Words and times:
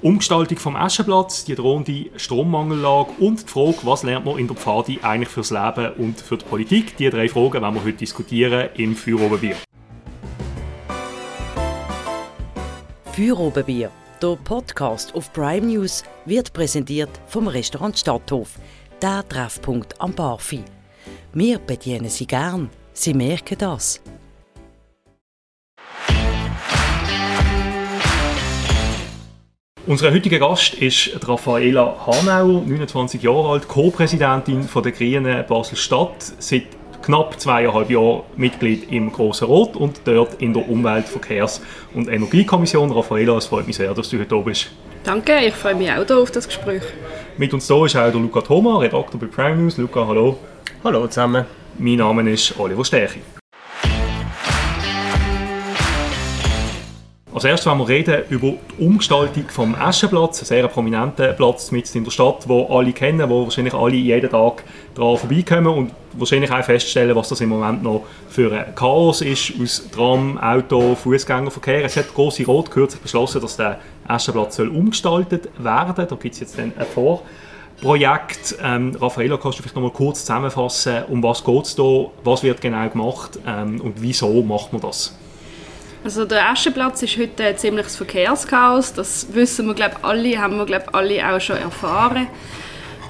Umgestaltung 0.00 0.58
vom 0.58 0.76
Aschenplatz, 0.76 1.44
die 1.44 1.56
drohende 1.56 2.06
Strommangellage 2.16 3.10
und 3.18 3.42
die 3.42 3.48
Frage, 3.48 3.78
was 3.82 4.04
lernt 4.04 4.26
man 4.26 4.38
in 4.38 4.46
der 4.46 4.56
Pfadi 4.56 5.00
eigentlich 5.02 5.28
fürs 5.28 5.50
Leben 5.50 5.92
und 5.94 6.20
für 6.20 6.36
die 6.36 6.44
Politik. 6.44 6.96
Die 6.96 7.10
drei 7.10 7.28
Fragen 7.28 7.62
werden 7.62 7.74
wir 7.74 7.82
heute 7.82 7.98
diskutieren 7.98 8.68
im 8.76 8.94
Feuerobenbier. 8.94 9.56
Feuerobenbier, 13.12 13.90
der 14.22 14.36
Podcast 14.36 15.12
auf 15.16 15.32
Prime 15.32 15.66
News, 15.66 16.04
wird 16.26 16.52
präsentiert 16.52 17.10
vom 17.26 17.48
Restaurant 17.48 17.98
Stadthof, 17.98 18.50
der 19.02 19.28
Treffpunkt 19.28 20.00
am 20.00 20.14
Barfi. 20.14 20.62
Wir 21.32 21.58
bedienen 21.58 22.08
Sie 22.08 22.26
gern, 22.26 22.70
Sie 22.92 23.14
merken 23.14 23.58
das. 23.58 24.00
Unser 29.88 30.12
heutiger 30.12 30.38
Gast 30.38 30.74
ist 30.74 31.18
Raffaela 31.26 31.96
Hanauer, 32.06 32.60
29 32.66 33.22
Jahre 33.22 33.48
alt, 33.52 33.68
Co-Präsidentin 33.68 34.68
der 34.84 34.92
Grünen 34.92 35.46
Basel-Stadt, 35.48 36.34
seit 36.38 36.64
knapp 37.00 37.40
zweieinhalb 37.40 37.88
Jahren 37.88 38.20
Mitglied 38.36 38.92
im 38.92 39.10
Grossen 39.10 39.46
Rot 39.46 39.76
und 39.76 40.02
dort 40.04 40.42
in 40.42 40.52
der 40.52 40.68
Umwelt-, 40.68 41.08
Verkehrs- 41.08 41.62
und 41.94 42.06
Energiekommission. 42.06 42.92
Raffaela, 42.92 43.38
es 43.38 43.46
freut 43.46 43.66
mich 43.66 43.76
sehr, 43.76 43.94
dass 43.94 44.10
du 44.10 44.18
heute 44.18 44.28
da 44.28 44.36
bist. 44.42 44.70
Danke, 45.04 45.38
ich 45.42 45.54
freue 45.54 45.74
mich 45.74 45.90
auch 45.90 46.04
hier 46.06 46.18
auf 46.18 46.30
das 46.32 46.46
Gespräch. 46.46 46.82
Mit 47.38 47.54
uns 47.54 47.66
hier 47.66 47.86
ist 47.86 47.96
auch 47.96 48.10
der 48.10 48.20
Luca 48.20 48.42
Thoma, 48.42 48.80
Redakteur 48.80 49.18
bei 49.18 49.26
Prime 49.26 49.56
News. 49.56 49.78
Luca, 49.78 50.06
hallo. 50.06 50.36
Hallo 50.84 51.06
zusammen. 51.06 51.46
Mein 51.78 51.96
Name 51.96 52.30
ist 52.30 52.60
Oliver 52.60 52.84
Stärchi. 52.84 53.20
Als 57.38 57.44
erstes 57.44 57.66
wollen 57.66 57.78
wir 57.78 57.88
reden 57.88 58.24
über 58.30 58.48
die 58.48 58.84
Umgestaltung 58.84 59.44
vom 59.48 59.72
Aschenplatz, 59.76 60.42
ein 60.42 60.44
sehr 60.44 60.66
prominenter 60.66 61.34
Platz 61.34 61.70
mitten 61.70 61.98
in 61.98 62.02
der 62.02 62.10
Stadt, 62.10 62.48
wo 62.48 62.66
alle 62.66 62.92
kennen, 62.92 63.30
wo 63.30 63.44
wahrscheinlich 63.44 63.74
alle 63.74 63.94
jeden 63.94 64.28
Tag 64.28 64.64
daran 64.96 65.16
vorbeikommen 65.18 65.68
und 65.68 65.92
wahrscheinlich 66.14 66.50
auch 66.50 66.64
feststellen, 66.64 67.14
was 67.14 67.28
das 67.28 67.40
im 67.40 67.50
Moment 67.50 67.84
noch 67.84 68.02
für 68.28 68.52
ein 68.52 68.74
Chaos 68.74 69.20
ist 69.20 69.52
aus 69.62 69.88
Tram, 69.92 70.36
Auto, 70.36 70.96
Fußgängerverkehr. 70.96 71.84
Es 71.84 71.96
hat 71.96 72.12
große 72.12 72.44
Rot 72.44 72.72
kürzlich 72.72 73.02
beschlossen, 73.02 73.40
dass 73.40 73.56
der 73.56 73.78
Aschenplatz 74.08 74.56
soll 74.56 74.70
umgestaltet 74.70 75.48
werden. 75.58 76.06
Da 76.08 76.16
gibt 76.16 76.34
es 76.34 76.40
jetzt 76.40 76.58
dann 76.58 76.72
ein 76.76 76.86
Vorprojekt. 76.86 78.56
Ähm, 78.60 78.96
Raffaella, 79.00 79.36
kannst 79.36 79.60
du 79.60 79.62
vielleicht 79.62 79.76
noch 79.76 79.82
mal 79.82 79.92
kurz 79.92 80.22
zusammenfassen, 80.22 81.04
um 81.06 81.22
was 81.22 81.44
geht 81.44 81.64
es 81.66 81.76
da, 81.76 82.06
was 82.24 82.42
wird 82.42 82.60
genau 82.60 82.88
gemacht 82.88 83.38
ähm, 83.46 83.80
und 83.80 84.02
wieso 84.02 84.42
macht 84.42 84.72
man 84.72 84.82
das? 84.82 85.16
Also 86.04 86.24
der 86.24 86.48
Aschenplatz 86.50 87.02
ist 87.02 87.18
heute 87.18 87.44
ein 87.44 87.58
ziemliches 87.58 87.96
Verkehrschaos. 87.96 88.92
Das 88.92 89.26
wissen 89.32 89.66
wir 89.66 89.74
glaube 89.74 89.96
alle, 90.02 90.38
haben 90.38 90.56
wir 90.56 90.66
glaube 90.66 90.94
alle 90.94 91.28
auch 91.28 91.40
schon 91.40 91.56
erfahren. 91.56 92.28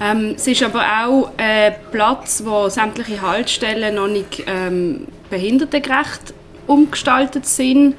Ähm, 0.01 0.33
es 0.35 0.47
ist 0.47 0.63
aber 0.63 0.81
auch 1.05 1.31
ein 1.37 1.75
Platz, 1.91 2.41
wo 2.45 2.69
sämtliche 2.69 3.21
Haltestellen 3.21 3.95
noch 3.95 4.07
nicht 4.07 4.43
ähm, 4.47 5.07
behindertengerecht 5.29 6.33
umgestaltet 6.67 7.45
sind 7.45 7.95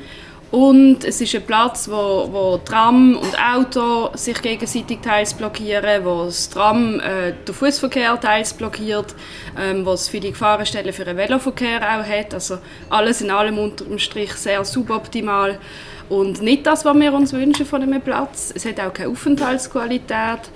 und 0.51 1.05
es 1.05 1.20
ist 1.20 1.33
ein 1.37 1.43
Platz, 1.43 1.89
wo, 1.89 2.29
wo 2.33 2.59
Tram 2.59 3.17
und 3.17 3.37
Auto 3.39 4.11
sich 4.15 4.43
gegenseitig 4.43 4.98
teils 5.01 5.33
blockieren, 5.33 6.05
wo 6.05 6.25
das 6.25 6.51
Tram 6.51 6.98
äh, 6.98 7.33
den 7.47 7.55
Fußverkehr 7.55 8.19
teils 8.19 8.53
blockiert, 8.53 9.15
ähm, 9.57 9.87
es 9.87 10.09
viele 10.09 10.31
Gefahrenstellen 10.31 10.92
für 10.92 11.05
den 11.05 11.17
Veloverkehr 11.17 11.81
auch 11.81 12.05
hat. 12.05 12.34
Also 12.34 12.59
alles 12.89 13.20
in 13.20 13.31
allem 13.31 13.59
unter 13.59 13.84
dem 13.84 14.01
Strich 14.01 14.33
sehr 14.33 14.65
suboptimal 14.65 15.61
und 16.09 16.42
nicht 16.42 16.67
das, 16.67 16.85
was 16.85 16.98
wir 16.98 17.12
uns 17.12 17.33
wünschen 17.33 17.64
von 17.64 17.83
einem 17.83 18.01
Platz. 18.01 18.53
Es 18.53 18.64
hat 18.64 18.81
auch 18.81 18.92
keine 18.92 19.11
Aufenthaltsqualität 19.11 20.51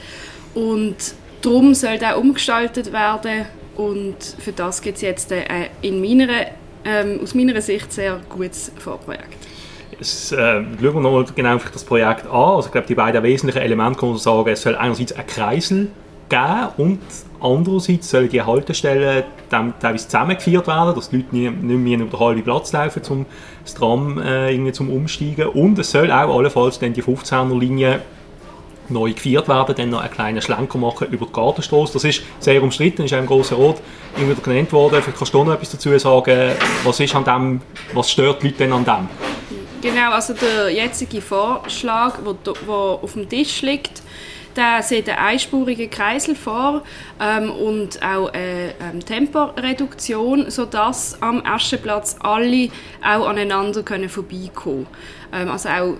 und 0.54 0.96
darum 1.40 1.72
soll 1.72 1.98
er 2.00 2.18
umgestaltet 2.18 2.92
werden 2.92 3.46
und 3.76 4.16
für 4.40 4.52
das 4.52 4.82
gibt 4.82 4.96
es 4.96 5.02
jetzt 5.02 5.30
äh, 5.30 5.44
in 5.82 6.00
meiner, 6.00 6.46
ähm, 6.84 7.20
aus 7.22 7.32
meiner 7.32 7.60
Sicht 7.60 7.92
sehr 7.92 8.20
gutes 8.28 8.72
Vorprojekt 8.76 9.43
es, 10.00 10.32
äh, 10.32 10.36
schauen 10.36 10.80
wir 10.80 11.00
nochmal 11.00 11.24
genau 11.34 11.58
das 11.72 11.84
Projekt 11.84 12.26
an. 12.26 12.32
Also 12.32 12.66
ich 12.66 12.72
glaube, 12.72 12.86
die 12.86 12.94
beiden 12.94 13.22
wesentlichen 13.22 13.62
Elemente 13.62 13.98
kann 14.00 14.10
man 14.10 14.18
sagen, 14.18 14.48
es 14.48 14.62
soll 14.62 14.76
einerseits 14.76 15.12
ein 15.12 15.26
Kreisel 15.26 15.90
geben 16.28 16.68
und 16.76 17.00
andererseits 17.40 18.10
sollen 18.10 18.28
die 18.28 18.42
Haltestellen 18.42 19.24
dann 19.50 19.74
teilweise 19.78 20.06
zusammengeführt 20.06 20.66
werden, 20.66 20.94
dass 20.94 21.10
die 21.10 21.16
Leute 21.18 21.36
nicht, 21.36 21.62
nicht 21.62 21.78
mehr 21.78 21.98
über 21.98 22.16
den 22.16 22.20
halben 22.20 22.42
Platz 22.42 22.72
laufen, 22.72 23.02
um 23.10 23.26
das 23.62 23.74
Tram 23.74 24.18
äh, 24.18 24.52
irgendwie 24.52 24.72
zum 24.72 24.90
Umsteigen. 24.90 25.48
Und 25.48 25.78
es 25.78 25.90
soll 25.90 26.10
auch 26.10 26.36
allenfalls 26.36 26.78
dann 26.78 26.92
die 26.92 27.02
15er-Linie 27.02 28.00
neu 28.88 29.12
geführt 29.12 29.48
werden, 29.48 29.74
dann 29.76 29.90
noch 29.90 30.00
einen 30.00 30.10
kleinen 30.10 30.42
Schlenker 30.42 30.78
machen 30.78 31.08
über 31.10 31.26
die 31.26 31.32
Gartenstraße. 31.32 31.94
Das 31.94 32.04
ist 32.04 32.22
sehr 32.38 32.62
umstritten, 32.62 33.04
ist 33.04 33.14
auch 33.14 33.18
im 33.18 33.26
Grossen 33.26 33.56
Rot 33.56 33.76
immer 34.16 34.30
wieder 34.30 34.42
genannt 34.42 34.72
worden. 34.72 35.00
Vielleicht 35.02 35.18
kannst 35.18 35.34
du 35.34 35.44
noch 35.44 35.54
etwas 35.54 35.70
dazu 35.70 35.96
sagen, 35.98 36.52
was 36.84 37.00
ist 37.00 37.14
an 37.14 37.24
dem, 37.24 37.60
was 37.94 38.10
stört 38.10 38.42
die 38.42 38.48
Leute 38.48 38.58
denn 38.58 38.72
an 38.72 38.84
dem? 38.84 39.33
Genau, 39.84 40.12
also 40.12 40.32
der 40.32 40.70
jetzige 40.70 41.20
Vorschlag, 41.20 42.16
der 42.24 42.54
auf 42.70 43.12
dem 43.12 43.28
Tisch 43.28 43.60
liegt, 43.60 44.00
der 44.56 44.82
sieht 44.82 45.10
einen 45.10 45.18
einspurigen 45.18 45.90
Kreisel 45.90 46.34
vor 46.34 46.84
ähm, 47.20 47.50
und 47.50 48.02
auch 48.02 48.32
eine 48.32 48.72
ähm, 48.80 49.04
Temporeduktion, 49.04 50.50
sodass 50.50 51.20
am 51.20 51.44
Aschenplatz 51.44 52.16
alle 52.20 52.70
auch 53.02 53.28
aneinander 53.28 53.82
können 53.82 54.08
vorbeikommen 54.08 54.54
können. 54.54 54.86
Ähm, 55.34 55.50
also 55.50 55.68
auch 55.68 55.96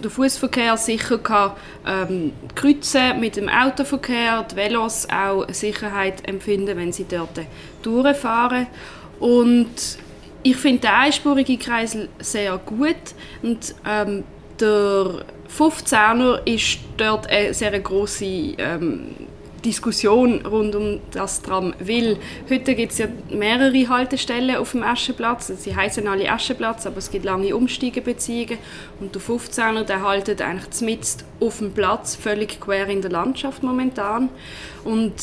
der 0.00 0.10
Fußverkehr 0.12 0.76
sicher 0.76 1.18
kann 1.18 1.54
ähm, 1.88 2.32
kreuzen 2.54 3.18
mit 3.18 3.34
dem 3.34 3.48
Autoverkehr, 3.48 4.44
die 4.44 4.54
Velos 4.54 5.08
auch 5.10 5.44
Sicherheit 5.50 6.28
empfinden, 6.28 6.76
wenn 6.76 6.92
sie 6.92 7.06
dort 7.10 7.40
durchfahren. 7.82 8.68
Und 9.18 9.98
ich 10.42 10.56
finde 10.56 10.82
den 10.82 10.90
einspurigen 10.90 11.58
Kreisel 11.58 12.08
sehr 12.18 12.56
gut 12.58 12.96
und 13.42 13.74
ähm, 13.86 14.24
der 14.60 15.24
15er 15.56 16.46
ist 16.46 16.80
dort 16.96 17.28
eine 17.28 17.54
sehr 17.54 17.78
große 17.78 18.24
ähm, 18.24 19.14
Diskussion 19.64 20.46
rund 20.46 20.74
um 20.74 21.00
das 21.10 21.42
Tram 21.42 21.74
will. 21.78 22.18
Heute 22.48 22.74
gibt 22.74 22.92
es 22.92 22.98
ja 22.98 23.06
mehrere 23.30 23.88
Haltestellen 23.88 24.56
auf 24.56 24.72
dem 24.72 24.82
Aschenplatz. 24.82 25.48
Sie 25.48 25.74
heißen 25.74 26.06
alle 26.06 26.30
Aschenplatz, 26.30 26.86
aber 26.86 26.98
es 26.98 27.10
gibt 27.10 27.24
lange 27.24 27.54
Umsteigebeziehungen. 27.56 28.58
Und 29.00 29.14
der 29.14 29.22
15er, 29.22 29.82
der 29.82 30.02
haltet 30.02 30.42
eigentlich 30.42 30.80
mitten 30.80 31.24
auf 31.40 31.58
dem 31.58 31.72
Platz, 31.72 32.14
völlig 32.14 32.60
quer 32.60 32.88
in 32.88 33.02
der 33.02 33.10
Landschaft 33.10 33.62
momentan. 33.62 34.28
Und 34.84 35.14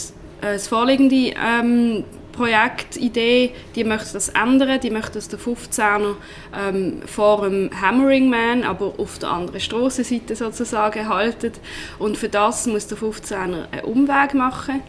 äh, 0.41 0.53
das 0.53 0.67
vorliegende 0.67 1.33
ähm, 1.41 2.03
Projektidee, 2.35 3.51
die 3.75 3.83
möchte 3.83 4.13
das 4.13 4.29
ändern, 4.29 4.79
die 4.79 4.89
möchte, 4.89 5.13
dass 5.13 5.27
der 5.29 5.39
15er 5.39 6.15
ähm, 6.57 7.01
vor 7.05 7.41
dem 7.41 7.69
Hammering 7.81 8.29
Man, 8.29 8.63
aber 8.63 8.93
auf 8.97 9.17
der 9.19 9.29
anderen 9.29 9.59
Strassenseite 9.59 10.35
sozusagen 10.35 11.07
haltet 11.07 11.59
und 11.99 12.17
für 12.17 12.29
das 12.29 12.67
muss 12.67 12.87
der 12.87 12.97
15er 12.97 13.71
einen 13.71 13.83
Umweg 13.83 14.33
machen. 14.33 14.81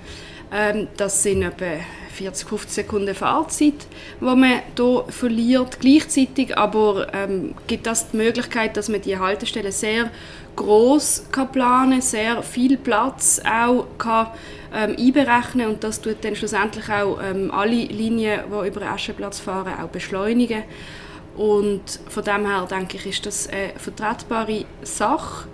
Ähm, 0.53 0.89
das 0.97 1.23
sind 1.23 1.43
etwa 1.43 1.67
40, 2.17 2.49
50 2.49 2.73
Sekunden 2.73 3.15
Fahrzeit, 3.15 3.87
die 4.21 4.25
man 4.25 4.63
hier 4.77 5.05
verliert. 5.09 5.79
Gleichzeitig 5.81 6.57
aber 6.57 7.13
ähm, 7.13 7.55
gibt 7.67 7.87
das 7.87 8.11
die 8.11 8.17
Möglichkeit, 8.17 8.77
dass 8.77 8.89
man 8.89 9.03
die 9.03 9.19
Haltestelle 9.19 9.73
sehr 9.73 10.11
groß 10.57 11.27
kann 11.31 12.01
sehr 12.01 12.43
viel 12.43 12.79
Platz 12.79 13.41
auch 13.45 13.87
kann 13.99 14.29
ähm, 14.75 14.97
einberechnen 14.99 15.69
und 15.69 15.85
das 15.85 16.01
tut 16.01 16.17
dann 16.23 16.35
schlussendlich 16.35 16.89
auch 16.89 17.19
ähm, 17.23 17.51
alle 17.51 17.85
Linien, 17.85 18.41
die 18.47 18.69
über 18.69 18.81
den 18.81 18.89
Aschenplatz 18.89 19.39
fahren, 19.39 19.75
auch 19.81 19.89
beschleunigen. 19.89 20.65
Und 21.37 22.01
von 22.09 22.25
dem 22.25 22.47
her 22.47 22.67
denke 22.71 22.97
ich, 22.97 23.07
ist 23.07 23.27
das 23.27 23.49
eine 23.49 23.73
vertretbare 23.77 24.65
Sache. 24.83 25.49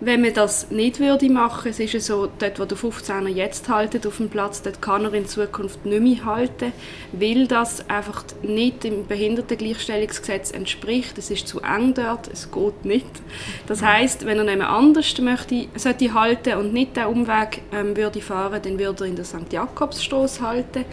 Wenn 0.00 0.20
man 0.20 0.32
das 0.32 0.70
nicht 0.70 1.00
würde 1.00 1.28
machen, 1.28 1.70
es 1.70 1.80
ist 1.80 1.92
ja 1.92 1.98
so, 1.98 2.28
dort 2.38 2.60
wo 2.60 2.64
der 2.64 2.78
15er 2.78 3.26
jetzt 3.26 3.68
haltet 3.68 4.06
auf 4.06 4.18
dem 4.18 4.28
Platz, 4.28 4.62
dort 4.62 4.80
kann 4.80 5.04
er 5.04 5.12
in 5.12 5.26
Zukunft 5.26 5.84
nicht 5.84 6.00
mehr 6.00 6.24
halten, 6.24 6.72
weil 7.10 7.48
das 7.48 7.88
einfach 7.90 8.24
nicht 8.42 8.84
dem 8.84 9.08
Behindertengleichstellungsgesetz 9.08 10.52
entspricht. 10.52 11.18
Es 11.18 11.32
ist 11.32 11.48
zu 11.48 11.60
eng 11.62 11.94
dort, 11.94 12.28
es 12.28 12.52
geht 12.52 12.84
nicht. 12.84 13.10
Das 13.66 13.82
heißt, 13.82 14.24
wenn 14.24 14.38
er 14.38 14.48
jemand 14.48 14.70
anders 14.70 15.18
möchte, 15.18 15.66
sollte 15.74 16.14
halten 16.14 16.54
und 16.58 16.72
nicht 16.72 16.96
den 16.96 17.06
Umweg 17.06 17.62
ähm, 17.72 17.96
würde 17.96 18.20
fahren, 18.20 18.60
dann 18.62 18.78
würde 18.78 19.04
er 19.04 19.08
in 19.08 19.16
der 19.16 19.24
St. 19.24 19.52
Jakobsstraße 19.52 20.42
halten. 20.42 20.84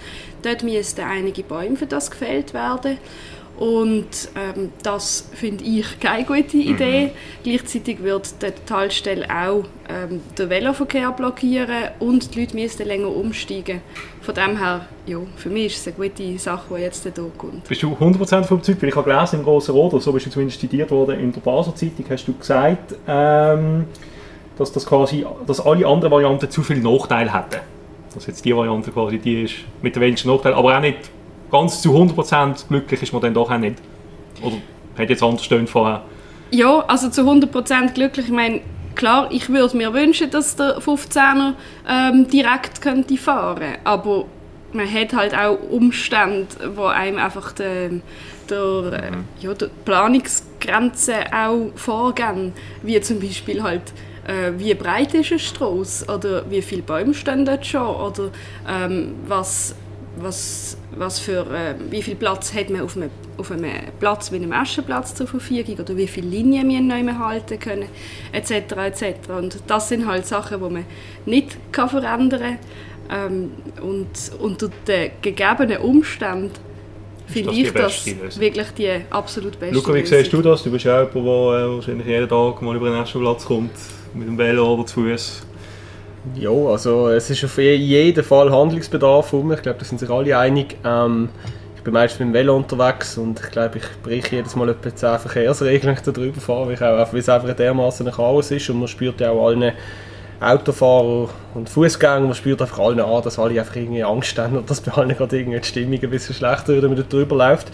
Dort 0.41 0.63
müssten 0.63 1.01
einige 1.01 1.43
Bäume 1.43 1.75
für 1.75 1.85
das 1.85 2.09
gefällt 2.09 2.55
werden. 2.55 2.97
Und 3.57 4.29
ähm, 4.35 4.71
das 4.83 5.29
finde 5.33 5.63
ich 5.63 5.99
keine 5.99 6.25
gute 6.25 6.57
Idee. 6.57 7.05
Mhm. 7.05 7.09
Gleichzeitig 7.43 8.03
wird 8.03 8.41
die 8.41 8.51
Talstelle 8.65 9.25
auch 9.29 9.63
ähm, 9.87 10.21
den 10.37 10.49
Veloverkehr 10.49 11.11
blockieren 11.11 11.89
und 11.99 12.35
die 12.35 12.41
Leute 12.41 12.55
müssen 12.55 12.85
länger 12.85 13.07
umsteigen. 13.07 13.81
Von 14.21 14.35
dem 14.35 14.57
her, 14.57 14.85
ja, 15.05 15.19
für 15.37 15.49
mich 15.49 15.67
ist 15.67 15.87
es 15.87 15.87
eine 15.87 16.09
gute 16.09 16.37
Sache, 16.37 16.63
die 16.75 16.81
jetzt 16.81 17.03
hier 17.03 17.13
kommt. 17.37 17.67
Bist 17.67 17.81
du 17.81 17.93
100% 17.93 18.51
überzeugt? 18.51 18.81
Weil 18.81 18.89
ich 18.89 18.95
habe 18.95 19.09
gelesen 19.09 19.39
im 19.39 19.45
Grossen 19.45 19.71
Rot, 19.73 20.01
so 20.01 20.11
bist 20.11 20.25
du 20.25 20.31
zumindest 20.31 20.59
zitiert 20.59 20.91
worden 20.91 21.19
in 21.19 21.31
der 21.31 21.39
Basel 21.39 21.73
Zeitung, 21.75 22.05
hast 22.09 22.25
du 22.25 22.33
gesagt, 22.33 22.95
ähm, 23.07 23.85
dass, 24.57 24.71
das 24.73 24.85
quasi, 24.85 25.25
dass 25.47 25.65
alle 25.65 25.87
anderen 25.87 26.11
Varianten 26.11 26.49
zu 26.49 26.61
viele 26.61 26.81
Nachteile 26.81 27.33
hätten. 27.33 27.61
Dass 28.13 28.27
jetzt 28.27 28.43
die 28.43 28.55
Variante 28.55 28.91
quasi 28.91 29.17
die 29.17 29.43
ist 29.43 29.55
mit 29.81 29.95
den 29.95 30.01
wenigsten 30.01 30.29
Nachteilen, 30.29 30.57
aber 30.57 30.75
auch 30.75 30.81
nicht 30.81 31.09
ganz 31.51 31.81
zu 31.81 31.95
100% 31.95 32.67
glücklich 32.67 33.01
ist 33.01 33.13
man 33.13 33.21
dann 33.21 33.33
doch 33.33 33.49
auch 33.49 33.57
nicht. 33.57 33.77
Oder 34.41 34.57
hat 34.97 35.09
jetzt 35.09 35.23
anders 35.23 35.43
stehen 35.43 35.67
vorher? 35.67 36.03
Ja, 36.51 36.79
also 36.87 37.09
zu 37.09 37.21
100% 37.21 37.93
glücklich. 37.93 38.27
Ich 38.27 38.31
meine, 38.31 38.61
klar, 38.95 39.29
ich 39.31 39.49
würde 39.49 39.77
mir 39.77 39.93
wünschen, 39.93 40.29
dass 40.31 40.55
der 40.55 40.79
15er 40.79 41.53
ähm, 41.87 42.27
direkt 42.27 42.81
könnte 42.81 43.17
fahren 43.17 43.75
aber 43.83 44.25
man 44.75 44.91
hat 44.91 45.13
halt 45.13 45.33
auch 45.35 45.57
Umstände, 45.69 46.47
wo 46.75 46.85
einem 46.85 47.17
einfach 47.17 47.53
den, 47.53 48.01
der, 48.49 49.11
mhm. 49.11 49.23
ja, 49.39 49.53
der 49.53 49.69
Planungsgrenzen 49.85 51.15
auch 51.33 51.71
vorgehen, 51.75 52.53
wie 52.83 52.99
zum 53.01 53.19
Beispiel 53.19 53.63
halt 53.63 53.93
äh, 54.27 54.51
wie 54.57 54.73
breit 54.73 55.13
ist 55.13 55.31
eine 55.31 55.39
Straße 55.39 56.05
oder 56.13 56.49
wie 56.49 56.61
viele 56.61 56.81
Bäume 56.81 57.13
stehen 57.13 57.45
dort 57.45 57.65
schon 57.65 57.95
oder 57.95 58.29
ähm, 58.67 59.15
was, 59.27 59.75
was, 60.17 60.77
was 60.97 61.19
für, 61.19 61.41
äh, 61.41 61.75
wie 61.89 62.01
viel 62.01 62.15
Platz 62.15 62.53
hat 62.53 62.69
man 62.69 62.81
auf 62.81 62.95
einem, 62.95 63.09
auf 63.37 63.51
einem 63.51 63.71
Platz 63.99 64.31
wie 64.31 64.37
einem 64.37 64.53
Aschenplatz 64.53 65.15
zur 65.15 65.27
Verfügung 65.27 65.77
oder 65.79 65.95
wie 65.97 66.07
viele 66.07 66.27
Linien 66.27 66.69
wir 66.69 66.81
neu 66.81 67.13
halten 67.13 67.59
können 67.59 67.89
etc. 68.31 68.51
etc. 68.77 69.29
Und 69.29 69.59
das 69.67 69.89
sind 69.89 70.07
halt 70.07 70.25
Sachen, 70.25 70.61
die 70.63 70.69
man 70.69 70.85
nicht 71.25 71.57
kann 71.71 71.89
verändern 71.89 72.41
kann 72.41 72.59
ähm, 73.09 73.51
und 73.81 74.09
unter 74.39 74.69
den 74.87 75.11
gegebenen 75.21 75.77
Umständen 75.77 76.51
finde 77.27 77.51
ich 77.51 77.71
das, 77.71 78.05
wirklich 78.39 78.67
die 78.77 78.89
absolut 79.09 79.59
beste 79.59 79.75
Luca, 79.75 79.93
wie 79.93 80.05
siehst 80.05 80.31
du 80.31 80.41
das? 80.41 80.63
Du 80.63 80.71
bist 80.71 80.85
ja 80.85 81.01
jemand, 81.01 81.15
der 81.15 81.21
äh, 81.21 81.75
wahrscheinlich 81.75 82.07
jeden 82.07 82.29
Tag 82.29 82.61
mal 82.61 82.75
über 82.75 82.89
den 82.89 82.99
nächsten 82.99 83.19
Platz 83.19 83.45
kommt, 83.45 83.71
mit 84.13 84.27
dem 84.27 84.37
Velo 84.37 84.73
oder 84.73 84.85
zu 84.85 85.01
Fuß. 85.01 85.45
Ja, 86.33 86.49
also 86.49 87.09
es 87.09 87.29
ist 87.29 87.43
auf 87.45 87.57
jeden 87.57 88.23
Fall 88.23 88.51
Handlungsbedarf 88.51 89.31
um. 89.33 89.51
Ich 89.51 89.61
glaube, 89.61 89.79
da 89.79 89.85
sind 89.85 89.99
sich 89.99 90.09
alle 90.09 90.37
einig. 90.37 90.77
Ähm, 90.83 91.29
ich 91.75 91.83
bin 91.83 91.93
meistens 91.93 92.19
mit 92.19 92.29
dem 92.29 92.33
Velo 92.33 92.55
unterwegs 92.55 93.17
und 93.17 93.39
ich 93.39 93.51
glaube, 93.51 93.77
ich 93.77 93.83
breche 94.01 94.37
jedes 94.37 94.55
Mal 94.55 94.69
etwa 94.69 94.93
10 94.93 95.19
Verkehrsregeln, 95.19 95.83
wenn 95.83 95.93
ich 95.93 96.01
da 96.01 96.11
drüber 96.11 96.41
fahre, 96.41 96.67
weil, 96.79 97.19
es 97.19 97.29
einfach 97.29 97.53
dermaßen 97.53 98.07
ein 98.07 98.13
Chaos 98.13 98.49
ist 98.49 98.69
und 98.69 98.79
man 98.79 98.87
spürt 98.87 99.21
ja 99.21 99.29
auch 99.29 99.47
allen 99.47 99.71
Autofahrer 100.39 101.29
und 101.53 101.69
Fußgänger, 101.69 102.21
man 102.21 102.33
spürt 102.33 102.61
einfach 102.61 102.79
allen 102.79 102.99
an, 102.99 103.23
dass 103.23 103.39
alle 103.39 103.59
einfach 103.59 103.75
irgendwie 103.75 104.03
Angst 104.03 104.37
haben 104.37 104.57
und 104.57 104.69
dass 104.69 104.81
bei 104.81 104.91
allen 104.93 105.15
gerade 105.15 105.37
irgendwie 105.37 105.59
die 105.59 105.67
Stimmung 105.67 105.99
ein 106.01 106.09
bisschen 106.09 106.35
schlechter 106.35 106.69
wird, 106.69 106.83
wenn 106.83 106.93
man 106.93 107.07
drüber 107.07 107.35
läuft. 107.35 107.67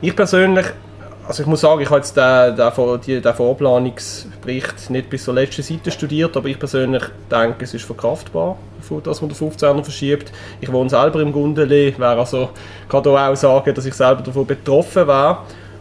Ich 0.00 0.14
persönlich, 0.14 0.66
also 1.26 1.42
ich 1.42 1.46
muss 1.46 1.60
sagen, 1.60 1.80
ich 1.80 1.88
habe 1.88 1.98
jetzt 1.98 2.16
den, 2.16 2.56
den, 2.56 3.22
den 3.22 3.34
Vorplanungsbericht 3.34 4.90
nicht 4.90 5.08
bis 5.08 5.24
zur 5.24 5.34
letzten 5.34 5.62
Seite 5.62 5.90
studiert, 5.90 6.36
aber 6.36 6.48
ich 6.48 6.58
persönlich 6.58 7.02
denke, 7.30 7.64
es 7.64 7.74
ist 7.74 7.84
verkraftbar, 7.84 8.56
dass 9.04 9.20
man 9.20 9.30
den 9.30 9.36
15er 9.36 9.84
verschiebt. 9.84 10.32
Ich 10.60 10.72
wohne 10.72 10.90
selber 10.90 11.20
im 11.20 11.32
Gundeli, 11.32 11.94
wäre 11.96 12.18
also, 12.18 12.50
kann 12.88 13.02
da 13.04 13.28
auch 13.28 13.36
sagen, 13.36 13.74
dass 13.74 13.86
ich 13.86 13.94
selber 13.94 14.22
davon 14.22 14.46
betroffen 14.46 15.06
wäre. 15.06 15.38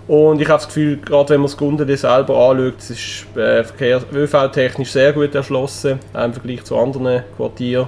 Und 0.07 0.41
ich 0.41 0.47
habe 0.47 0.57
das 0.57 0.67
Gefühl, 0.67 0.97
gerade 0.97 1.29
wenn 1.29 1.41
man 1.41 1.47
das 1.47 1.57
Gundeli 1.57 1.95
selber 1.95 2.49
anschaut, 2.49 2.79
es 2.79 2.89
ist 2.89 3.25
äh, 3.35 3.63
ÖV-technisch 4.13 4.91
sehr 4.91 5.13
gut 5.13 5.33
erschlossen, 5.33 5.99
im 6.13 6.33
Vergleich 6.33 6.63
zu 6.63 6.77
anderen 6.77 7.23
Quartieren. 7.37 7.87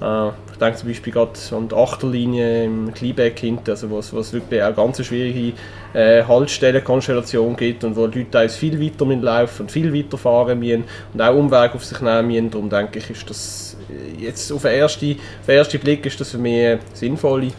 Äh, 0.00 0.30
ich 0.54 0.58
denke 0.60 0.76
zum 0.76 0.88
Beispiel 0.88 1.12
gerade 1.12 1.32
an 1.50 1.68
die 1.68 1.74
Achterlinie 1.74 2.64
im 2.66 2.94
Kleinbeck 2.94 3.40
hinten, 3.40 3.70
also 3.70 3.90
wo 3.90 3.98
es 3.98 4.32
wirklich 4.32 4.62
auch 4.62 4.76
ganz 4.76 5.04
schwierige 5.04 5.58
äh, 5.94 6.22
Haltstellenkonstellation 6.22 7.56
gibt 7.56 7.82
und 7.82 7.96
wo 7.96 8.06
die 8.06 8.20
Leute 8.20 8.30
teils 8.30 8.54
viel 8.54 8.80
weiter 8.80 9.04
laufen 9.04 9.62
und 9.62 9.72
viel 9.72 9.92
weiter 9.92 10.16
fahren 10.16 10.60
müssen 10.60 10.84
und 11.12 11.20
auch 11.20 11.34
Umwege 11.34 11.74
auf 11.74 11.84
sich 11.84 12.00
nehmen 12.00 12.28
müssen. 12.28 12.50
Darum 12.52 12.70
denke 12.70 13.00
ich, 13.00 13.10
ist 13.10 13.28
das 13.28 13.76
jetzt 14.16 14.52
auf 14.52 14.62
den 14.62 14.70
ersten, 14.70 15.16
auf 15.40 15.46
den 15.46 15.56
ersten 15.56 15.80
Blick 15.80 16.06
ist 16.06 16.20
das 16.20 16.30
für 16.30 16.38
mich 16.38 16.64
eine 16.64 16.78
sinnvolle 16.92 17.50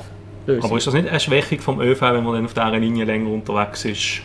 Lösung. 0.48 0.64
Aber 0.64 0.78
ist 0.78 0.88
das 0.88 0.94
nicht 0.94 1.10
eine 1.10 1.20
Schwächung 1.20 1.60
vom 1.60 1.82
ÖV, 1.82 2.02
wenn 2.02 2.24
man 2.24 2.34
dann 2.34 2.46
auf 2.46 2.54
dieser 2.54 2.78
Linie 2.78 3.04
länger 3.04 3.30
unterwegs 3.30 3.84
ist? 3.84 4.22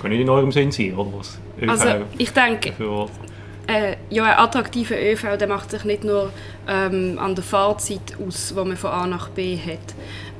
Kann 0.00 0.10
nicht 0.10 0.22
in 0.22 0.28
eurem 0.28 0.50
Sinn 0.50 0.72
sein, 0.72 0.96
oder 0.96 1.10
was? 1.16 1.38
ÖV 1.60 1.70
also 1.70 1.88
ich 2.18 2.32
denke, 2.32 2.72
äh, 3.72 3.96
ja, 4.10 4.24
ein 4.24 4.38
attraktiver 4.38 4.96
ÖV 5.00 5.36
der 5.38 5.48
macht 5.48 5.70
sich 5.70 5.84
nicht 5.84 6.04
nur 6.04 6.30
ähm, 6.68 7.18
an 7.18 7.34
der 7.34 7.44
Fahrzeit 7.44 8.16
aus, 8.24 8.54
wo 8.54 8.64
man 8.64 8.76
von 8.76 8.90
A 8.90 9.06
nach 9.06 9.30
B 9.30 9.56
hat. 9.56 9.78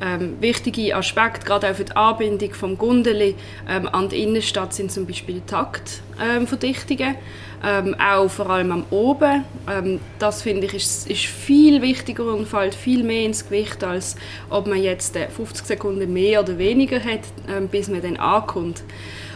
Ähm, 0.01 0.37
wichtige 0.41 0.95
Aspekte, 0.97 1.47
gerade 1.47 1.71
auch 1.71 1.75
für 1.75 1.85
die 1.85 1.97
Anbindung 1.97 2.53
vom 2.55 2.77
Gundeli 2.77 3.35
ähm, 3.69 3.89
an 3.89 4.09
die 4.09 4.23
Innenstadt, 4.23 4.75
sind 4.75 4.91
zum 4.91 5.07
Beispiel 5.07 5.41
Taktverdichtungen. 5.47 7.17
Ähm, 7.65 7.95
auch 7.95 8.29
vor 8.29 8.51
allem 8.51 8.73
am 8.73 8.85
Oben. 8.91 9.45
Ähm, 9.71 10.01
das 10.19 10.43
finde 10.43 10.67
ich 10.67 10.75
ist, 10.75 11.09
ist, 11.09 11.27
viel 11.27 11.81
wichtiger 11.81 12.25
und 12.35 12.49
fällt 12.49 12.75
viel 12.75 13.05
mehr 13.05 13.25
ins 13.25 13.45
Gewicht, 13.45 13.85
als 13.85 14.17
ob 14.51 14.67
man 14.67 14.83
jetzt 14.83 15.17
50 15.17 15.65
Sekunden 15.65 16.13
mehr 16.13 16.41
oder 16.41 16.59
weniger 16.59 16.99
hat, 16.99 17.21
ähm, 17.49 17.69
bis 17.69 17.87
man 17.87 18.03
dann 18.03 18.17
ankommt. 18.17 18.83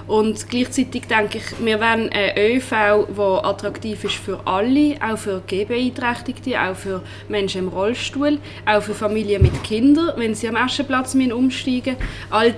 Und 0.06 0.48
gleichzeitig 0.48 1.06
denke 1.08 1.38
ich, 1.38 1.64
wir 1.64 1.80
wollen 1.80 2.10
einen 2.10 2.56
ÖV, 2.56 3.06
der 3.16 3.44
attraktiv 3.44 4.04
ist 4.04 4.14
für 4.14 4.40
alle, 4.46 4.96
auch 5.02 5.18
für 5.18 5.42
Gehbeeinträchtigte, 5.46 6.60
auch 6.60 6.76
für 6.76 7.02
Menschen 7.28 7.62
im 7.62 7.68
Rollstuhl, 7.68 8.38
auch 8.66 8.82
für 8.82 8.94
Familien 8.94 9.42
mit 9.42 9.64
Kindern, 9.64 10.12
wenn 10.16 10.34
sie 10.34 10.48
am 10.48 10.56
Aschenplatz 10.56 11.14
umsteigen 11.14 11.96
müssen. 11.96 12.30
All 12.30 12.54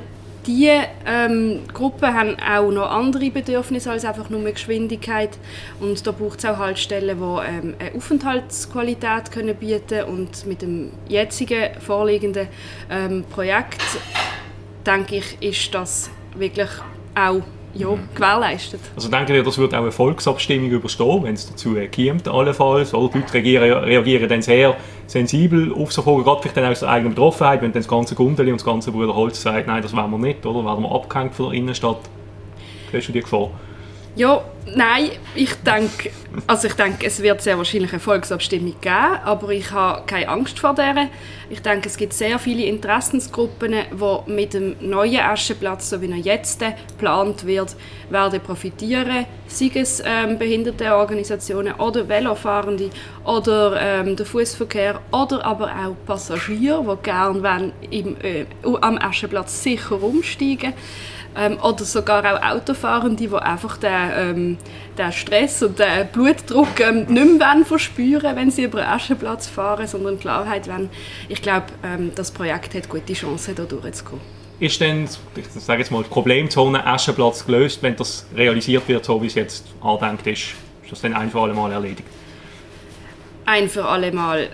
diese 0.46 0.84
ähm, 1.06 1.60
Gruppen 1.72 2.14
haben 2.14 2.36
auch 2.40 2.70
noch 2.70 2.90
andere 2.90 3.30
Bedürfnisse 3.30 3.90
als 3.90 4.04
einfach 4.04 4.30
nur 4.30 4.42
Geschwindigkeit 4.44 5.30
und 5.78 6.06
da 6.06 6.10
braucht 6.10 6.38
es 6.38 6.46
auch 6.46 6.56
Haltestellen, 6.56 7.18
die 7.18 7.22
ähm, 7.22 7.74
eine 7.78 7.94
Aufenthaltsqualität 7.94 9.30
können 9.30 9.54
bieten 9.54 10.04
und 10.04 10.46
mit 10.46 10.62
dem 10.62 10.92
jetzigen 11.06 11.78
vorliegenden 11.80 12.48
ähm, 12.90 13.24
Projekt 13.30 13.82
denke 14.86 15.16
ich, 15.16 15.36
ist 15.42 15.74
das 15.74 16.10
wirklich 16.34 16.70
auch 17.18 17.42
ja, 17.74 17.88
mhm. 17.88 18.08
gewährleistet. 18.14 18.80
Also 18.94 19.08
denken 19.10 19.34
ihr, 19.34 19.42
das 19.42 19.58
wird 19.58 19.74
auch 19.74 19.82
eine 19.82 19.92
Volksabstimmung 19.92 20.70
überstehen, 20.70 21.22
wenn 21.22 21.34
es 21.34 21.48
dazu 21.48 21.74
kommt, 21.74 22.28
allenfalls? 22.28 22.94
Oder 22.94 23.12
die 23.12 23.18
Leute 23.18 23.34
reagieren, 23.34 23.84
reagieren 23.84 24.28
dann 24.28 24.42
sehr 24.42 24.76
sensibel 25.06 25.72
auf 25.72 25.92
so 25.92 26.02
Fragen, 26.02 26.24
gerade 26.24 26.40
vielleicht 26.42 26.56
dann 26.56 26.64
aus 26.64 26.80
der 26.80 26.90
eigenen 26.90 27.14
Betroffenheit, 27.14 27.62
wenn 27.62 27.72
dann 27.72 27.82
das 27.82 27.88
ganze 27.88 28.14
Gundeli 28.14 28.50
und 28.50 28.60
das 28.60 28.64
ganze 28.64 28.92
Bruder 28.92 29.14
Holz 29.14 29.40
sagt, 29.40 29.66
nein, 29.66 29.82
das 29.82 29.94
wollen 29.94 30.10
wir 30.10 30.18
nicht, 30.18 30.44
oder? 30.46 30.64
Werden 30.64 30.84
wir 30.84 30.92
abgehängt 30.92 31.34
von 31.34 31.50
der 31.50 31.58
Innenstadt? 31.58 32.00
Hast 32.92 33.08
du 33.08 33.12
die 33.12 33.20
Gefahr? 33.20 33.50
Ja, 34.18 34.42
nein, 34.74 35.10
ich 35.36 35.54
denke, 35.62 36.10
also 36.48 36.66
ich 36.66 36.74
denke, 36.74 37.06
es 37.06 37.22
wird 37.22 37.40
sehr 37.40 37.56
wahrscheinlich 37.56 37.92
eine 37.92 38.00
Volksabstimmung 38.00 38.74
geben, 38.80 39.16
aber 39.24 39.50
ich 39.50 39.70
habe 39.70 40.02
keine 40.08 40.28
Angst 40.28 40.58
vor 40.58 40.74
der. 40.74 41.08
Ich 41.48 41.62
denke, 41.62 41.88
es 41.88 41.96
gibt 41.96 42.12
sehr 42.14 42.40
viele 42.40 42.64
Interessensgruppen, 42.64 43.74
die 43.92 44.32
mit 44.32 44.54
dem 44.54 44.74
neuen 44.80 45.20
Aschenplatz, 45.20 45.90
so 45.90 46.02
wie 46.02 46.10
er 46.10 46.16
jetzt 46.16 46.58
geplant 46.88 47.46
wird, 47.46 47.76
werden 48.10 48.40
profitieren. 48.40 49.24
Sei 49.46 49.70
es 49.72 50.02
ähm, 50.04 50.36
Behindertenorganisationen 50.36 51.74
oder 51.74 52.08
Velofahrende 52.08 52.90
oder 53.24 53.80
ähm, 53.80 54.16
der 54.16 54.26
Fußverkehr 54.26 55.00
oder 55.12 55.46
aber 55.46 55.66
auch 55.66 55.94
Passagiere, 56.06 56.82
die 56.84 57.02
gerne 57.04 57.72
im, 57.88 58.16
äh, 58.20 58.46
am 58.80 58.98
Aschenplatz 58.98 59.62
sicher 59.62 60.02
umsteigen 60.02 60.72
wollen 60.72 61.17
ähm, 61.36 61.58
oder 61.62 61.84
sogar 61.84 62.24
auch 62.24 62.42
Autofahrende, 62.42 63.16
die 63.16 63.34
einfach 63.34 63.76
den, 63.76 64.10
ähm, 64.16 64.58
den 64.96 65.12
Stress 65.12 65.62
und 65.62 65.78
den 65.78 66.08
Blutdruck 66.12 66.80
ähm, 66.80 67.06
nicht 67.08 67.38
mehr 67.38 67.64
verspüren 67.64 68.36
wenn 68.36 68.50
sie 68.50 68.64
über 68.64 68.80
den 68.80 68.88
Aschenplatz 68.88 69.46
fahren, 69.46 69.86
sondern 69.86 70.18
Klarheit 70.18 70.68
wollen. 70.68 70.90
Ich 71.28 71.42
glaube, 71.42 71.66
ähm, 71.84 72.12
das 72.14 72.30
Projekt 72.30 72.74
hat 72.74 72.88
gute 72.88 73.12
Chancen, 73.12 73.54
da 73.54 73.64
durchzukommen. 73.64 74.20
Ist 74.60 74.80
denn, 74.80 75.04
ich 75.36 75.46
sage 75.62 75.80
jetzt 75.80 75.92
mal, 75.92 76.02
die 76.02 76.08
Problemzone 76.08 76.84
Aschenplatz 76.84 77.46
gelöst, 77.46 77.82
wenn 77.82 77.94
das 77.94 78.26
realisiert 78.34 78.88
wird, 78.88 79.04
so 79.04 79.22
wie 79.22 79.26
es 79.26 79.34
jetzt 79.34 79.66
andenkt 79.80 80.26
ist? 80.26 80.54
Ist 80.82 80.92
das 80.92 81.00
dann 81.02 81.14
ein 81.14 81.30
für 81.30 81.40
alle 81.40 81.54
Mal 81.54 81.70
erledigt? 81.70 82.02
Ein 83.44 83.68
für 83.68 83.84
alle 83.84 84.10
Mal 84.10 84.48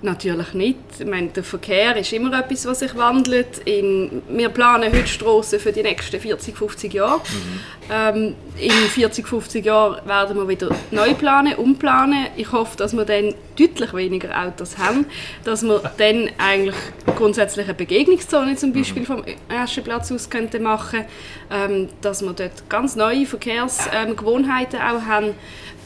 Natürlich 0.00 0.54
nicht. 0.54 0.78
Ich 0.98 1.06
meine, 1.06 1.28
der 1.28 1.42
Verkehr 1.42 1.96
ist 1.96 2.12
immer 2.12 2.38
etwas, 2.38 2.66
was 2.66 2.80
sich 2.80 2.96
wandelt. 2.96 3.58
In, 3.64 4.22
wir 4.28 4.48
planen 4.48 4.92
heute 4.92 5.08
Strassen 5.08 5.58
für 5.58 5.72
die 5.72 5.82
nächsten 5.82 6.20
40, 6.20 6.56
50 6.56 6.94
Jahre. 6.94 7.18
Mhm. 7.18 7.60
Ähm, 7.90 8.34
in 8.60 8.70
40, 8.70 9.26
50 9.26 9.64
Jahren 9.64 10.06
werden 10.06 10.36
wir 10.36 10.46
wieder 10.46 10.70
neu 10.92 11.14
planen, 11.14 11.54
umplanen. 11.56 12.26
Ich 12.36 12.52
hoffe, 12.52 12.76
dass 12.76 12.92
wir 12.96 13.04
dann 13.04 13.34
deutlich 13.58 13.92
weniger 13.92 14.40
Autos 14.40 14.78
haben, 14.78 15.06
dass 15.42 15.64
wir 15.64 15.82
dann 15.96 16.30
eigentlich 16.38 16.76
grundsätzlich 17.16 17.66
eine 17.66 17.74
Begegnungszone 17.74 18.54
zum 18.54 18.72
Beispiel 18.72 19.02
mhm. 19.02 19.06
vom 19.06 19.24
Aschenplatz 19.48 20.12
aus 20.12 20.30
könnten 20.30 20.62
machen, 20.62 21.06
ähm, 21.50 21.88
dass 22.02 22.22
wir 22.22 22.32
dort 22.34 22.68
ganz 22.68 22.94
neue 22.94 23.26
Verkehrsgewohnheiten 23.26 24.78
ähm, 24.80 24.96
auch 24.96 25.06
haben 25.06 25.34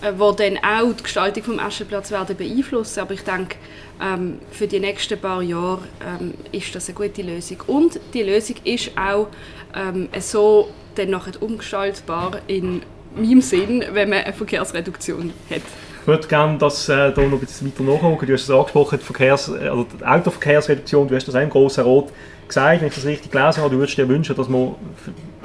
äh, 0.03 0.13
wo 0.17 0.33
dann 0.33 0.59
auch 0.59 0.93
die 0.93 1.03
Gestaltung 1.03 1.57
des 1.57 1.59
Aschenplatz 1.59 2.11
werden 2.11 2.37
beeinflussen. 2.37 3.01
Aber 3.01 3.15
ich 3.15 3.23
denke, 3.23 3.57
ähm, 4.01 4.39
für 4.51 4.67
die 4.67 4.81
nächsten 4.81 5.19
paar 5.19 5.43
Jahre 5.43 5.81
ähm, 6.05 6.35
ist 6.51 6.75
das 6.75 6.89
eine 6.89 6.97
gute 6.97 7.23
Lösung. 7.23 7.59
Und 7.67 8.01
die 8.13 8.23
Lösung 8.23 8.57
ist 8.65 8.91
auch 8.97 9.29
ähm, 9.75 10.09
so 10.21 10.69
dann 10.95 11.11
nachher 11.11 11.41
umgestaltbar 11.41 12.39
in 12.47 12.83
meinem 13.15 13.41
Sinn, 13.41 13.85
wenn 13.93 14.11
man 14.11 14.21
eine 14.21 14.33
Verkehrsreduktion 14.33 15.33
hat. 15.51 15.63
Ich 16.01 16.07
würde 16.09 16.27
gerne 16.27 16.59
das 16.59 16.89
äh, 16.89 17.13
da 17.13 17.23
noch 17.23 17.33
ein 17.33 17.39
bisschen 17.39 17.69
weiter 17.69 17.85
nachgucken. 17.85 18.27
Du 18.27 18.33
hast 18.33 18.43
es 18.43 18.51
angesprochen, 18.51 18.99
die, 18.99 19.05
Verkehrs-, 19.05 19.53
also 19.53 19.85
die 19.85 20.05
Autoverkehrsreduktion, 20.05 21.07
du 21.07 21.15
hast 21.15 21.29
das 21.29 21.37
auch 21.37 21.41
im 21.41 21.51
Grossen 21.51 21.85
Rot 21.85 22.09
gesagt, 22.49 22.81
wenn 22.81 22.89
ich 22.89 22.95
das 22.95 23.05
richtig 23.05 23.31
gelesen 23.31 23.63
habe, 23.63 23.71
du 23.71 23.79
würdest 23.79 23.97
dir 23.97 24.09
wünschen, 24.09 24.35
dass 24.35 24.49
man 24.49 24.75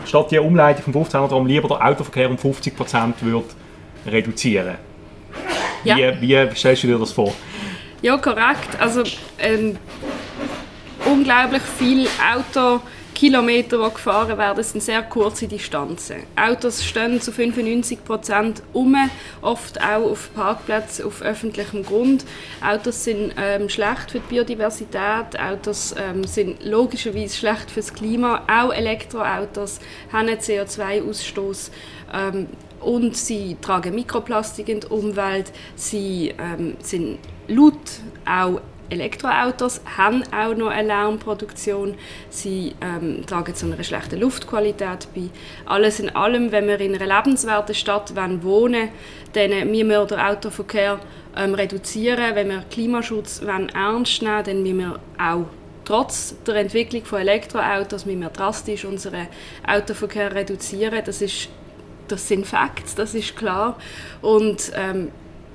statt 0.06 0.32
der 0.32 0.44
Umleitung 0.44 0.84
vom 0.84 0.94
15 0.94 1.30
Tram 1.30 1.46
lieber 1.46 1.68
den 1.68 1.78
Autoverkehr 1.78 2.30
um 2.30 2.40
50 2.40 2.76
Prozent 2.76 3.16
reduzieren 4.08 4.76
Ja. 5.84 5.98
Wie, 5.98 6.30
wie 6.30 6.56
stellst 6.56 6.84
du 6.84 6.88
dir 6.88 6.98
das 6.98 7.12
vor? 7.12 7.34
Ja, 8.02 8.18
korrekt. 8.18 8.80
Also 8.80 9.04
ähm, 9.40 9.78
unglaublich 11.06 11.64
viele 11.78 12.08
Autokilometer, 12.36 13.78
die 13.78 13.94
gefahren 13.94 14.38
werden, 14.38 14.64
sind 14.64 14.82
sehr 14.82 15.02
kurze 15.02 15.48
Distanzen. 15.48 16.18
Autos 16.36 16.86
stehen 16.86 17.20
zu 17.20 17.32
95 17.32 18.04
Prozent 18.06 18.62
um, 18.74 18.96
oft 19.42 19.82
auch 19.82 20.12
auf 20.12 20.30
Parkplätzen 20.36 21.06
auf 21.06 21.24
öffentlichem 21.24 21.84
Grund. 21.84 22.26
Autos 22.62 23.04
sind 23.04 23.34
ähm, 23.38 23.68
schlecht 23.68 24.12
für 24.12 24.20
die 24.20 24.28
Biodiversität, 24.36 25.40
Autos 25.40 25.96
ähm, 25.98 26.24
sind 26.24 26.64
logischerweise 26.64 27.36
schlecht 27.36 27.72
fürs 27.72 27.92
Klima. 27.94 28.44
Auch 28.48 28.72
Elektroautos 28.72 29.80
haben 30.12 30.28
einen 30.28 30.38
CO2-Ausstoß. 30.38 31.72
Ähm, 32.14 32.48
und 32.80 33.18
sie 33.18 33.58
tragen 33.62 33.96
Mikroplastik 33.96 34.70
in 34.70 34.80
die 34.82 34.88
Umwelt. 34.88 35.52
Sie 35.76 36.34
ähm, 36.38 36.76
sind 36.82 37.20
laut 37.48 37.74
auch 38.26 38.62
Elektroautos 38.90 39.82
haben 39.98 40.24
auch 40.32 40.56
noch 40.56 40.68
eine 40.70 40.88
Lärmproduktion. 40.88 41.96
Sie 42.30 42.74
ähm, 42.82 43.26
tragen 43.26 43.54
zu 43.54 43.66
einer 43.66 43.84
schlechten 43.84 44.20
Luftqualität 44.20 45.08
bei. 45.14 45.30
Alles 45.66 46.00
in 46.00 46.16
allem, 46.16 46.52
wenn 46.52 46.68
wir 46.68 46.80
in 46.80 46.96
einer 46.96 47.18
lebenswerten 47.18 47.76
Stadt 47.76 48.16
wollen 48.16 48.44
wohnen 48.44 48.90
dann 49.34 49.52
müssen 49.70 49.90
wir 49.90 50.06
den 50.06 50.20
Autoverkehr 50.20 51.00
ähm, 51.36 51.54
reduzieren. 51.54 52.36
Wenn 52.36 52.50
wir 52.50 52.64
Klimaschutz 52.72 53.42
wollen 53.42 53.70
ernst 53.70 54.22
nehmen 54.22 54.44
dann 54.46 54.64
müssen 54.64 54.78
wir 54.78 55.00
auch 55.20 55.46
trotz 55.84 56.36
der 56.46 56.56
Entwicklung 56.56 57.06
von 57.06 57.20
Elektroautos 57.20 58.06
müssen 58.06 58.22
wir 58.22 58.30
drastisch 58.30 58.86
unseren 58.86 59.28
Autoverkehr 59.68 60.34
reduzieren. 60.34 61.02
Das, 61.06 61.22
ist, 61.22 61.50
das 62.08 62.28
sind 62.28 62.46
Facts, 62.46 62.96
das 62.96 63.14
ist 63.16 63.36
klar. 63.36 63.78
Und 64.22 64.72
ähm, 64.76 65.10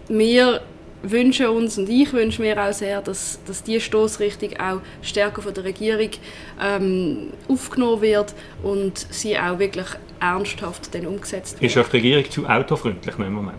wir 0.09 0.63
wünschen 1.03 1.47
uns 1.49 1.79
und 1.79 1.89
ich 1.89 2.13
wünsche 2.13 2.41
mir 2.41 2.63
auch 2.63 2.73
sehr, 2.73 3.03
dass, 3.03 3.41
dass 3.47 3.63
diese 3.63 3.81
Stoßrichtung 3.81 4.51
auch 4.61 4.81
stärker 5.03 5.43
von 5.43 5.53
der 5.53 5.65
Regierung 5.65 6.11
ähm, 6.63 7.33
aufgenommen 7.49 8.03
wird 8.03 8.35
und 8.63 9.07
sie 9.11 9.39
auch 9.39 9.59
wirklich 9.59 9.87
ernsthaft 10.21 10.95
dann 10.95 11.07
umgesetzt 11.07 11.61
wird. 11.61 11.71
Ist 11.71 11.79
auch 11.79 11.89
die 11.89 11.97
Regierung 11.97 12.31
zu 12.31 12.47
autofreundlich 12.47 13.19
im 13.19 13.33
Moment? 13.33 13.59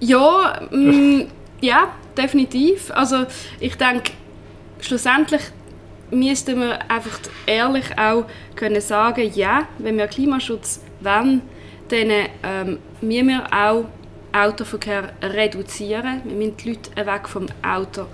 Ja, 0.00 0.62
mh, 0.70 1.26
ja, 1.60 1.94
definitiv. 2.16 2.90
Also 2.90 3.26
ich 3.60 3.76
denke, 3.76 4.12
schlussendlich 4.80 5.42
müssten 6.10 6.60
wir 6.60 6.90
einfach 6.90 7.18
ehrlich 7.46 7.98
auch 7.98 8.24
können 8.54 8.80
sagen, 8.80 9.30
ja, 9.34 9.68
wenn 9.78 9.98
wir 9.98 10.06
Klimaschutz 10.06 10.80
wollen, 11.00 11.42
dann 11.88 12.10
ähm, 12.42 12.78
müssen 13.00 13.28
wir 13.28 13.44
auch 13.52 13.84
Autoverkehr 14.32 15.12
reduzieren. 15.22 16.22
Wir 16.24 16.34
müssen 16.34 16.56
die 16.56 16.70
Leute 16.70 17.06
weg 17.06 17.28
vom 17.28 17.46
Auto 17.62 18.06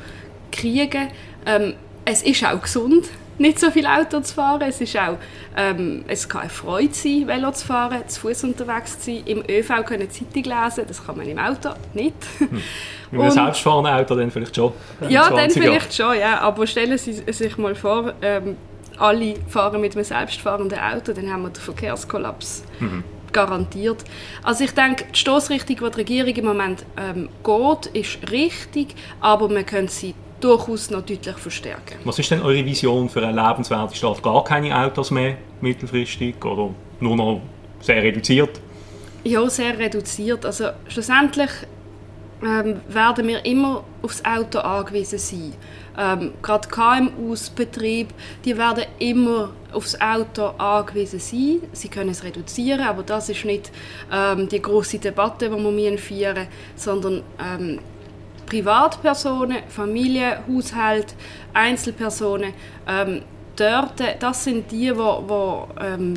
kriegen. 0.51 1.09
Ähm, 1.47 1.75
es 2.05 2.23
ist 2.23 2.45
auch 2.45 2.61
gesund, 2.61 3.09
nicht 3.39 3.59
so 3.59 3.71
viel 3.71 3.87
Auto 3.87 4.21
zu 4.21 4.35
fahren. 4.35 4.63
Es, 4.63 4.81
ist 4.81 4.97
auch, 4.97 5.17
ähm, 5.57 6.05
es 6.07 6.29
kann 6.29 6.43
eine 6.43 6.51
Freude 6.51 6.93
sein, 6.93 7.27
Velo 7.27 7.51
zu 7.53 7.67
fahren, 7.67 8.03
zu 8.07 8.21
Fuß 8.21 8.45
unterwegs 8.45 8.99
zu 8.99 9.07
sein, 9.07 9.23
im 9.27 9.43
ÖV 9.49 9.85
können 9.85 10.11
Zeitung 10.11 10.45
lesen, 10.45 10.85
das 10.87 11.05
kann 11.05 11.17
man 11.17 11.27
im 11.27 11.39
Auto 11.39 11.71
nicht. 11.95 12.15
Hm. 12.39 12.49
Mit 13.11 13.21
einem 13.21 13.31
selbstfahrenden 13.31 13.93
Auto 13.93 14.15
dann 14.15 14.31
vielleicht 14.31 14.57
schon. 14.57 14.73
Ja, 15.09 15.29
dann 15.31 15.51
vielleicht 15.51 15.95
schon, 15.95 16.19
ja. 16.19 16.41
Aber 16.41 16.67
stellen 16.67 16.97
Sie 16.97 17.13
sich 17.13 17.59
mal 17.59 17.75
vor, 17.75 18.15
ähm, 18.23 18.57
alle 18.99 19.35
fahren 19.49 19.81
mit 19.81 19.95
einem 19.95 20.05
selbstfahrenden 20.05 20.79
Auto, 20.79 21.13
dann 21.13 21.31
haben 21.31 21.43
wir 21.43 21.51
den 21.51 21.61
Verkehrskollaps. 21.61 22.65
Mhm 22.81 23.05
garantiert. 23.33 24.05
Also 24.43 24.65
ich 24.65 24.73
denke, 24.73 25.05
die 25.13 25.19
Stoßrichtung, 25.19 25.77
die 25.77 25.83
die 26.05 26.21
Regierung 26.21 26.35
im 26.35 26.45
Moment 26.45 26.85
ähm, 26.97 27.29
geht, 27.45 27.87
ist 27.95 28.31
richtig, 28.31 28.95
aber 29.21 29.49
man 29.49 29.67
könnte 29.67 29.93
sie 29.93 30.15
durchaus 30.41 30.91
noch 30.91 31.03
deutlich 31.03 31.37
verstärken. 31.37 31.99
Was 32.05 32.19
ist 32.19 32.31
denn 32.31 32.43
eure 32.43 32.65
Vision 32.65 33.09
für 33.09 33.27
eine 33.27 33.41
lebenswerte 33.41 33.95
Stadt? 33.95 34.23
Gar 34.23 34.45
keine 34.45 34.77
Autos 34.77 35.11
mehr 35.11 35.37
mittelfristig 35.61 36.45
oder 36.45 36.71
nur 37.01 37.17
noch 37.17 37.41
sehr 37.81 38.03
reduziert? 38.03 38.61
Ja, 39.25 39.49
sehr 39.49 39.79
reduziert. 39.79 40.45
Also 40.45 40.71
schlussendlich 40.89 41.51
ähm, 42.43 42.81
werden 42.89 43.29
wir 43.29 43.45
immer 43.45 43.85
aufs 44.03 44.25
Auto 44.25 44.59
angewiesen 44.59 45.19
sein. 45.19 45.55
Ähm, 45.97 46.33
gerade 46.43 46.69
KMUs, 46.69 47.51
Betrieb, 47.51 48.09
die 48.45 48.57
werden 48.57 48.85
immer 48.99 49.51
aufs 49.73 50.01
Auto 50.01 50.47
angewiesen 50.59 51.21
sein. 51.21 51.61
Sie 51.73 51.89
können 51.89 52.11
es 52.11 52.25
reduzieren, 52.25 52.81
aber 52.81 53.03
das 53.03 53.29
ist 53.29 53.45
nicht 53.45 53.71
ähm, 54.13 54.49
die 54.49 54.61
große 54.61 54.99
Debatte, 54.99 55.49
die 55.49 55.77
wir 55.77 55.99
führen 55.99 56.47
sondern 56.77 57.23
ähm, 57.39 57.79
Privatpersonen, 58.47 59.59
Familien, 59.69 60.35
Haushalt, 60.47 61.15
Einzelpersonen, 61.55 62.53
ähm, 62.87 63.23
dort, 63.57 64.03
das 64.19 64.45
sind 64.45 64.71
die, 64.71 64.91
die, 64.91 64.95
die 64.95 65.85
ähm, 65.85 66.15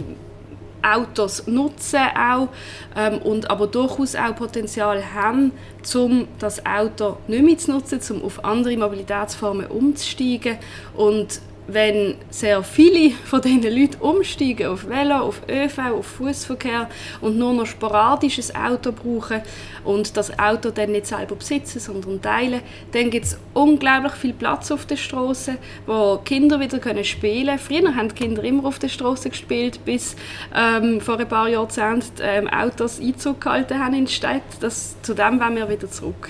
Autos 0.86 1.48
nutzen 1.48 2.02
auch, 2.16 2.50
ähm, 2.96 3.20
und 3.20 3.50
aber 3.50 3.68
durchaus 3.68 4.16
auch 4.16 4.36
Potenzial 4.36 5.14
haben, 5.14 5.52
um 5.96 6.28
das 6.40 6.66
Auto 6.66 7.18
nicht 7.28 7.44
mehr 7.44 7.58
zu 7.58 7.72
nutzen, 7.72 8.02
um 8.12 8.24
auf 8.24 8.44
andere 8.46 8.78
Mobilitätsformen 8.78 9.68
umzusteigen 9.68 10.58
und 10.96 11.42
wenn 11.68 12.16
sehr 12.30 12.64
viele 12.64 13.12
von 13.26 13.42
diesen 13.42 13.64
Leuten 13.64 14.02
umsteigen 14.02 14.68
auf 14.68 14.88
Velo, 14.88 15.16
auf 15.18 15.42
ÖV, 15.50 15.80
auf 15.92 16.06
Fußverkehr 16.06 16.90
und 17.22 17.38
nur 17.38 17.54
noch 17.54 17.66
sporadisches 17.66 18.54
Auto 18.56 18.92
brauchen 18.92 19.42
und 19.84 20.16
das 20.18 20.38
Auto 20.38 20.72
dann 20.72 20.92
nicht 20.92 21.08
selber 21.08 21.36
besitzen, 21.36 21.80
sondern 21.80 22.22
teilen, 22.22 22.62
dann 22.92 23.10
gibt 23.10 23.26
es 23.26 23.38
unglaublich 23.54 24.14
viel 24.14 24.34
Platz 24.34 24.72
auf 24.72 24.86
der 24.86 24.98
Straße, 24.98 25.58
wo 25.86 26.18
Kinder 26.18 26.60
wieder 26.60 26.80
spielen 27.04 27.58
können. 27.58 27.60
Früher 27.60 27.96
haben 27.96 28.10
die 28.10 28.16
Kinder 28.16 28.44
immer 28.44 28.66
auf 28.66 28.80
der 28.80 28.90
Straße 28.90 29.30
gespielt, 29.30 29.84
bis 29.86 30.16
ähm, 30.56 31.02
vor 31.02 31.20
ein 31.20 31.28
paar 31.28 31.48
Jahrzehnten 31.48 32.22
ähm, 32.22 32.48
Autos 32.48 33.00
Einzug 33.00 33.42
gehalten 33.42 33.80
haben 33.80 33.94
in 33.94 34.06
die 34.06 34.12
Stadt. 34.12 34.44
Das, 34.60 34.96
zu 35.02 35.14
dem 35.14 35.40
wollen 35.40 35.56
wir 35.56 35.70
wieder 35.70 35.90
zurück. 35.90 36.30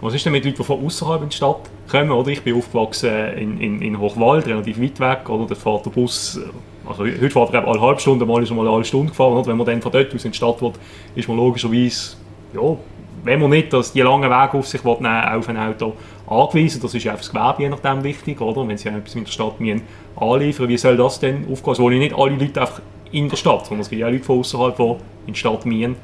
Was 0.00 0.12
ist 0.12 0.26
denn 0.26 0.32
mit 0.32 0.44
Leuten, 0.44 0.58
die 0.58 0.64
von 0.64 0.84
außerhalb 0.84 1.22
in 1.22 1.28
die 1.30 1.36
Stadt 1.36 1.70
kommen? 1.90 2.10
Oder? 2.10 2.28
Ich 2.28 2.42
bin 2.42 2.56
aufgewachsen 2.56 3.10
in, 3.36 3.60
in, 3.60 3.82
in 3.82 3.98
Hochwald, 3.98 4.46
relativ 4.46 4.80
weit 4.80 5.00
weg. 5.00 5.28
Oder? 5.28 5.46
Da 5.46 5.54
fährt 5.54 5.86
der 5.86 5.90
Bus, 5.90 6.38
also 6.86 7.04
heute 7.04 7.30
fährt 7.30 7.54
er 7.54 7.66
alle 7.66 7.80
halbe 7.80 8.00
Stunde, 8.00 8.26
mal 8.26 8.42
ist 8.42 8.50
er 8.50 8.56
mal 8.56 8.62
eine 8.62 8.72
halbe 8.72 8.84
Stunde 8.84 9.08
gefahren. 9.08 9.32
Oder? 9.32 9.46
Wenn 9.46 9.56
man 9.56 9.66
dann 9.66 9.80
von 9.80 9.92
dort 9.92 10.14
aus 10.14 10.24
in 10.24 10.32
die 10.32 10.36
Stadt 10.36 10.60
will, 10.60 10.72
ist 11.14 11.28
man 11.28 11.38
logischerweise, 11.38 12.16
ja, 12.52 12.76
wenn 13.24 13.40
man 13.40 13.50
nicht 13.50 13.72
dass 13.72 13.92
die 13.92 14.02
langen 14.02 14.30
Wege 14.30 14.58
auf 14.58 14.66
sich 14.66 14.84
will, 14.84 14.96
nehmen, 15.00 15.24
auf 15.24 15.48
ein 15.48 15.56
Auto 15.56 15.94
angewiesen. 16.26 16.80
Das 16.82 16.94
ist 16.94 17.02
ja 17.02 17.14
auch 17.14 17.18
das 17.18 17.30
Gewerbe 17.30 17.62
je 17.62 17.68
nachdem 17.70 18.04
wichtig, 18.04 18.40
oder? 18.40 18.68
wenn 18.68 18.76
sie 18.76 18.88
etwas 18.88 19.14
in 19.14 19.24
der 19.24 19.32
Stadt 19.32 19.58
müssen 19.58 19.82
anliefern 20.16 20.68
wie 20.68 20.78
soll 20.78 20.96
das 20.96 21.20
denn 21.20 21.46
aufgehen? 21.50 21.72
Es 21.72 21.78
wollen 21.78 21.98
nicht 21.98 22.14
alle 22.14 22.36
Leute 22.36 22.60
einfach 22.60 22.80
in 23.12 23.28
der 23.28 23.36
Stadt, 23.36 23.66
sondern 23.66 23.80
es 23.80 23.90
gibt 23.90 24.04
auch 24.04 24.10
Leute 24.10 24.24
von 24.24 24.40
außerhalb, 24.40 24.76
die 24.76 24.82
in 25.26 25.32
die 25.32 25.38
Stadt 25.38 25.66
müssen. 25.66 25.96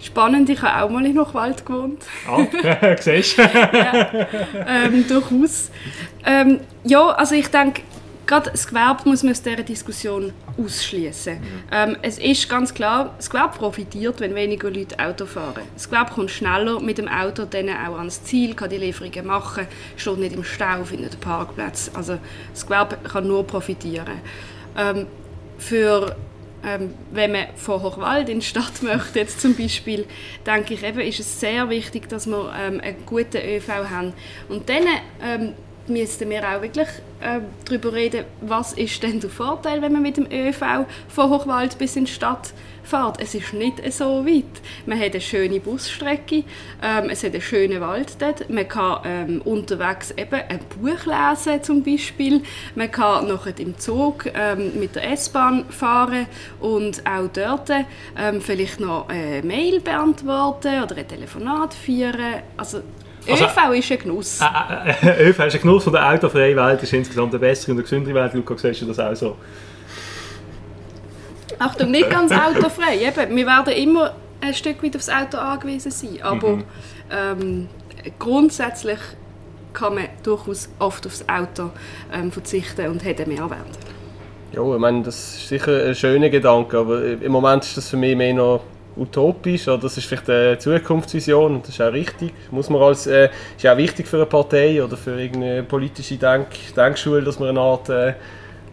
Spannend, 0.00 0.48
ich 0.48 0.62
habe 0.62 0.84
auch 0.84 0.90
mal 0.90 1.04
in 1.04 1.18
Hochwald 1.18 1.66
gewohnt. 1.66 2.04
Ah, 2.28 2.46
siehst 3.00 3.38
du? 3.38 3.42
ja, 3.42 4.26
ähm, 4.66 5.06
durchaus. 5.08 5.70
Ähm, 6.24 6.60
ja, 6.84 7.08
also 7.10 7.34
ich 7.34 7.48
denke, 7.48 7.82
gerade 8.28 8.50
das 8.50 8.68
Gewerbe 8.68 9.08
muss 9.08 9.24
man 9.24 9.32
aus 9.32 9.42
dieser 9.42 9.64
Diskussion 9.64 10.32
ausschließen. 10.56 11.34
Mhm. 11.34 11.42
Ähm, 11.72 11.96
es 12.02 12.18
ist 12.18 12.48
ganz 12.48 12.72
klar, 12.72 13.14
das 13.16 13.28
Gewerbe 13.28 13.58
profitiert, 13.58 14.20
wenn 14.20 14.34
weniger 14.36 14.70
Leute 14.70 14.96
Auto 15.00 15.26
fahren. 15.26 15.62
Das 15.74 15.88
Gewerbe 15.88 16.12
kommt 16.12 16.30
schneller 16.30 16.78
mit 16.78 16.98
dem 16.98 17.08
Auto 17.08 17.44
dann 17.44 17.68
auch 17.70 17.98
ans 17.98 18.22
Ziel, 18.22 18.54
kann 18.54 18.70
die 18.70 18.76
Lieferungen 18.76 19.26
machen, 19.26 19.66
steht 19.96 20.18
nicht 20.18 20.34
im 20.34 20.44
Stau, 20.44 20.84
findet 20.84 21.12
einen 21.14 21.20
Parkplatz. 21.20 21.90
Also 21.94 22.18
das 22.52 22.66
Gewerbe 22.66 22.98
kann 22.98 23.26
nur 23.26 23.44
profitieren. 23.44 24.20
Ähm, 24.76 25.06
für 25.58 26.14
ähm, 26.64 26.94
wenn 27.10 27.32
man 27.32 27.46
von 27.56 27.82
Hochwald 27.82 28.28
in 28.28 28.40
die 28.40 28.46
Stadt 28.46 28.82
möchte, 28.82 29.20
jetzt 29.20 29.40
zum 29.40 29.54
Beispiel, 29.54 30.06
denke 30.46 30.74
ich, 30.74 30.82
eben, 30.82 31.00
ist 31.00 31.20
es 31.20 31.40
sehr 31.40 31.68
wichtig, 31.68 32.08
dass 32.08 32.26
wir 32.26 32.52
ähm, 32.58 32.80
einen 32.80 33.04
guten 33.06 33.38
ÖV 33.38 33.68
haben. 33.68 34.12
Und 34.48 34.68
dann 34.68 34.84
ähm, 35.22 35.54
müssten 35.88 36.28
wir 36.30 36.42
auch 36.48 36.62
wirklich 36.62 36.88
äh, 37.20 37.40
darüber 37.64 37.92
reden, 37.92 38.24
was 38.40 38.72
ist 38.72 39.02
denn 39.02 39.20
der 39.20 39.30
Vorteil, 39.30 39.82
wenn 39.82 39.92
man 39.92 40.02
mit 40.02 40.16
dem 40.16 40.26
ÖV 40.30 40.86
von 41.08 41.30
Hochwald 41.30 41.78
bis 41.78 41.96
in 41.96 42.04
die 42.04 42.12
Stadt 42.12 42.52
fährt. 42.88 43.20
Es 43.20 43.34
ist 43.34 43.52
nicht 43.52 43.80
so 43.92 44.24
weit. 44.26 44.44
Man 44.86 44.98
hat 44.98 45.12
eine 45.12 45.20
schöne 45.20 45.60
Busstrecke, 45.60 46.44
ähm, 46.82 47.10
es 47.10 47.22
hat 47.22 47.32
einen 47.32 47.42
schönen 47.42 47.80
Wald 47.80 48.16
dort. 48.20 48.48
Man 48.50 48.66
kann 48.68 49.00
ähm, 49.04 49.42
unterwegs 49.42 50.12
eben 50.12 50.40
ein 50.48 50.60
Buch 50.80 51.06
lesen 51.06 51.62
zum 51.62 51.82
Beispiel. 51.82 52.42
Man 52.74 52.90
kann 52.90 53.28
nachher 53.28 53.58
im 53.58 53.78
Zug 53.78 54.26
ähm, 54.34 54.78
mit 54.78 54.94
der 54.94 55.12
S-Bahn 55.12 55.64
fahren 55.68 56.26
und 56.60 57.02
auch 57.06 57.28
dort 57.32 57.70
ähm, 58.18 58.40
vielleicht 58.40 58.80
noch 58.80 59.08
eine 59.08 59.42
Mail 59.42 59.80
beantworten 59.80 60.82
oder 60.82 60.96
ein 60.96 61.08
Telefonat 61.08 61.74
führen. 61.74 62.42
Also 62.56 62.82
also, 63.30 63.44
ÖV 63.44 63.72
ist 63.74 63.92
ein 63.92 63.98
Genuss. 63.98 64.40
Äh, 64.40 64.90
äh, 64.90 65.24
äh, 65.24 65.28
ÖV 65.30 65.46
ist 65.46 65.54
ein 65.54 65.60
Genuss 65.60 65.86
und 65.86 65.96
eine 65.96 66.14
autofreie 66.16 66.56
Welt 66.56 66.82
ist 66.82 66.92
insgesamt 66.92 67.32
eine 67.32 67.40
bessere 67.40 67.72
und 67.72 67.78
eine 67.78 67.82
gesündere 67.82 68.14
Welt. 68.14 68.34
Luca, 68.34 68.56
siehst 68.56 68.82
du 68.82 68.86
das 68.86 68.98
auch 68.98 69.14
so? 69.14 69.36
Achtung, 71.58 71.90
nicht 71.90 72.10
ganz 72.10 72.32
autofrei. 72.32 72.98
Eben, 73.00 73.36
wir 73.36 73.46
werden 73.46 73.72
immer 73.72 74.14
ein 74.40 74.54
Stück 74.54 74.82
weit 74.82 74.96
aufs 74.96 75.08
Auto 75.08 75.38
angewiesen 75.38 75.90
sein. 75.90 76.18
Aber 76.22 76.56
mhm. 76.56 76.64
ähm, 77.10 77.68
grundsätzlich 78.18 78.98
kann 79.72 79.96
man 79.96 80.04
durchaus 80.22 80.68
oft 80.78 81.06
aufs 81.06 81.24
Auto 81.28 81.70
ähm, 82.12 82.30
verzichten 82.32 82.88
und 82.88 83.04
hat 83.04 83.20
einen 83.20 83.34
Mehrwert. 83.34 83.78
Ja, 84.52 84.62
ich 84.62 84.80
meine, 84.80 85.02
das 85.02 85.36
ist 85.36 85.48
sicher 85.48 85.84
ein 85.84 85.94
schöner 85.94 86.30
Gedanke, 86.30 86.78
aber 86.78 87.04
im 87.04 87.32
Moment 87.32 87.64
ist 87.64 87.76
das 87.76 87.88
für 87.88 87.96
mich 87.96 88.16
mehr 88.16 88.32
noch 88.32 88.62
utopisch 88.96 89.68
oder 89.68 89.78
das 89.78 89.96
ist 89.96 90.06
vielleicht 90.06 90.28
eine 90.28 90.58
Zukunftsvision 90.58 91.56
und 91.56 91.62
das 91.62 91.74
ist 91.74 91.80
auch 91.80 91.92
richtig. 91.92 92.32
Muss 92.50 92.70
man 92.70 92.82
als, 92.82 93.06
äh, 93.06 93.28
ist 93.56 93.66
auch 93.66 93.76
wichtig 93.76 94.08
für 94.08 94.16
eine 94.16 94.26
Partei 94.26 94.82
oder 94.82 94.96
für 94.96 95.20
irgendeine 95.20 95.62
politische 95.62 96.16
Denk 96.16 96.48
Denkschule, 96.74 97.22
dass 97.22 97.38
man 97.38 97.50
eine 97.50 97.60
Art 97.60 97.88
äh, 97.90 98.14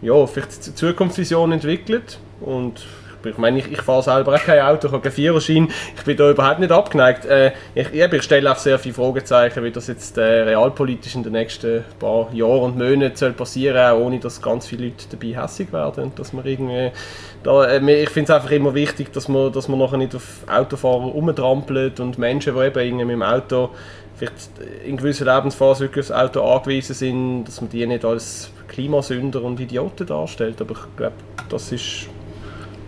ja, 0.02 0.26
vielleicht 0.26 0.76
Zukunftsvision 0.76 1.52
entwickelt 1.52 2.18
und 2.40 2.84
ich 3.24 3.38
meine, 3.38 3.58
ich, 3.58 3.70
ich 3.70 3.82
fahre 3.82 4.02
selber 4.02 4.34
auch 4.34 4.40
kein 4.40 4.60
Auto, 4.60 4.86
ich 4.86 4.92
habe 4.92 5.02
keinen 5.02 5.12
Viererschein, 5.12 5.68
ich 5.96 6.04
bin 6.04 6.16
da 6.16 6.30
überhaupt 6.30 6.60
nicht 6.60 6.72
abgeneigt. 6.72 7.24
Äh, 7.24 7.52
ich, 7.74 7.92
ich 7.92 8.22
stelle 8.22 8.50
auch 8.50 8.56
sehr 8.56 8.78
viele 8.78 8.94
Fragezeichen, 8.94 9.64
wie 9.64 9.70
das 9.70 9.88
jetzt 9.88 10.16
äh, 10.18 10.42
realpolitisch 10.42 11.14
in 11.14 11.22
den 11.22 11.32
nächsten 11.32 11.84
paar 11.98 12.32
Jahren 12.32 12.72
und 12.72 12.78
Monaten 12.78 13.34
passieren 13.34 13.76
soll, 13.76 14.06
ohne 14.06 14.18
dass 14.20 14.40
ganz 14.40 14.66
viele 14.66 14.86
Leute 14.86 15.06
dabei 15.10 15.42
hässlich 15.42 15.72
werden. 15.72 16.12
Dass 16.14 16.32
man 16.32 16.44
irgendwie 16.46 16.90
da, 17.42 17.64
äh, 17.64 18.02
ich 18.02 18.10
finde 18.10 18.32
es 18.32 18.36
einfach 18.36 18.50
immer 18.50 18.74
wichtig, 18.74 19.12
dass 19.12 19.28
man, 19.28 19.52
dass 19.52 19.68
man 19.68 19.78
nachher 19.78 19.98
nicht 19.98 20.14
auf 20.14 20.44
Autofahrer 20.46 21.06
rumtrampelt 21.06 22.00
und 22.00 22.18
Menschen, 22.18 22.54
die 22.54 22.60
eben 22.60 22.78
irgendwie 22.78 23.04
mit 23.04 23.14
dem 23.14 23.22
Auto 23.22 23.70
vielleicht 24.16 24.50
in 24.84 24.96
gewissen 24.96 25.26
Lebensphasen 25.26 25.86
wirklich 25.86 26.10
aufs 26.10 26.12
Auto 26.12 26.42
angewiesen 26.42 26.94
sind, 26.94 27.44
dass 27.44 27.60
man 27.60 27.68
die 27.68 27.86
nicht 27.86 28.04
als 28.04 28.50
Klimasünder 28.68 29.42
und 29.42 29.60
Idioten 29.60 30.06
darstellt. 30.06 30.60
Aber 30.62 30.72
ich 30.72 30.96
glaube, 30.96 31.16
das 31.50 31.70
ist 31.70 32.08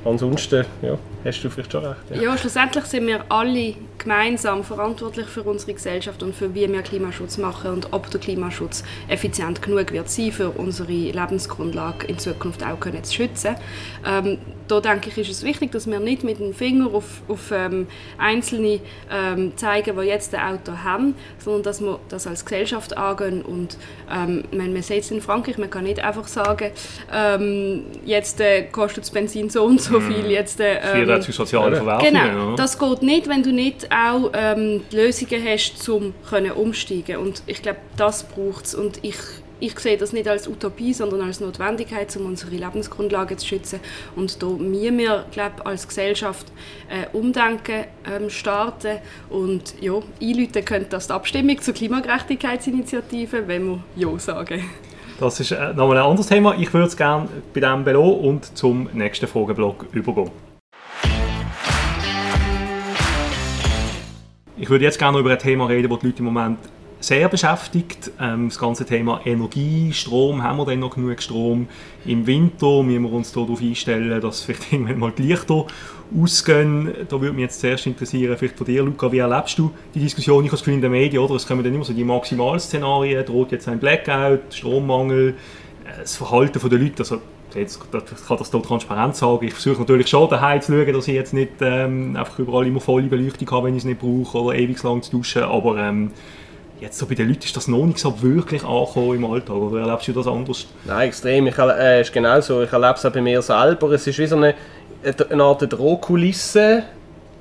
ansonsten 0.09 0.65
ja, 0.83 0.99
hast 1.25 1.43
du 1.43 1.51
vielleicht 1.51 1.73
schon 1.73 1.85
recht. 1.85 2.01
Ja. 2.11 2.23
ja, 2.23 2.39
schlussendlich 2.39 2.85
sind 2.85 3.07
wir 3.07 3.25
alle 3.29 3.75
gemeinsam 3.99 4.65
verantwortlich 4.65 5.27
für 5.27 5.43
unsere 5.43 5.75
Gesellschaft 5.75 6.23
und 6.23 6.35
für 6.35 6.55
wie 6.55 6.71
wir 6.71 6.83
Klimaschutz 6.83 7.37
machen 7.39 7.73
und 7.73 7.93
ob 7.93 8.11
der 8.11 8.21
Klimaschutz 8.21 8.85
effizient 9.09 9.61
genug 9.61 9.93
wird 9.93 10.09
sein, 10.09 10.33
für 10.33 10.51
unsere 10.51 10.93
Lebensgrundlage 10.93 12.07
in 12.07 12.19
Zukunft 12.19 12.65
auch 12.65 12.79
können 12.81 13.03
zu 13.05 13.15
schützen. 13.15 13.57
Ähm, 14.07 14.39
da 14.69 14.81
denke 14.81 15.09
ich, 15.09 15.19
ist 15.19 15.31
es 15.31 15.43
wichtig, 15.43 15.73
dass 15.73 15.87
wir 15.87 15.99
nicht 15.99 16.25
mit 16.25 16.39
dem 16.39 16.55
Finger 16.55 16.93
auf, 16.93 17.23
auf 17.27 17.51
ähm, 17.53 17.87
Einzelne 18.19 18.81
ähm, 19.11 19.57
zeigen, 19.57 19.99
die 19.99 20.07
jetzt 20.07 20.35
ein 20.35 20.55
Auto 20.55 20.73
haben, 20.85 21.15
sondern 21.39 21.63
dass 21.63 21.81
wir 21.81 21.99
das 22.09 22.27
als 22.27 22.45
Gesellschaft 22.45 22.97
angehen 22.97 23.43
und 23.43 23.79
ähm, 24.13 24.45
man, 24.53 24.73
man 24.73 24.83
sieht 24.83 25.01
es 25.01 25.11
in 25.11 25.21
Frankreich, 25.21 25.59
man 25.59 25.71
kann 25.71 25.85
nicht 25.85 26.05
einfach 26.05 26.29
sagen, 26.29 26.71
ähm, 27.13 27.85
jetzt 28.05 28.41
äh, 28.41 28.65
kostet 28.65 29.05
das 29.05 29.11
Benzin 29.11 29.51
so 29.51 29.65
und 29.65 29.81
so 29.81 30.01
mhm. 30.01 30.13
viel, 30.13 30.31
jetzt 30.31 30.61
äh, 30.61 30.79
ähm, 30.95 31.23
soziale 31.23 31.77
Verwerfungen. 31.77 32.15
Genau, 32.15 32.57
das 32.57 32.79
geht 32.79 33.03
nicht, 33.03 33.29
wenn 33.29 33.43
du 33.43 33.53
nicht 33.53 33.88
auch 33.91 34.31
ähm, 34.35 34.83
Lösungen 34.93 35.43
hast, 35.45 35.89
um 35.89 36.15
umsteigen 36.57 37.19
Und 37.19 37.43
ich 37.47 37.63
glaube, 37.63 37.79
das 37.97 38.25
braucht 38.25 38.67
es. 38.67 38.75
Und 38.75 38.99
ich, 39.03 39.17
ich 39.61 39.79
sehe 39.79 39.97
das 39.97 40.13
nicht 40.13 40.29
als 40.29 40.49
Utopie, 40.49 40.93
sondern 40.93 41.23
als 41.23 41.41
Notwendigkeit, 41.41 42.15
um 42.17 42.27
unsere 42.27 42.55
Lebensgrundlage 42.55 43.37
zu 43.37 43.47
schützen. 43.47 43.81
Und 44.17 44.43
da 44.43 44.47
müssen 44.47 44.99
wir, 44.99 45.25
glaube 45.31 45.67
als 45.67 45.87
Gesellschaft 45.87 46.47
äh, 46.89 47.15
Umdenken 47.17 47.85
ähm, 48.11 48.31
starten 48.31 48.99
und 49.31 49.75
ja, 49.81 49.95
einläuten 50.21 50.65
könnte 50.65 50.91
das 50.91 51.09
die 51.09 51.13
Abstimmung 51.13 51.61
zur 51.61 51.75
Klimagerechtigkeitsinitiative, 51.75 53.47
wenn 53.49 53.67
wir 53.67 53.85
Ja 53.97 54.19
sagen. 54.19 54.65
Das 55.21 55.41
ist 55.41 55.51
äh, 55.51 55.75
nochmal 55.75 55.99
ein 55.99 56.05
anderes 56.05 56.29
Thema. 56.29 56.55
Ich 56.57 56.73
würde 56.73 56.87
es 56.87 56.97
gerne 56.97 57.29
bei 57.53 57.61
diesem 57.61 57.85
belassen 57.85 58.21
und 58.21 58.57
zum 58.57 58.89
nächsten 58.93 59.27
Frageblock 59.27 59.87
übergehen. 59.93 60.31
Ich 64.61 64.69
würde 64.69 64.85
jetzt 64.85 64.99
gerne 64.99 65.21
über 65.21 65.31
ein 65.31 65.39
Thema 65.39 65.67
reden, 65.67 65.89
das 65.89 66.01
die 66.01 66.07
Leute 66.07 66.19
im 66.19 66.25
Moment 66.25 66.59
sehr 66.99 67.29
beschäftigt. 67.29 68.11
Ähm, 68.21 68.49
das 68.49 68.59
ganze 68.59 68.85
Thema 68.85 69.21
Energie, 69.25 69.93
Strom, 69.93 70.43
haben 70.43 70.59
wir 70.59 70.67
denn 70.67 70.81
noch 70.81 70.97
genug 70.97 71.23
Strom? 71.23 71.69
Im 72.05 72.27
Winter 72.27 72.83
müssen 72.83 73.05
wir 73.05 73.13
uns 73.13 73.31
darauf 73.31 73.61
einstellen, 73.61 74.21
dass 74.21 74.43
vielleicht 74.43 74.73
irgendwann 74.73 74.99
mal 74.99 75.13
die 75.17 75.23
Lichter 75.23 75.65
ausgehen. 76.21 76.93
Da 77.09 77.21
würde 77.21 77.35
mich 77.35 77.43
jetzt 77.43 77.61
zuerst 77.61 77.87
interessieren, 77.87 78.37
vielleicht 78.37 78.59
von 78.59 78.67
dir, 78.67 78.83
Luca, 78.83 79.13
wie 79.13 79.19
erlebst 79.19 79.61
du 79.61 79.71
die 79.95 80.01
Diskussion? 80.01 80.45
Ich 80.45 80.51
habe 80.51 80.61
das 80.61 80.67
in 80.67 80.81
den 80.81 80.91
Medien, 80.91 81.23
oder? 81.23 81.37
es 81.37 81.47
kommen 81.47 81.63
dann 81.63 81.73
immer 81.73 81.85
so 81.85 81.93
die 81.93 82.03
Maximalszenarien, 82.03 83.25
droht 83.25 83.53
jetzt 83.53 83.69
ein 83.69 83.79
Blackout, 83.79 84.41
Strommangel, 84.53 85.37
äh, 85.85 86.01
das 86.01 86.17
Verhalten 86.17 86.69
der 86.69 86.79
Leute, 86.81 86.99
also 86.99 87.21
jetzt 87.59 87.81
kann 87.91 88.39
das 88.39 88.51
hier 88.51 88.63
transparent 88.63 89.17
sagen, 89.17 89.45
ich 89.47 89.55
versuche 89.55 89.81
natürlich 89.81 90.09
schon 90.09 90.29
daheim 90.29 90.61
zu 90.61 90.73
schauen, 90.73 90.93
dass 90.93 91.09
ich 91.09 91.15
jetzt 91.15 91.35
nicht 91.35 91.53
ähm, 91.61 92.17
einfach 92.17 92.39
überall 92.39 92.67
immer 92.67 92.81
volle 92.81 93.07
Beleuchtung 93.07 93.51
habe, 93.51 93.67
wenn 93.67 93.75
ich 93.75 93.81
es 93.81 93.85
nicht 93.85 94.01
brauche 94.01 94.39
oder 94.39 94.57
ewig 94.57 94.83
lang 94.83 95.03
zu 95.03 95.11
duschen, 95.11 95.43
aber 95.43 95.79
ähm, 95.79 96.11
jetzt 96.81 96.99
so 96.99 97.07
bei 97.07 97.15
den 97.15 97.29
Leuten 97.29 97.45
ist 97.45 97.57
das 97.57 97.69
noch 97.69 97.85
nicht 97.85 97.99
so 97.99 98.23
wirklich 98.23 98.65
angekommen 98.65 99.17
im 99.17 99.25
Alltag, 99.25 99.57
oder 99.57 99.81
erlebst 99.81 100.09
du 100.09 100.13
das 100.13 100.27
anders? 100.27 100.67
Nein, 100.85 101.09
extrem, 101.09 101.47
ich, 101.47 101.59
äh, 101.59 102.01
ist 102.01 102.13
genau 102.13 102.41
so, 102.41 102.63
ich 102.63 102.73
erlebe 102.73 102.95
es 102.95 103.05
auch 103.05 103.13
bei 103.13 103.21
mir 103.21 103.43
selber, 103.43 103.91
es 103.93 104.07
ist 104.07 104.19
wie 104.19 104.27
so 104.27 104.37
eine, 104.37 104.55
eine 105.31 105.43
Art 105.43 105.73
Drohkulisse, 105.73 106.85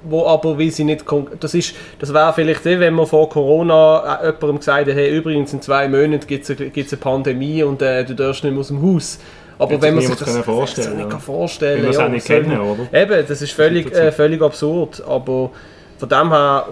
wo 0.03 0.25
aber, 0.25 0.57
weil 0.57 0.71
sie 0.71 0.83
nicht, 0.83 1.05
das 1.39 1.53
ist, 1.53 1.75
das 1.99 2.13
wäre 2.13 2.33
vielleicht, 2.33 2.65
eh, 2.65 2.79
wenn 2.79 2.93
man 2.93 3.05
vor 3.05 3.29
Corona 3.29 4.19
äh, 4.21 4.25
jemandem 4.27 4.57
gesagt 4.59 4.87
hätte, 4.87 4.93
hey, 4.93 5.15
übrigens 5.15 5.53
in 5.53 5.61
zwei 5.61 5.87
Monaten 5.87 6.27
gibt 6.27 6.49
es 6.49 6.57
eine, 6.57 6.71
eine 6.73 6.97
Pandemie 6.97 7.63
und 7.63 7.81
äh, 7.81 8.05
du 8.05 8.15
darfst 8.15 8.43
nicht 8.43 8.53
mehr 8.53 8.61
aus 8.61 8.67
dem 8.67 8.81
Haus 8.81 9.19
aber 9.59 9.81
wenn 9.81 9.95
man 9.95 10.03
sich 10.03 10.15
das 10.15 10.37
vorstellen, 10.39 10.97
nicht 10.97 11.11
ja. 11.11 11.17
vorstellen 11.17 11.83
kann, 11.83 11.93
ja, 11.93 12.09
nicht 12.09 12.27
kennen, 12.27 12.59
oder? 12.59 12.93
Eben, 12.93 13.25
das 13.27 13.41
ist 13.41 13.51
völlig, 13.51 13.91
äh, 13.93 14.11
völlig 14.11 14.41
absurd. 14.41 15.03
Aber 15.07 15.51
von 15.97 16.09
dem 16.09 16.29
her, 16.29 16.67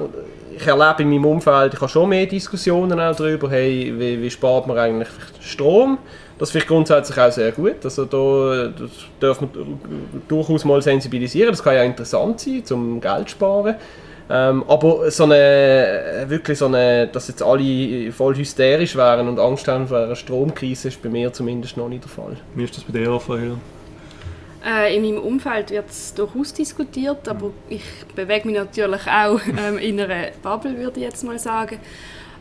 ich 0.56 0.68
erlebe 0.68 1.02
in 1.02 1.10
meinem 1.10 1.26
Umfeld, 1.26 1.74
ich 1.74 1.82
habe 1.82 1.90
schon 1.90 2.10
mehr 2.10 2.26
Diskussionen 2.26 3.00
auch 3.00 3.16
darüber, 3.16 3.50
hey, 3.50 3.94
wie, 3.98 4.22
wie 4.22 4.30
spart 4.30 4.68
man 4.68 4.78
eigentlich 4.78 5.10
Strom? 5.40 5.98
Das 6.38 6.52
finde 6.52 6.64
ich 6.64 6.68
grundsätzlich 6.68 7.18
auch 7.18 7.32
sehr 7.32 7.52
gut. 7.54 7.84
Also 7.84 8.06
da 8.06 8.68
das 8.68 8.92
darf 9.20 9.42
man 9.42 9.50
durchaus 10.28 10.66
mal 10.66 10.82
sensibilisieren. 10.82 11.52
Das 11.52 11.64
kann 11.64 11.76
ja 11.76 11.84
interessant 11.84 12.42
sein, 12.42 12.64
zum 12.66 13.00
Geld 13.00 13.30
sparen. 13.30 13.76
Ähm, 14.28 14.64
aber 14.68 15.12
so 15.12 15.26
eine, 15.26 16.26
wirklich 16.28 16.58
so 16.58 16.66
eine, 16.66 17.08
dass 17.08 17.28
jetzt 17.28 17.44
alle 17.44 18.12
voll 18.12 18.36
hysterisch 18.36 18.96
wären 18.96 19.28
und 19.28 19.40
Angst 19.40 19.68
haben 19.68 19.88
vor 19.88 20.00
einer 20.00 20.16
Stromkrise, 20.16 20.88
ist 20.88 21.02
bei 21.02 21.10
mir 21.10 21.32
zumindest 21.32 21.78
noch 21.78 21.90
nicht 21.90 22.04
der 22.04 22.10
Fall. 22.10 22.38
Wie 22.56 22.64
ist 22.64 22.76
das 22.76 22.84
bei 22.84 22.94
dir, 22.98 23.12
Raphael? 23.12 23.58
Äh, 24.66 24.96
in 24.96 25.04
meinem 25.04 25.20
Umfeld 25.20 25.70
wird 25.70 25.90
es 25.90 26.12
durchaus 26.16 26.52
diskutiert, 26.54 27.28
aber 27.28 27.52
ich 27.70 27.84
bewege 28.16 28.48
mich 28.48 28.58
natürlich 28.58 29.02
auch 29.08 29.40
ähm, 29.68 29.78
in 29.78 30.00
einer 30.00 30.30
Bubble, 30.42 30.76
würde 30.76 31.00
ich 31.00 31.06
jetzt 31.06 31.24
mal 31.24 31.38
sagen. 31.38 31.78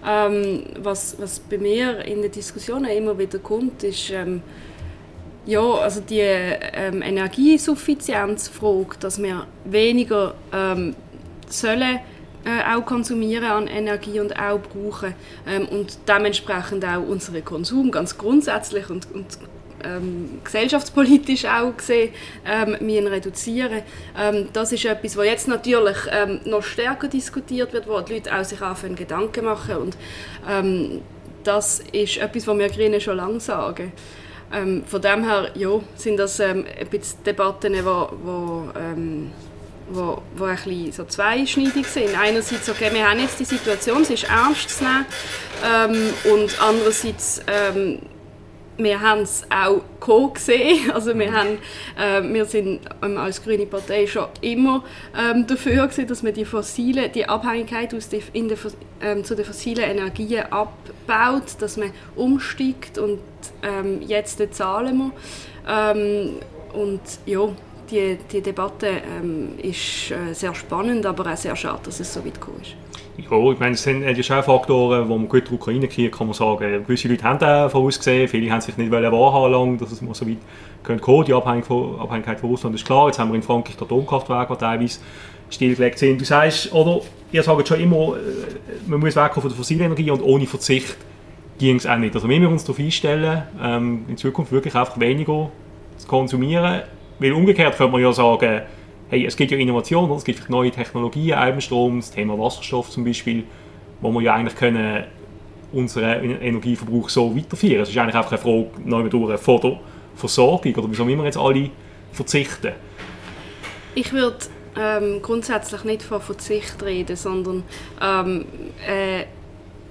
Ähm, 0.06 0.64
was, 0.82 1.16
was 1.18 1.38
bei 1.38 1.58
mir 1.58 2.02
in 2.06 2.22
den 2.22 2.32
Diskussionen 2.32 2.86
immer 2.86 3.18
wieder 3.18 3.38
kommt, 3.38 3.84
ist 3.84 4.10
ähm, 4.10 4.42
ja, 5.46 5.60
also 5.60 6.00
die 6.00 6.20
ähm, 6.20 7.02
Energiesuffizienzfrage, 7.02 8.96
dass 9.00 9.22
wir 9.22 9.46
weniger 9.66 10.34
ähm, 10.52 10.94
sollen 11.60 12.00
äh, 12.44 12.74
auch 12.74 12.84
konsumieren 12.84 13.44
an 13.44 13.66
Energie 13.66 14.20
und 14.20 14.38
auch 14.38 14.60
brauchen 14.60 15.14
ähm, 15.46 15.66
und 15.68 15.98
dementsprechend 16.06 16.84
auch 16.84 17.02
unseren 17.02 17.44
Konsum 17.44 17.90
ganz 17.90 18.18
grundsätzlich 18.18 18.90
und, 18.90 19.10
und 19.12 19.26
ähm, 19.82 20.40
gesellschaftspolitisch 20.44 21.44
auch 21.46 21.76
gesehen 21.76 22.12
ähm, 22.46 22.76
müssen 22.80 23.06
reduzieren. 23.06 23.82
Ähm, 24.18 24.48
das 24.52 24.72
ist 24.72 24.84
etwas, 24.84 25.16
was 25.16 25.24
jetzt 25.26 25.48
natürlich 25.48 25.96
ähm, 26.10 26.40
noch 26.44 26.62
stärker 26.62 27.08
diskutiert 27.08 27.72
wird, 27.72 27.88
wo 27.88 28.00
die 28.00 28.14
Leute 28.14 28.34
auch 28.34 28.44
sich 28.44 28.60
anfangen 28.60 28.96
Gedanken 28.96 29.44
machen 29.44 29.76
und 29.76 29.96
ähm, 30.48 31.00
das 31.44 31.80
ist 31.92 32.16
etwas, 32.16 32.46
was 32.46 32.58
wir 32.58 32.68
Grünen 32.68 33.00
schon 33.00 33.16
lange 33.16 33.40
sagen. 33.40 33.92
Ähm, 34.52 34.84
von 34.86 35.00
dem 35.00 35.24
her 35.24 35.50
ja, 35.54 35.80
sind 35.96 36.16
das 36.18 36.40
ähm, 36.40 36.64
ein 36.78 36.86
bisschen 36.88 37.24
Debatten, 37.24 37.72
die 37.72 37.84
wo, 39.90 40.22
wo 40.36 40.44
ein 40.44 40.92
so 40.92 41.04
zweischneidig 41.04 41.86
sind. 41.86 42.18
Einerseits, 42.18 42.68
okay, 42.68 42.90
wir 42.92 43.08
haben 43.08 43.20
jetzt 43.20 43.38
die 43.40 43.44
Situation, 43.44 44.02
es 44.02 44.10
ist 44.10 44.24
ernst 44.24 44.70
zu 44.70 44.84
nehmen 44.84 45.06
ähm, 45.64 46.32
und 46.32 46.60
andererseits 46.60 47.40
ähm, 47.46 48.00
wir 48.76 49.00
haben 49.00 49.22
es 49.22 49.44
auch 49.50 49.82
gesehen. 50.32 50.90
Also 50.94 51.16
wir, 51.16 51.32
haben, 51.32 51.58
äh, 51.98 52.22
wir 52.22 52.44
sind 52.44 52.80
ähm, 53.02 53.18
als 53.18 53.42
Grüne 53.42 53.66
Partei 53.66 54.06
schon 54.06 54.26
immer 54.40 54.84
ähm, 55.16 55.46
dafür 55.46 55.86
gewesen, 55.86 56.06
dass 56.06 56.22
man 56.22 56.34
die 56.34 56.44
fossile, 56.44 57.08
die 57.08 57.28
Abhängigkeit 57.28 57.94
aus 57.94 58.08
die, 58.08 58.22
in 58.32 58.48
der, 58.48 58.58
ähm, 59.00 59.24
zu 59.24 59.34
den 59.34 59.44
fossilen 59.44 59.84
Energien 59.84 60.44
abbaut, 60.50 61.60
dass 61.60 61.76
man 61.76 61.92
umsteigt 62.16 62.98
und 62.98 63.20
ähm, 63.62 64.02
jetzt 64.02 64.42
zahlen 64.54 64.98
wir. 64.98 65.12
Und 66.74 67.00
ja, 67.24 67.48
die, 67.90 68.18
die 68.30 68.40
Debatte 68.40 68.86
ähm, 68.86 69.58
ist 69.58 70.10
äh, 70.10 70.32
sehr 70.32 70.54
spannend, 70.54 71.06
aber 71.06 71.32
auch 71.32 71.36
sehr 71.36 71.56
schade, 71.56 71.80
dass 71.84 72.00
es 72.00 72.12
so 72.12 72.24
weit 72.24 72.34
gekommen 72.34 72.60
ist. 72.62 72.76
Ja, 73.16 73.52
ich 73.52 73.58
meine, 73.60 73.74
es 73.74 73.82
sind 73.82 74.02
ja 74.02 74.22
schon 74.22 74.42
Faktoren, 74.42 75.08
wo 75.08 75.16
man 75.16 75.28
gut 75.28 75.48
die 75.48 75.54
Ukraine-Krieg 75.54 76.12
kann 76.12 76.26
man 76.26 76.34
sagen, 76.34 76.84
gewisse 76.84 77.06
Leute 77.06 77.22
haben 77.22 77.38
das 77.38 77.70
vorausgesehen, 77.70 78.26
viele 78.26 78.50
haben 78.50 78.60
sich 78.60 78.76
nicht 78.76 78.90
wahrhaben 78.90 79.52
lang, 79.52 79.78
dass 79.78 79.92
es 79.92 80.02
mal 80.02 80.14
so 80.14 80.26
weit 80.28 80.38
könnte 80.82 81.02
kommen. 81.02 81.24
Die 81.24 81.32
Abhängigkeit 81.32 82.40
von 82.40 82.50
Russland 82.50 82.74
ist 82.74 82.84
klar. 82.84 83.06
Jetzt 83.06 83.18
haben 83.20 83.30
wir 83.30 83.36
in 83.36 83.42
Frankreich 83.42 83.76
die 83.76 83.84
Atomkraftwerke, 83.84 84.54
die 84.54 84.58
teilweise 84.58 84.98
stillgelegt 85.48 85.98
sind. 85.98 86.20
Du 86.20 86.24
sagst, 86.24 86.72
oder, 86.72 87.02
ihr 87.30 87.42
sagt 87.42 87.68
schon 87.68 87.80
immer, 87.80 88.16
äh, 88.16 88.20
man 88.86 89.00
muss 89.00 89.14
wegkommen 89.14 89.42
von 89.42 89.50
der 89.50 89.56
fossilen 89.56 89.82
Energie 89.82 90.10
und 90.10 90.20
ohne 90.20 90.46
Verzicht 90.46 90.96
ging 91.58 91.76
es 91.76 91.86
auch 91.86 91.96
nicht. 91.96 92.14
Also 92.14 92.28
wir 92.28 92.48
uns 92.48 92.64
darauf 92.64 92.80
einstellen, 92.80 93.42
ähm, 93.62 94.04
in 94.08 94.16
Zukunft 94.16 94.50
wirklich 94.50 94.74
einfach 94.74 94.98
weniger 94.98 95.50
zu 95.98 96.08
konsumieren, 96.08 96.82
weil 97.18 97.32
umgekehrt 97.32 97.76
könnte 97.76 97.92
man 97.92 98.02
ja 98.02 98.12
sagen, 98.12 98.62
hey, 99.08 99.26
es 99.26 99.36
gibt 99.36 99.50
ja 99.50 99.58
Innovationen, 99.58 100.10
es 100.16 100.24
gibt 100.24 100.48
neue 100.50 100.70
Technologien, 100.70 101.34
Eibenstrom, 101.34 102.00
das 102.00 102.10
Thema 102.10 102.38
Wasserstoff 102.38 102.90
zum 102.90 103.04
Beispiel, 103.04 103.44
wo 104.00 104.10
wir 104.12 104.22
ja 104.22 104.34
eigentlich 104.34 104.56
können 104.56 105.04
unseren 105.72 106.40
Energieverbrauch 106.40 107.08
so 107.08 107.36
weiterführen. 107.36 107.82
Es 107.82 107.90
ist 107.90 107.98
eigentlich 107.98 108.14
einfach 108.14 108.32
eine 108.32 108.40
Frage 108.40 108.68
neu 108.84 109.08
durch 109.08 109.40
von 109.40 109.60
der 109.60 109.80
Versorgung 110.14 110.74
oder 110.74 110.90
wieso 110.90 111.04
müssen 111.04 111.18
wir 111.18 111.24
jetzt 111.24 111.38
alle 111.38 111.70
verzichten? 112.12 112.72
Ich 113.94 114.12
würde 114.12 114.38
ähm, 114.76 115.20
grundsätzlich 115.22 115.84
nicht 115.84 116.02
von 116.02 116.20
Verzicht 116.20 116.82
reden, 116.82 117.16
sondern 117.16 117.64
ähm, 118.00 118.44
äh, 118.86 119.24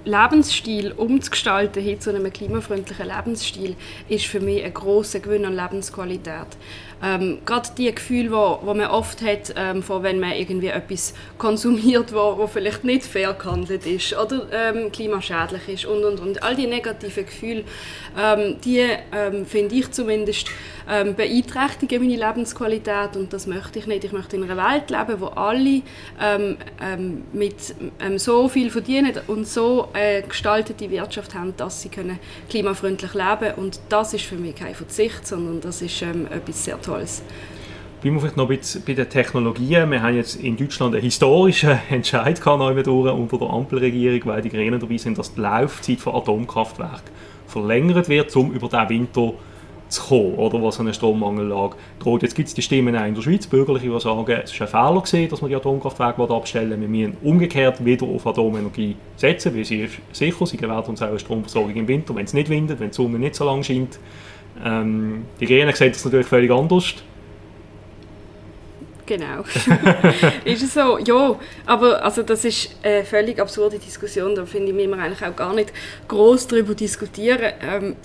Lebensstil 0.06 0.92
umzugestalten 0.92 1.82
hin 1.82 2.00
zu 2.00 2.10
einem 2.10 2.32
klimafreundlichen 2.32 3.08
Lebensstil 3.08 3.76
ist 4.10 4.26
für 4.26 4.42
mich 4.42 4.64
ein 4.64 4.74
großer 4.74 5.22
Gewinn 5.22 5.46
an 5.46 5.56
Lebensqualität. 5.56 6.48
Ähm, 7.04 7.40
gerade 7.46 7.68
die 7.78 7.94
Gefühle, 7.94 8.32
wo, 8.32 8.60
wo 8.64 8.74
man 8.74 8.88
oft 8.88 9.22
hat, 9.22 9.54
ähm, 9.58 9.84
von 9.84 10.04
wenn 10.04 10.22
man 10.22 10.32
irgendwie 10.32 10.68
etwas 10.68 11.14
konsumiert, 11.38 12.14
wo, 12.14 12.38
wo 12.38 12.48
vielleicht 12.48 12.86
nicht 12.86 13.04
fair 13.04 13.34
gehandelt 13.34 13.86
ist 13.86 14.18
oder 14.18 14.48
ähm, 14.54 14.90
klimaschädlich 14.90 15.68
ist 15.68 15.86
und 15.86 16.06
und 16.06 16.22
und 16.22 16.44
all 16.44 16.56
die 16.56 16.68
negativen 16.68 17.26
Gefühle, 17.26 17.66
ähm, 18.18 18.56
die 18.64 18.88
ähm, 19.12 19.46
finde 19.46 19.76
ich 19.76 19.92
zumindest 19.92 20.48
ähm, 20.90 21.14
beeinträchtigen 21.16 22.02
meine 22.02 22.16
Lebensqualität 22.16 23.18
und 23.18 23.34
das 23.34 23.48
möchte 23.48 23.80
ich 23.80 23.88
nicht. 23.88 24.06
Ich 24.06 24.14
möchte 24.14 24.38
in 24.38 24.50
einer 24.50 24.72
Welt 24.72 24.90
leben, 24.90 25.20
wo 25.20 25.28
alle 25.28 25.82
mit 27.32 27.56
so 28.18 28.50
viel 28.50 28.70
verdienen 28.70 29.14
und 29.28 29.48
so 29.48 29.90
äh, 29.94 30.22
gestaltete 30.22 30.90
Wirtschaft 30.90 31.34
haben, 31.36 31.56
dass 31.58 31.82
sie 31.82 31.90
können 31.90 32.20
klimafreundlich 32.50 33.14
leben 33.14 33.56
und 33.56 33.80
das 33.90 34.14
ist 34.14 34.26
für 34.26 34.36
mich 34.36 34.56
kein 34.56 34.76
Verzicht, 34.76 35.26
sondern 35.26 35.62
das 35.62 35.82
ist 35.82 36.02
etwas 36.02 36.66
sehr 36.66 36.82
Tolles. 36.82 36.93
Tolles. 36.94 37.24
Bleiben 38.02 38.18
wir 38.18 38.22
vielleicht 38.22 38.38
noch 38.38 38.48
bei 38.86 38.94
den 38.94 39.10
Technologien. 39.10 39.90
Wir 39.90 40.02
haben 40.02 40.16
jetzt 40.16 40.36
in 40.36 40.58
Deutschland 40.58 40.94
einen 40.94 41.04
historischen 41.04 41.80
Entscheid 41.90 42.40
durch 42.46 42.88
unter 42.88 43.38
der 43.38 43.50
Ampelregierung, 43.50 44.22
weil 44.26 44.42
die 44.42 44.50
Grünen 44.50 44.80
dabei 44.80 44.98
sind, 44.98 45.18
dass 45.18 45.34
die 45.34 45.42
Laufzeit 45.42 46.00
von 46.00 46.16
Atomkraftwerken 46.16 47.10
verlängert 47.48 48.10
wird, 48.10 48.36
um 48.36 48.52
über 48.52 48.68
den 48.68 48.90
Winter 48.90 49.34
zu 49.88 50.02
kommen, 50.02 50.36
oder 50.36 50.62
was 50.62 50.80
eine 50.80 50.94
Strommangellage 50.94 51.76
droht. 52.00 52.24
Jetzt 52.24 52.36
gibt 52.36 52.50
es 52.50 52.54
die 52.54 52.62
Stimmen 52.62 52.96
auch 52.96 53.06
in 53.06 53.16
der 53.16 53.22
Schweiz, 53.22 53.48
Bürgerliche, 53.48 53.90
die 53.90 54.00
sagen, 54.00 54.26
es 54.44 54.52
ist 54.52 54.62
ein 54.62 54.68
Fehler 54.68 55.02
gewesen, 55.02 55.30
dass 55.30 55.42
man 55.42 55.50
die 55.50 55.56
Atomkraftwerke 55.56 56.30
abstellen 56.30 56.82
Wir 56.82 56.88
müssen 56.88 57.18
umgekehrt 57.24 57.84
wieder 57.86 58.06
auf 58.06 58.26
Atomenergie 58.28 58.96
setzen, 59.16 59.56
weil 59.56 59.66
sie 59.66 59.82
ist 59.84 60.00
sicher, 60.12 60.46
sie 60.46 60.58
gewährt 60.58 60.90
uns 60.90 61.02
auch 61.02 61.08
eine 61.08 61.20
Stromversorgung 61.20 61.76
im 61.76 61.88
Winter, 61.88 62.16
wenn 62.16 62.26
es 62.26 62.34
nicht 62.34 62.50
windet, 62.50 62.80
wenn 62.80 62.90
die 62.90 62.96
Sonne 62.96 63.20
nicht 63.20 63.36
so 63.36 63.46
lange 63.46 63.64
scheint. 63.64 64.00
Ähm, 64.64 65.26
die 65.40 65.46
Grünen 65.46 65.74
sehen 65.74 65.92
das 65.92 66.06
natürlich 66.06 66.28
völlig 66.28 66.52
anders. 66.52 66.96
Genau. 69.06 69.42
ist 70.46 70.64
es 70.64 70.74
so? 70.74 70.98
Ja, 71.00 71.38
aber 71.66 72.04
also 72.04 72.24
das 72.24 72.46
ist 72.46 72.78
eine 72.82 73.04
völlig 73.04 73.40
absurde 73.40 73.78
Diskussion. 73.78 74.34
Da 74.34 74.46
finde 74.46 74.72
ich, 74.72 74.78
wir 74.78 74.98
eigentlich 74.98 75.24
auch 75.24 75.36
gar 75.36 75.54
nicht 75.54 75.74
groß 76.08 76.48
darüber 76.48 76.74
diskutieren. 76.74 77.52
Ähm, 77.62 77.96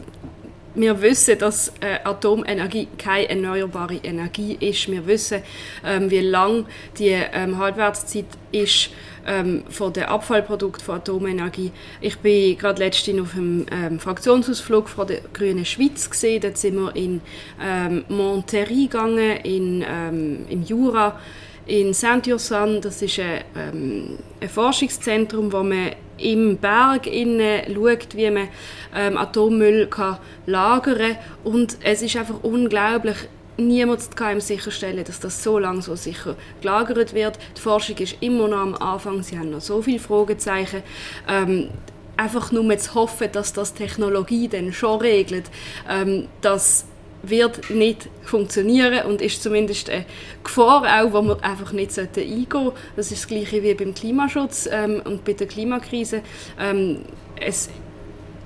wir 0.75 1.01
wissen, 1.01 1.39
dass 1.39 1.73
äh, 1.81 1.99
Atomenergie 2.05 2.89
keine 2.99 3.29
erneuerbare 3.29 3.97
Energie 3.97 4.57
ist. 4.61 4.91
Wir 4.91 5.07
wissen, 5.07 5.43
ähm, 5.85 6.11
wie 6.11 6.21
lang 6.21 6.67
die 6.99 7.17
ähm, 7.33 7.59
Halbwertszeit 7.59 8.27
ist 8.53 8.91
ähm, 9.29 9.63
von 9.69 9.93
den 9.93 10.05
Abfallprodukten 10.05 10.85
von 10.85 10.97
Atomenergie. 10.97 11.71
Ich 12.01 12.19
bin 12.19 12.57
gerade 12.59 12.83
letztens 12.83 13.21
auf 13.21 13.35
einem 13.35 13.67
ähm, 13.71 14.01
Fraktionsausflug 14.01 14.89
von 14.89 15.07
der 15.07 15.21
Grünen 15.33 15.65
Schweiz 15.65 16.09
gesehen. 16.11 16.41
Dort 16.41 16.59
sind 16.59 16.77
wir 16.77 16.97
in 16.97 17.21
ähm, 17.63 18.05
Monterrey 18.09 18.87
gegangen, 18.87 19.37
in, 19.45 19.85
ähm, 19.89 20.47
im 20.49 20.63
Jura, 20.63 21.19
in 21.67 21.93
Saint-Ursanne. 21.93 22.81
Das 22.81 23.03
ist 23.03 23.19
ein, 23.21 23.45
ähm, 23.57 24.19
ein 24.41 24.49
Forschungszentrum, 24.49 25.53
wo 25.53 25.63
man 25.63 25.93
im 26.17 26.57
Berg 26.57 27.07
innen 27.07 27.63
schaut, 27.73 28.17
wie 28.17 28.31
man 28.31 28.49
ähm, 28.97 29.17
Atommüll 29.17 29.87
kann 29.87 30.19
lagern 30.47 30.99
kann. 30.99 31.17
Und 31.45 31.79
es 31.83 32.03
ist 32.03 32.17
einfach 32.17 32.43
unglaublich, 32.43 33.17
niemand 33.59 34.17
kann 34.17 34.41
sicherstellen, 34.41 35.05
dass 35.05 35.21
das 35.21 35.43
so 35.43 35.59
lange 35.59 35.83
so 35.83 35.97
sicher 35.97 36.37
gelagert 36.61 37.13
wird. 37.13 37.39
Die 37.57 37.61
Forschung 37.61 37.97
ist 37.99 38.17
immer 38.21 38.49
noch 38.49 38.59
am 38.59 38.75
Anfang, 38.75 39.23
sie 39.23 39.39
haben 39.39 39.51
noch 39.51 39.61
so 39.61 39.83
viele 39.83 39.99
Fragezeichen. 39.99 40.83
Ähm, 41.29 41.71
einfach 42.17 42.51
nur 42.53 42.77
zu 42.79 42.95
hoffen, 42.95 43.29
dass 43.33 43.53
das 43.53 43.75
Technologie 43.75 44.49
dann 44.49 44.73
schon 44.73 45.01
regelt, 45.01 45.45
ähm, 45.89 46.29
das 46.41 46.87
wird 47.23 47.71
nicht 47.71 48.09
funktionieren 48.23 49.07
und 49.07 49.21
ist 49.21 49.43
zumindest 49.43 49.91
eine 49.91 50.05
Gefahr 50.45 50.83
auch, 50.83 51.13
wo 51.13 51.23
man 51.23 51.41
einfach 51.41 51.73
nicht 51.73 51.99
eingehen 51.99 52.47
sollte. 52.51 52.73
Das 52.97 53.11
ist 53.11 53.23
das 53.23 53.29
Gleiche 53.29 53.63
wie 53.63 53.75
beim 53.75 53.95
Klimaschutz 53.95 54.69
ähm, 54.71 55.03
und 55.05 55.25
bei 55.25 55.33
der 55.33 55.49
Klimakrise. 55.49 56.23
Ähm, 56.61 57.01
es 57.41 57.71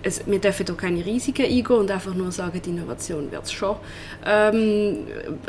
es, 0.03 0.27
wir 0.27 0.39
dürfen 0.39 0.67
da 0.67 0.75
keine 0.75 1.05
Risiken 1.05 1.45
eingehen 1.45 1.77
und 1.77 1.91
einfach 1.91 2.15
nur 2.15 2.33
sagen, 2.33 2.61
die 2.65 2.71
Innovation 2.71 3.31
wird 3.31 3.45
es 3.45 3.53
schon 3.53 3.77
ähm, 4.27 4.99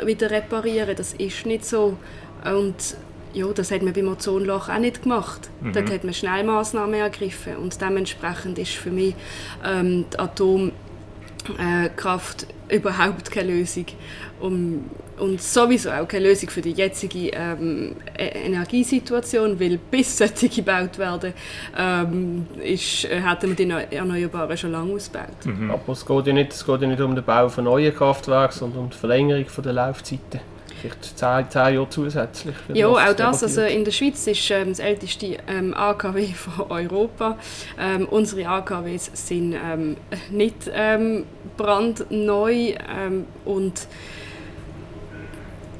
wieder 0.04 0.30
reparieren. 0.30 0.94
Das 0.96 1.14
ist 1.14 1.46
nicht 1.46 1.64
so. 1.64 1.96
Und 2.44 2.96
ja, 3.32 3.46
das 3.52 3.70
hat 3.70 3.82
man 3.82 3.92
beim 3.92 4.08
Ozonloch 4.08 4.68
auch 4.68 4.78
nicht 4.78 5.02
gemacht. 5.02 5.48
Mhm. 5.60 5.72
Dort 5.72 5.90
hat 5.90 6.04
man 6.04 6.14
schnell 6.14 6.44
Massnahmen 6.44 6.94
ergriffen 6.94 7.56
und 7.56 7.80
dementsprechend 7.80 8.58
ist 8.58 8.72
für 8.72 8.90
mich 8.90 9.14
ähm, 9.64 10.04
die 10.12 10.18
Atomkraft 10.18 12.46
äh, 12.68 12.76
überhaupt 12.76 13.30
keine 13.30 13.54
Lösung. 13.54 13.86
Um, 14.44 14.90
und 15.18 15.40
sowieso 15.40 15.90
auch 15.90 16.06
keine 16.06 16.26
Lösung 16.26 16.50
für 16.50 16.60
die 16.60 16.72
jetzige 16.72 17.28
ähm, 17.28 17.96
e-, 18.18 18.46
Energiesituation, 18.46 19.58
weil 19.58 19.78
bis 19.78 20.18
solche 20.18 20.50
gebaut 20.50 20.98
werden, 20.98 21.32
ähm, 21.78 22.46
ist, 22.62 23.06
äh, 23.06 23.22
hätten 23.22 23.56
wir 23.56 23.86
die 23.88 23.96
Erneuerbaren 23.96 24.54
schon 24.58 24.72
lange 24.72 24.92
ausgebaut. 24.92 25.46
Mhm. 25.46 25.70
Aber 25.70 25.92
es 25.92 26.04
geht, 26.04 26.26
ja 26.26 26.32
nicht, 26.34 26.52
es 26.52 26.66
geht 26.66 26.82
ja 26.82 26.86
nicht 26.86 27.00
um 27.00 27.14
den 27.14 27.24
Bau 27.24 27.48
von 27.48 27.64
neuen 27.64 27.94
Kraftwerken, 27.94 28.58
sondern 28.58 28.80
um 28.80 28.90
die 28.90 28.96
Verlängerung 28.98 29.46
der 29.64 29.72
Laufzeiten. 29.72 30.40
Vielleicht 30.80 31.18
10, 31.18 31.50
10 31.50 31.74
Jahre 31.74 31.88
zusätzlich. 31.88 32.54
Ja, 32.74 32.88
auch 32.88 33.14
das. 33.14 33.42
Also 33.42 33.62
in 33.62 33.84
der 33.84 33.92
Schweiz 33.92 34.26
ist 34.26 34.50
ähm, 34.50 34.68
das 34.68 34.80
älteste 34.80 35.38
ähm, 35.48 35.72
AKW 35.72 36.26
von 36.34 36.70
Europa. 36.70 37.38
Ähm, 37.80 38.06
unsere 38.10 38.46
AKWs 38.46 39.10
sind 39.14 39.54
ähm, 39.54 39.96
nicht 40.30 40.70
ähm, 40.74 41.24
brandneu 41.56 42.74
ähm, 42.94 43.24
und 43.46 43.86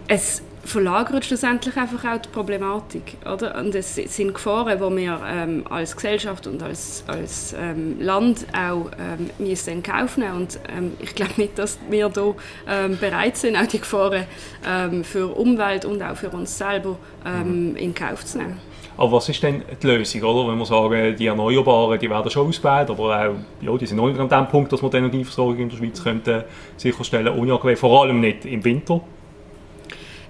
es 0.08 0.42
verlagert 0.64 1.24
schlussendlich 1.24 1.76
einfach 1.76 2.04
auch 2.04 2.18
die 2.18 2.28
Problematik. 2.28 3.16
Oder? 3.30 3.58
Und 3.58 3.74
es 3.74 3.94
sind 3.94 4.34
Gefahren, 4.34 4.78
die 4.78 4.96
wir 5.02 5.20
ähm, 5.26 5.64
als 5.68 5.94
Gesellschaft 5.94 6.46
und 6.46 6.62
als, 6.62 7.04
als 7.06 7.54
ähm, 7.58 8.00
Land 8.00 8.46
auch 8.52 8.90
ähm, 8.98 9.30
müssen 9.38 9.74
in 9.74 9.82
Kauf 9.82 10.16
nehmen 10.16 10.36
Und 10.36 10.58
ähm, 10.74 10.92
ich 11.00 11.14
glaube 11.14 11.34
nicht, 11.36 11.58
dass 11.58 11.78
wir 11.90 12.08
da 12.08 12.34
ähm, 12.68 12.98
bereit 12.98 13.36
sind, 13.36 13.56
auch 13.56 13.66
die 13.66 13.80
Gefahren 13.80 14.24
ähm, 14.66 15.04
für 15.04 15.28
die 15.28 15.34
Umwelt 15.34 15.84
und 15.84 16.02
auch 16.02 16.16
für 16.16 16.30
uns 16.30 16.56
selber 16.56 16.96
ähm, 17.26 17.70
mhm. 17.70 17.76
in 17.76 17.94
Kauf 17.94 18.24
zu 18.24 18.38
nehmen. 18.38 18.58
Aber 18.96 19.12
was 19.12 19.28
ist 19.28 19.42
denn 19.42 19.62
die 19.82 19.86
Lösung, 19.88 20.22
oder? 20.22 20.48
Wenn 20.48 20.58
wir 20.58 20.66
sagen, 20.66 21.16
die 21.16 21.26
Erneuerbaren, 21.26 21.98
die 21.98 22.08
werden 22.08 22.30
schon 22.30 22.48
ausgebaut, 22.48 22.88
aber 22.90 23.02
auch, 23.02 23.34
ja, 23.60 23.76
die 23.76 23.86
sind 23.86 23.96
noch 23.96 24.06
nicht 24.06 24.20
an 24.20 24.28
dem 24.28 24.48
Punkt, 24.48 24.72
dass 24.72 24.82
wir 24.82 24.88
die 24.88 24.98
Energieversorgung 24.98 25.58
in 25.58 25.68
der 25.68 25.76
Schweiz 25.76 26.02
könnten 26.02 26.44
sicherstellen, 26.76 27.36
ohne 27.36 27.54
AKW, 27.54 27.74
vor 27.74 28.02
allem 28.02 28.20
nicht 28.20 28.44
im 28.44 28.64
Winter. 28.64 29.00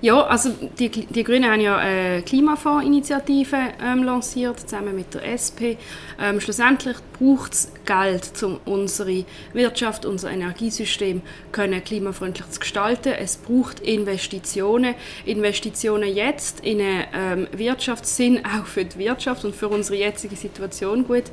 Ja, 0.04 0.20
also 0.26 0.50
die, 0.78 0.90
die 0.90 1.24
Grünen 1.24 1.50
haben 1.50 1.62
ja 1.62 1.78
eine 1.78 2.20
Klimafondsinitiative 2.20 3.56
ähm, 3.82 4.02
lanciert, 4.02 4.60
zusammen 4.60 4.94
mit 4.94 5.14
der 5.14 5.24
SP. 5.32 5.80
Ähm, 6.20 6.42
schlussendlich 6.42 6.98
braucht 7.18 7.54
es 7.54 7.72
Geld, 7.86 8.30
um 8.42 8.60
unsere 8.66 9.24
Wirtschaft, 9.54 10.04
unser 10.04 10.30
Energiesystem 10.30 11.22
können 11.52 11.82
klimafreundlich 11.82 12.46
zu 12.50 12.60
gestalten. 12.60 13.14
Es 13.18 13.38
braucht 13.38 13.80
Investitionen. 13.80 14.94
Investitionen 15.24 16.14
jetzt 16.14 16.60
in 16.60 16.82
eine 16.82 17.06
ähm, 17.14 17.48
Wirtschaft 17.56 18.04
sind 18.04 18.44
auch 18.44 18.66
für 18.66 18.84
die 18.84 18.98
Wirtschaft 18.98 19.46
und 19.46 19.56
für 19.56 19.68
unsere 19.68 19.96
jetzige 19.98 20.36
Situation 20.36 21.06
gut. 21.06 21.24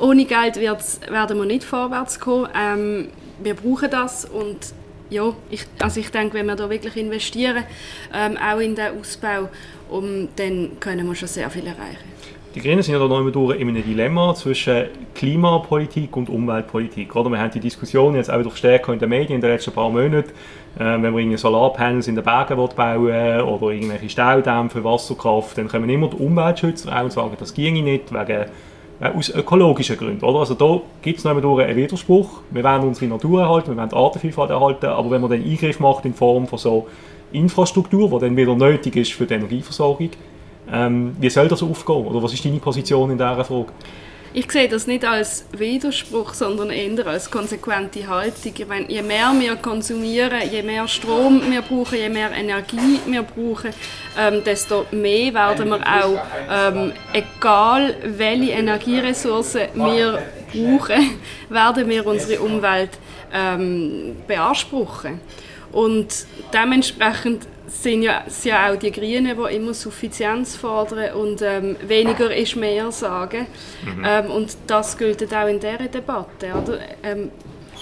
Ohne 0.00 0.24
Geld 0.24 0.56
werden 0.56 1.38
wir 1.38 1.46
nicht 1.46 1.62
vorwärts 1.62 2.18
kommen. 2.18 2.48
Ähm, 2.56 3.08
wir 3.40 3.54
brauchen 3.54 3.88
das 3.88 4.24
und 4.24 4.74
ja, 5.10 5.32
ich, 5.50 5.64
also 5.78 6.00
ich 6.00 6.10
denke, 6.10 6.34
wenn 6.34 6.46
wir 6.46 6.56
da 6.56 6.68
wirklich 6.68 6.96
investieren, 6.96 7.64
ähm, 8.14 8.36
auch 8.36 8.58
in 8.58 8.74
den 8.74 8.98
Ausbau, 8.98 9.48
um, 9.88 10.28
dann 10.36 10.78
können 10.80 11.06
wir 11.06 11.14
schon 11.14 11.28
sehr 11.28 11.48
viel 11.50 11.66
erreichen. 11.66 12.16
Die 12.56 12.62
Grünen 12.62 12.82
sind 12.82 12.94
ja 12.94 12.98
da 12.98 13.06
noch 13.06 13.20
immer 13.20 13.30
durch 13.30 13.60
in 13.60 13.68
einem 13.68 13.84
Dilemma 13.84 14.34
zwischen 14.34 14.86
Klimapolitik 15.14 16.16
und 16.16 16.30
Umweltpolitik. 16.30 17.14
Oder? 17.14 17.28
Wir 17.28 17.38
haben 17.38 17.50
die 17.50 17.60
Diskussion 17.60 18.14
jetzt 18.14 18.30
auch 18.30 18.42
durch 18.42 18.56
stärker 18.56 18.94
in 18.94 18.98
den 18.98 19.10
Medien 19.10 19.34
in 19.34 19.40
den 19.42 19.50
letzten 19.50 19.72
paar 19.72 19.90
Monaten, 19.90 20.30
äh, 20.78 20.78
wenn 20.78 21.04
irgendwie 21.04 21.36
Solarpanels 21.36 22.08
in 22.08 22.14
den 22.14 22.24
Bergen 22.24 22.56
bauen 22.56 23.42
oder 23.42 23.72
irgendwelche 23.72 24.08
Staudämme 24.08 24.70
für 24.70 24.82
Wasserkraft, 24.82 25.58
dann 25.58 25.68
kommen 25.68 25.90
immer 25.90 26.08
die 26.08 26.16
Umweltschützer 26.16 27.04
und 27.04 27.12
sagen, 27.12 27.36
das 27.38 27.52
ginge 27.52 27.82
nicht 27.82 28.10
wegen 28.10 28.46
aus 29.00 29.28
ökologischen 29.30 29.96
Gründen. 29.96 30.24
Oder? 30.24 30.40
Also 30.40 30.54
da 30.54 30.80
gibt 31.02 31.18
es 31.18 31.24
noch 31.24 31.38
durch 31.40 31.64
einen 31.64 31.76
Widerspruch. 31.76 32.40
Wir 32.50 32.64
wollen 32.64 32.82
unsere 32.82 33.06
Natur 33.06 33.42
erhalten, 33.42 33.70
wir 33.70 33.76
wollen 33.76 33.88
die 33.88 33.96
Artenvielfalt 33.96 34.50
erhalten, 34.50 34.86
aber 34.86 35.10
wenn 35.10 35.20
man 35.20 35.30
dann 35.30 35.42
Eingriff 35.42 35.80
macht 35.80 36.04
in 36.04 36.14
Form 36.14 36.46
von 36.46 36.58
so 36.58 36.86
Infrastruktur, 37.32 38.08
die 38.08 38.18
dann 38.26 38.36
wieder 38.36 38.54
nötig 38.54 38.96
ist 38.96 39.12
für 39.12 39.26
die 39.26 39.34
Energieversorgung, 39.34 40.10
ähm, 40.72 41.16
wie 41.20 41.30
soll 41.30 41.48
das 41.48 41.62
aufgehen? 41.62 42.06
Oder 42.06 42.22
was 42.22 42.32
ist 42.32 42.44
deine 42.44 42.58
Position 42.58 43.10
in 43.10 43.18
dieser 43.18 43.44
Frage? 43.44 43.66
Ich 44.38 44.52
sehe 44.52 44.68
das 44.68 44.86
nicht 44.86 45.02
als 45.02 45.46
Widerspruch, 45.52 46.34
sondern 46.34 46.68
eher 46.68 47.06
als 47.06 47.30
konsequente 47.30 48.06
Haltung. 48.06 48.52
Ich 48.54 48.68
meine, 48.68 48.86
je 48.86 49.00
mehr 49.00 49.32
wir 49.38 49.56
konsumieren, 49.56 50.42
je 50.52 50.62
mehr 50.62 50.86
Strom 50.88 51.40
wir 51.50 51.62
brauchen, 51.62 51.96
je 51.96 52.10
mehr 52.10 52.30
Energie 52.32 53.00
wir 53.06 53.22
brauchen, 53.22 53.70
ähm, 54.18 54.44
desto 54.44 54.84
mehr 54.90 55.32
werden 55.32 55.70
wir 55.70 55.80
auch, 55.80 56.20
ähm, 56.50 56.92
egal 57.14 57.94
welche 58.04 58.52
Energieressourcen 58.52 59.68
wir 59.72 60.22
brauchen, 60.52 61.18
werden 61.48 61.88
wir 61.88 62.06
unsere 62.06 62.42
Umwelt 62.42 62.90
ähm, 63.32 64.16
beanspruchen. 64.26 65.18
Und 65.72 66.26
dementsprechend 66.52 67.48
sind 67.68 68.02
ja, 68.02 68.24
sind 68.26 68.52
ja 68.52 68.70
auch 68.70 68.76
die 68.76 68.92
Grünen, 68.92 69.36
die 69.36 69.54
immer 69.54 69.74
Suffizienz 69.74 70.56
fordern 70.56 71.14
und 71.14 71.42
ähm, 71.42 71.76
weniger 71.86 72.34
ist 72.34 72.56
mehr 72.56 72.90
sagen. 72.92 73.46
Mhm. 73.84 74.04
Ähm, 74.04 74.30
und 74.30 74.56
das 74.66 74.96
gilt 74.96 75.22
auch 75.34 75.48
in 75.48 75.60
dieser 75.60 75.88
Debatte. 75.88 76.52
Oder? 76.54 76.78
Ähm, 77.02 77.30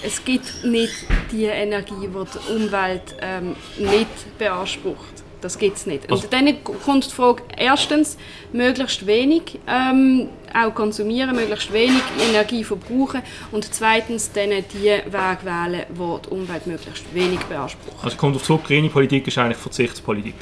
es 0.03 0.23
gibt 0.23 0.63
nicht 0.63 0.93
die 1.31 1.45
Energie, 1.45 1.93
die 2.01 2.07
die 2.07 2.53
Umwelt 2.53 3.15
ähm, 3.21 3.55
nicht 3.77 4.37
beansprucht. 4.37 5.24
Das 5.45 5.59
gibt 5.59 5.77
es 5.77 5.85
nicht. 5.85 6.05
Und 6.05 6.11
also 6.11 6.27
dann 6.27 6.63
kommt 6.63 7.05
die 7.05 7.11
Frage, 7.11 7.43
erstens, 7.55 8.17
möglichst 8.51 9.05
wenig 9.05 9.59
ähm, 9.67 10.29
auch 10.51 10.73
konsumieren, 10.73 11.35
möglichst 11.35 11.71
wenig 11.71 12.01
Energie 12.31 12.63
verbrauchen 12.63 13.21
und 13.51 13.71
zweitens 13.71 14.31
dann 14.31 14.49
die 14.49 14.85
Wege 14.85 15.39
wählen, 15.43 15.83
wo 15.93 16.17
die 16.17 16.29
Umwelt 16.29 16.65
möglichst 16.65 17.13
wenig 17.13 17.41
beansprucht. 17.41 18.03
Also 18.03 18.17
kommt 18.17 18.35
auf 18.37 18.43
zurück, 18.43 18.63
grüne 18.63 18.89
Politik 18.89 19.27
ist 19.27 19.37
eigentlich 19.37 19.59
Verzichtspolitik. 19.59 20.33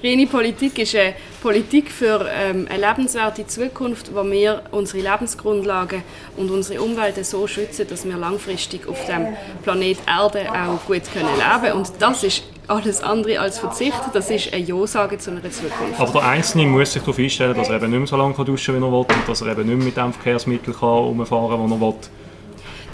Grüne 0.00 0.26
Politik 0.26 0.78
ist 0.78 0.94
eine 0.94 1.12
Politik 1.42 1.90
für 1.90 2.26
ähm, 2.32 2.66
eine 2.70 2.86
lebenswerte 2.86 3.46
Zukunft, 3.46 4.14
wo 4.14 4.24
wir 4.24 4.62
unsere 4.70 5.02
Lebensgrundlagen 5.02 6.02
und 6.38 6.50
unsere 6.50 6.80
Umwelt 6.80 7.22
so 7.26 7.46
schützen, 7.46 7.86
dass 7.90 8.06
wir 8.06 8.16
langfristig 8.16 8.88
auf 8.88 9.04
dem 9.04 9.36
Planet 9.62 9.98
Erde 10.06 10.50
auch 10.50 10.86
gut 10.86 11.02
können 11.12 11.28
leben 11.36 11.60
können. 11.60 11.72
Und 11.74 11.92
das 11.98 12.24
ist 12.24 12.44
alles 12.70 13.02
andere 13.02 13.40
als 13.40 13.58
Verzicht. 13.58 14.00
Das 14.12 14.30
ist 14.30 14.52
eine 14.52 14.64
Ja-Sage 14.64 15.18
zu 15.18 15.30
einer 15.30 15.42
Zukunft. 15.42 15.98
Aber 15.98 16.12
der 16.12 16.28
Einzelne 16.28 16.66
muss 16.66 16.92
sich 16.92 17.02
darauf 17.02 17.18
einstellen, 17.18 17.54
dass 17.54 17.68
er 17.68 17.76
eben 17.76 17.90
nicht 17.90 17.98
mehr 17.98 18.06
so 18.06 18.16
lange 18.16 18.34
duschen 18.44 18.74
kann, 18.74 18.82
wie 18.82 18.86
er 18.86 18.92
will 18.92 18.98
und 18.98 19.28
dass 19.28 19.42
er 19.42 19.48
eben 19.48 19.66
nicht 19.66 19.76
mehr 19.76 19.86
mit 19.86 19.96
dem 19.96 20.12
Verkehrsmittel 20.12 20.74
kann 20.74 20.88
umfahren 20.88 21.50
kann, 21.50 21.70
wie 21.70 21.74
er 21.74 21.80
will. 21.80 21.94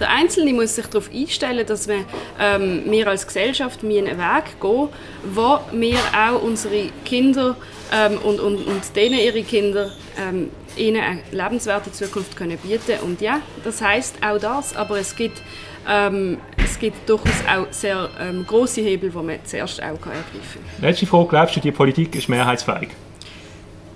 Der 0.00 0.10
Einzelne 0.10 0.52
muss 0.52 0.74
sich 0.74 0.86
darauf 0.86 1.10
einstellen, 1.12 1.66
dass 1.66 1.88
wir, 1.88 2.04
ähm, 2.38 2.82
wir 2.86 3.06
als 3.08 3.26
Gesellschaft 3.26 3.82
einen 3.82 4.06
Weg 4.06 4.60
gehen, 4.60 4.88
wo 5.34 5.58
wir 5.72 5.98
auch 6.14 6.42
unsere 6.42 6.90
Kinder 7.04 7.56
ähm, 7.92 8.18
und, 8.18 8.40
und, 8.40 8.66
und 8.66 8.96
denen 8.96 9.18
ihre 9.18 9.42
Kinder 9.42 9.90
ähm, 10.18 10.50
ihnen 10.76 11.02
eine 11.02 11.22
lebenswerte 11.30 11.90
Zukunft 11.92 12.36
können 12.36 12.58
bieten 12.58 13.00
Und 13.02 13.22
ja, 13.22 13.40
das 13.64 13.80
heißt 13.80 14.16
auch 14.22 14.38
das, 14.38 14.76
aber 14.76 14.98
es 14.98 15.16
gibt 15.16 15.40
ähm, 15.88 16.38
es 16.64 16.79
gibt 16.79 17.09
durchaus 17.09 17.42
auch 17.49 17.66
sehr 17.70 18.09
ähm, 18.20 18.44
große 18.46 18.81
Hebel, 18.81 19.11
die 19.11 19.16
man 19.16 19.38
zuerst 19.44 19.81
auch 19.81 19.87
ergreifen 19.87 20.40
kann. 20.42 20.62
Letzte 20.81 21.07
Frage, 21.07 21.29
glaubst 21.29 21.57
du, 21.57 21.61
die 21.61 21.72
Politik 21.72 22.14
ist 22.16 22.29
mehrheitsfähig? 22.29 22.88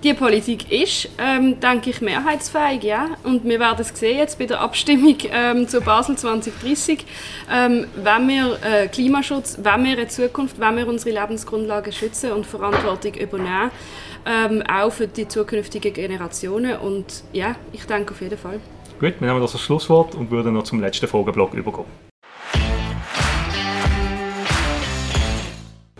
Die 0.02 0.14
Politik 0.14 0.72
ist, 0.72 1.10
ähm, 1.18 1.60
denke 1.60 1.90
ich, 1.90 2.00
mehrheitsfähig, 2.00 2.82
ja. 2.84 3.08
Und 3.22 3.44
wir 3.44 3.60
werden 3.60 3.80
es 3.80 3.88
sehen 3.88 4.16
jetzt 4.16 4.38
bei 4.38 4.46
der 4.46 4.58
Abstimmung 4.60 5.16
ähm, 5.30 5.68
zu 5.68 5.82
Basel 5.82 6.16
2030. 6.16 7.04
Ähm, 7.52 7.86
wenn 8.02 8.28
wir 8.28 8.58
äh, 8.62 8.88
Klimaschutz, 8.88 9.58
wenn 9.62 9.84
wir 9.84 9.92
eine 9.92 10.08
Zukunft, 10.08 10.58
wenn 10.58 10.76
wir 10.78 10.88
unsere 10.88 11.20
Lebensgrundlagen 11.20 11.92
schützen 11.92 12.32
und 12.32 12.46
Verantwortung 12.46 13.12
übernehmen, 13.12 13.70
ähm, 14.24 14.62
auch 14.62 14.90
für 14.90 15.06
die 15.06 15.28
zukünftigen 15.28 15.92
Generationen. 15.92 16.78
Und 16.78 17.24
ja, 17.34 17.56
ich 17.72 17.84
denke 17.84 18.14
auf 18.14 18.22
jeden 18.22 18.38
Fall. 18.38 18.58
Gut, 19.00 19.14
wir 19.18 19.28
nehmen 19.28 19.40
das 19.40 19.54
als 19.54 19.62
Schlusswort 19.62 20.14
und 20.14 20.30
würden 20.30 20.52
noch 20.52 20.64
zum 20.64 20.78
letzten 20.78 21.08
Fragenblock 21.08 21.54
übergehen. 21.54 21.86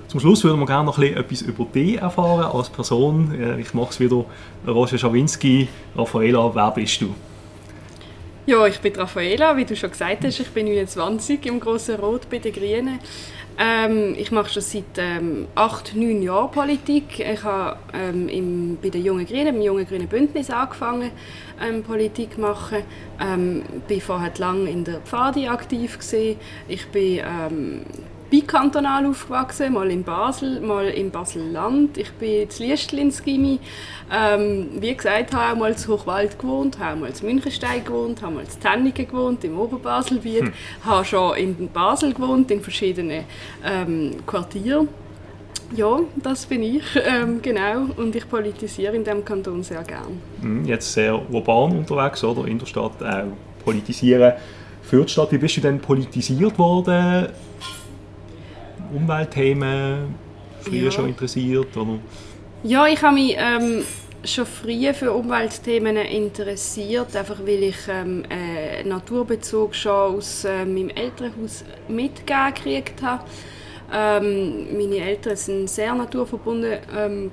Zum 0.07 0.21
Schluss 0.21 0.45
würden 0.45 0.61
wir 0.61 0.67
gerne 0.67 0.85
noch 0.85 0.99
etwas 0.99 1.41
über 1.41 1.65
dich 1.65 1.97
erfahren 1.97 2.45
als 2.55 2.69
Person. 2.69 3.59
Ich 3.59 3.73
mache 3.73 3.89
es 3.89 4.01
wieder. 4.01 4.27
Roger 4.67 4.99
Schawinski, 4.99 5.69
Raffaela, 5.97 6.55
wer 6.55 6.71
bist 6.73 7.01
du? 7.01 7.15
Ja, 8.45 8.67
ich 8.67 8.79
bin 8.81 8.95
Raffaela, 8.95 9.57
wie 9.57 9.65
du 9.65 9.75
schon 9.75 9.93
gesagt 9.93 10.23
hast. 10.25 10.39
Ich 10.39 10.51
bin 10.51 10.67
29 10.67 11.47
im 11.47 11.59
Grossen 11.59 11.97
Rot 11.97 12.29
bei 12.29 12.37
den 12.37 12.53
Grünen. 12.53 12.99
Ähm, 13.63 14.15
ich 14.17 14.33
mache 14.33 14.49
schon 14.49 14.63
seit 14.63 14.97
ähm, 14.97 15.47
acht, 15.55 15.95
neun 15.95 16.23
Jahren 16.23 16.51
Politik. 16.51 17.21
Ich 17.21 17.45
habe 17.45 17.77
ähm, 17.93 18.27
im, 18.31 18.79
bei 18.81 18.89
den 18.89 19.05
Jungen 19.05 19.27
Grünen, 19.27 19.55
im 19.55 19.61
Jungen 19.61 19.87
Grünen 19.87 20.09
Bündnis 20.09 20.49
angefangen, 20.49 21.11
ähm, 21.63 21.83
Politik 21.83 22.37
zu 22.37 22.41
machen. 22.41 22.79
Ähm, 23.21 23.63
bin 23.87 24.01
vorher 24.01 24.33
lang 24.39 24.67
in 24.67 24.85
der 24.85 25.01
Pfadi 25.01 25.47
aktiv 25.47 25.99
gewesen. 25.99 26.41
Ich 26.69 26.89
bin 26.89 27.19
ähm, 27.19 27.83
bikantonal 28.31 29.07
aufgewachsen, 29.07 29.73
mal 29.73 29.91
in 29.91 30.05
Basel, 30.05 30.61
mal 30.61 30.87
in 30.87 31.11
Basel-Land. 31.11 31.99
Ich 31.99 32.13
bin 32.13 32.43
in 32.43 32.49
Liestl 32.59 32.99
ins 32.99 33.23
Gimmi. 33.23 33.59
Ähm, 34.13 34.69
wie 34.81 34.95
gesagt, 34.95 35.35
habe 35.35 35.53
auch 35.53 35.59
mal 35.59 35.73
in 35.73 35.89
Hochwald 35.89 36.39
gewohnt, 36.39 36.79
habe 36.79 37.01
mal 37.01 37.11
in 37.11 37.27
Münchenstein 37.27 37.85
gewohnt, 37.85 38.23
habe 38.23 38.35
mal 38.35 38.45
in 38.45 38.61
Tennigen 38.61 39.07
gewohnt, 39.07 39.45
im 39.45 39.59
Oberbaselbiet, 39.59 40.43
hm. 40.43 40.53
habe 40.85 41.05
schon 41.05 41.37
in 41.37 41.69
Basel 41.69 42.15
gewohnt, 42.15 42.51
in 42.51 42.61
verschiedenen 42.61 43.25
ähm, 43.65 44.17
Quartieren. 44.27 44.89
Ja, 45.77 46.01
das 46.17 46.47
bin 46.47 46.63
ich, 46.63 46.83
ähm, 47.05 47.41
genau. 47.43 47.87
Und 47.97 48.15
ich 48.15 48.29
politisiere 48.29 48.97
in 48.97 49.05
diesem 49.05 49.25
Kanton 49.25 49.63
sehr 49.63 49.83
gern. 49.85 50.21
Hm, 50.41 50.65
jetzt 50.65 50.93
sehr 50.93 51.21
urban 51.33 51.79
unterwegs, 51.79 52.25
oder? 52.25 52.47
In 52.47 52.59
der 52.59 52.67
Stadt 52.67 53.03
auch 53.03 53.25
politisieren. 53.65 54.33
Für 54.83 55.05
die 55.05 55.13
Stadt, 55.13 55.31
wie 55.31 55.39
bist 55.39 55.57
du 55.57 55.61
denn 55.61 55.79
politisiert 55.79 56.59
worden? 56.59 57.29
Umweltthemen 58.95 60.15
früher 60.61 60.85
ja. 60.85 60.91
schon 60.91 61.09
interessiert? 61.09 61.77
Oder? 61.77 61.99
Ja, 62.63 62.87
ich 62.87 63.03
habe 63.03 63.15
mich 63.15 63.37
ähm, 63.39 63.83
schon 64.25 64.47
früher 64.47 64.95
für 64.95 65.13
Umweltthemen 65.13 65.97
interessiert, 65.97 67.17
einfach 67.17 67.39
weil 67.41 67.63
ich 67.63 67.77
ähm, 67.89 68.25
einen 68.29 68.89
Naturbezug 68.89 69.75
schon 69.75 70.17
aus 70.17 70.45
äh, 70.45 70.65
meinem 70.65 70.91
Elternhaus 70.91 71.65
mitgegeben 71.89 72.55
gekriegt 72.55 73.03
habe. 73.03 73.25
Ähm, 73.93 74.77
meine 74.77 74.99
Eltern 74.99 75.37
sind 75.37 75.69
sehr 75.69 75.95
naturverbunden 75.95 76.79
ähm, 76.97 77.31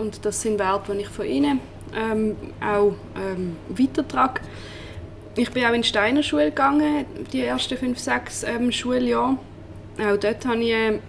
und 0.00 0.24
das 0.24 0.42
sind 0.42 0.58
Werte, 0.58 0.94
die 0.94 1.02
ich 1.02 1.08
von 1.08 1.26
ihnen 1.26 1.60
ähm, 1.94 2.36
auch 2.60 2.94
ähm, 3.14 3.56
weitertrage. 3.68 4.40
Ich 5.36 5.50
bin 5.50 5.64
auch 5.64 5.74
in 5.74 5.84
Steiner 5.84 6.22
Schule 6.22 6.46
gegangen, 6.46 7.04
die 7.32 7.42
ersten 7.42 7.76
fünf, 7.76 7.98
sechs 7.98 8.42
ähm, 8.42 8.72
Schuljahre 8.72 9.36
auch 9.98 10.16
dort 10.16 10.44
habe 10.46 10.62
ich 10.62 10.74
eine 10.74 11.00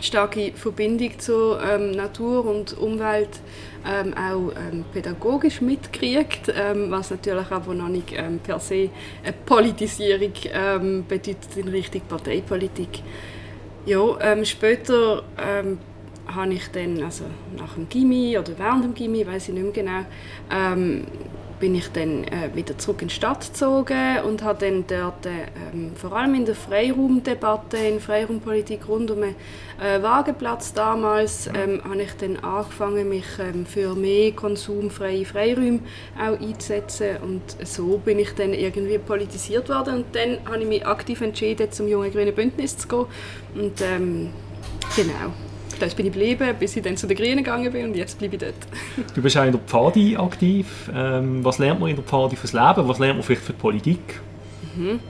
starke 0.00 0.52
Verbindung 0.54 1.18
zur 1.18 1.62
ähm, 1.62 1.92
Natur 1.92 2.44
und 2.46 2.76
Umwelt 2.78 3.40
ähm, 3.86 4.14
auch 4.14 4.52
ähm, 4.56 4.84
pädagogisch 4.92 5.60
mitgekriegt, 5.60 6.52
ähm, 6.54 6.90
was 6.90 7.10
natürlich 7.10 7.50
aber 7.50 7.74
noch 7.74 7.88
nicht 7.88 8.12
ähm, 8.12 8.38
per 8.38 8.60
se 8.60 8.90
eine 9.22 9.32
Politisierung 9.32 10.32
ähm, 10.52 11.04
bedeutet 11.08 11.56
in 11.56 11.68
Richtung 11.68 12.02
Parteipolitik. 12.08 13.02
Ja, 13.86 14.44
später 14.46 15.24
habe 16.26 16.54
ich 16.54 16.70
dann, 16.70 17.02
also 17.02 17.24
nach 17.58 17.74
dem 17.74 17.86
Gimmi 17.86 18.38
oder 18.38 18.58
während 18.58 18.82
dem 18.82 18.94
Gimmi, 18.94 19.26
weiß 19.26 19.48
ich 19.48 19.54
nicht 19.54 19.76
mehr 19.76 20.06
genau, 20.48 21.04
bin 21.64 21.76
ich 21.76 21.88
dann 21.92 22.24
äh, 22.24 22.50
wieder 22.54 22.76
zurück 22.76 23.00
in 23.00 23.08
die 23.08 23.14
Stadt 23.14 23.40
gezogen 23.40 24.18
und 24.26 24.42
habe 24.42 24.66
dann 24.66 24.84
dort 24.86 25.24
ähm, 25.24 25.92
vor 25.96 26.12
allem 26.12 26.34
in 26.34 26.44
der 26.44 26.54
Freiraumdebatte, 26.54 27.78
in 27.78 28.00
Freiraumpolitik 28.00 28.86
rund 28.86 29.10
um 29.10 29.22
den 29.22 29.34
äh, 29.80 30.02
Wagenplatz 30.02 30.74
damals, 30.74 31.46
ähm, 31.46 31.80
habe 31.82 32.02
ich 32.02 32.12
dann 32.16 32.36
angefangen, 32.40 33.08
mich 33.08 33.24
ähm, 33.38 33.64
für 33.64 33.94
mehr 33.94 34.32
konsumfreie 34.32 35.24
Freiräume 35.24 35.80
auch 36.18 36.38
einzusetzen. 36.38 37.16
Und 37.22 37.40
so 37.66 37.96
bin 37.96 38.18
ich 38.18 38.34
dann 38.34 38.52
irgendwie 38.52 38.98
politisiert 38.98 39.70
worden. 39.70 39.94
Und 39.94 40.14
dann 40.14 40.44
habe 40.44 40.58
ich 40.58 40.68
mich 40.68 40.86
aktiv 40.86 41.22
entschieden, 41.22 41.72
zum 41.72 41.88
Jungen 41.88 42.12
Grünen 42.12 42.34
Bündnis 42.34 42.76
zu 42.76 42.88
gehen. 42.88 43.06
Und 43.54 43.80
ähm, 43.80 44.28
genau. 44.94 45.32
Dort 45.78 45.96
bin 45.96 46.06
ich 46.06 46.12
geblieben, 46.12 46.54
bis 46.58 46.76
ich 46.76 46.82
dann 46.82 46.96
zu 46.96 47.06
den 47.06 47.16
Grünen 47.16 47.38
gegangen 47.38 47.72
bin 47.72 47.86
und 47.86 47.96
jetzt 47.96 48.18
bleibe 48.18 48.36
ich 48.36 48.42
dort. 48.42 48.54
Du 49.14 49.22
bist 49.22 49.36
auch 49.36 49.44
in 49.44 49.52
der 49.52 49.60
Pfadi 49.60 50.16
aktiv. 50.16 50.90
Ähm, 50.94 51.44
was 51.44 51.58
lernt 51.58 51.80
man 51.80 51.90
in 51.90 51.96
der 51.96 52.04
Pfadi 52.04 52.36
fürs 52.36 52.52
Leben? 52.52 52.88
Was 52.88 52.98
lernt 52.98 53.16
man 53.16 53.22
vielleicht 53.22 53.42
für 53.42 53.52
die 53.52 53.58
Politik? 53.58 54.20
Mhm. 54.76 55.00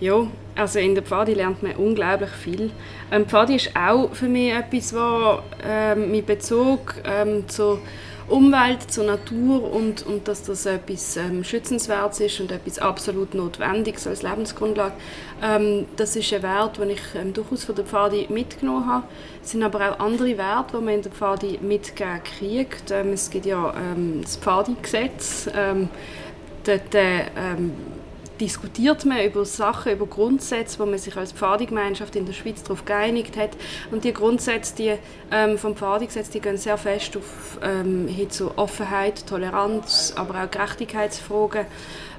Ja, 0.00 0.26
also 0.54 0.78
in 0.78 0.94
der 0.94 1.04
Pfadi 1.04 1.34
lernt 1.34 1.62
man 1.62 1.72
unglaublich 1.76 2.30
viel. 2.30 2.70
Ähm, 3.10 3.26
Pfadi 3.26 3.56
ist 3.56 3.70
auch 3.76 4.12
für 4.12 4.28
mich 4.28 4.52
etwas, 4.52 4.94
was 4.94 5.40
ähm, 5.64 6.10
mit 6.10 6.26
Bezug 6.26 6.94
ähm, 7.04 7.48
zur 7.48 7.80
Umwelt, 8.28 8.90
zur 8.90 9.04
Natur 9.04 9.72
und, 9.72 10.04
und 10.06 10.28
dass 10.28 10.42
das 10.42 10.66
etwas 10.66 11.16
ähm, 11.16 11.44
Schützenswertes 11.44 12.20
ist 12.20 12.40
und 12.40 12.52
etwas 12.52 12.78
absolut 12.78 13.34
Notwendiges 13.34 14.06
als 14.06 14.22
Lebensgrundlage. 14.22 14.94
Ähm, 15.42 15.86
das 15.96 16.14
ist 16.14 16.32
ein 16.34 16.42
Wert, 16.42 16.78
den 16.78 16.90
ich 16.90 17.00
ähm, 17.14 17.32
durchaus 17.32 17.64
von 17.64 17.74
der 17.74 17.84
Pfadi 17.86 18.26
mitgenommen 18.28 18.86
habe. 18.86 19.04
Es 19.42 19.52
sind 19.52 19.62
aber 19.62 19.92
auch 19.92 20.00
andere 20.00 20.36
Werte, 20.36 20.76
die 20.76 20.84
man 20.84 20.94
in 20.94 21.02
der 21.02 21.12
Pfadi 21.12 21.58
mitgeben 21.62 22.22
kriegt. 22.22 22.90
Ähm, 22.90 23.12
es 23.12 23.30
gibt 23.30 23.46
ja 23.46 23.74
ähm, 23.74 24.20
das 24.22 24.36
Pfadi-Gesetz. 24.36 25.48
Ähm, 25.56 25.88
dort 26.64 26.94
ähm, 26.94 27.72
diskutiert 28.40 29.04
man 29.04 29.24
über 29.24 29.44
Sachen, 29.44 29.92
über 29.92 30.06
Grundsätze, 30.06 30.78
wo 30.78 30.86
man 30.86 30.98
sich 30.98 31.16
als 31.16 31.32
Pfadigemeinschaft 31.32 32.16
in 32.16 32.26
der 32.26 32.32
Schweiz 32.32 32.62
darauf 32.62 32.84
geeinigt 32.84 33.36
hat. 33.36 33.50
Und 33.90 34.04
die 34.04 34.12
Grundsätze 34.12 34.74
die, 34.76 34.94
ähm, 35.30 35.58
vom 35.58 35.76
Pfadigesetz, 35.76 36.30
die 36.30 36.40
gehen 36.40 36.56
sehr 36.56 36.78
fest 36.78 37.16
auf, 37.16 37.58
ähm, 37.62 38.08
hin 38.08 38.30
zu 38.30 38.56
Offenheit, 38.56 39.26
Toleranz, 39.26 40.12
aber 40.16 40.42
auch 40.42 40.50
Gerechtigkeitsfragen 40.50 41.66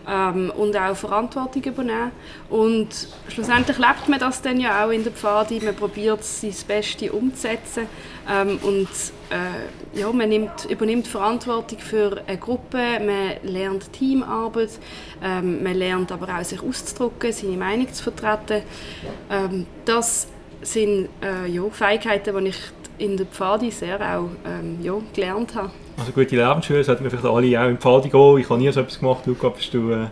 ähm, 0.08 0.52
und 0.56 0.76
auch 0.78 0.96
Verantwortung 0.96 1.64
übernehmen. 1.64 2.12
Und 2.50 2.90
schlussendlich 3.28 3.78
lebt 3.78 4.08
man 4.08 4.20
das 4.20 4.42
dann 4.42 4.60
ja 4.60 4.86
auch 4.86 4.90
in 4.90 5.04
der 5.04 5.12
Pfadi. 5.12 5.60
Man 5.60 5.76
probiert 5.76 6.24
sein 6.24 6.54
Beste 6.68 7.12
umzusetzen 7.12 7.88
ähm, 8.30 8.60
und 8.64 8.88
äh, 9.30 10.00
ja, 10.00 10.12
man 10.12 10.30
nimmt, 10.30 10.66
übernimmt 10.66 11.08
Verantwortung 11.08 11.80
für 11.80 12.22
eine 12.28 12.38
Gruppe, 12.38 12.78
man 13.00 13.34
lernt 13.44 13.92
Teamarbeit, 13.94 14.72
ähm, 15.24 15.64
man 15.64 15.76
lernt 15.76 16.12
aber 16.12 16.40
auch 16.40 16.44
sich 16.44 16.62
auszudrücken, 16.62 17.32
seine 17.32 17.58
Meinung 17.58 17.92
zu 17.94 18.04
vertreten. 18.04 18.64
Ähm, 19.30 19.66
das 19.86 20.28
sind 20.62 21.10
äh, 21.22 21.48
ja, 21.50 21.64
Fähigkeiten, 21.70 22.44
die 22.44 22.50
ich 22.50 22.72
in 23.00 23.18
der 23.18 23.26
Pfadi 23.26 23.72
sehr 23.72 24.00
auch 24.00 24.30
ähm, 24.46 24.78
ja, 24.82 24.94
gelernt 25.14 25.56
habe. 25.56 25.72
Also 25.98 26.12
gute 26.12 26.36
Lebensschule 26.36 26.84
sollten 26.84 27.04
wir 27.04 27.10
vielleicht 27.10 27.26
alle 27.26 27.62
auch 27.62 27.70
in 27.70 27.78
Pfadi 27.78 28.10
gehen. 28.10 28.38
Ich 28.38 28.50
habe 28.50 28.60
nie 28.60 28.72
so 28.72 28.82
etwas 28.82 29.00
gemacht. 29.00 29.26
Luca, 29.26 29.50
bist 29.50 29.74
du 29.74 29.92
äh, 29.92 30.08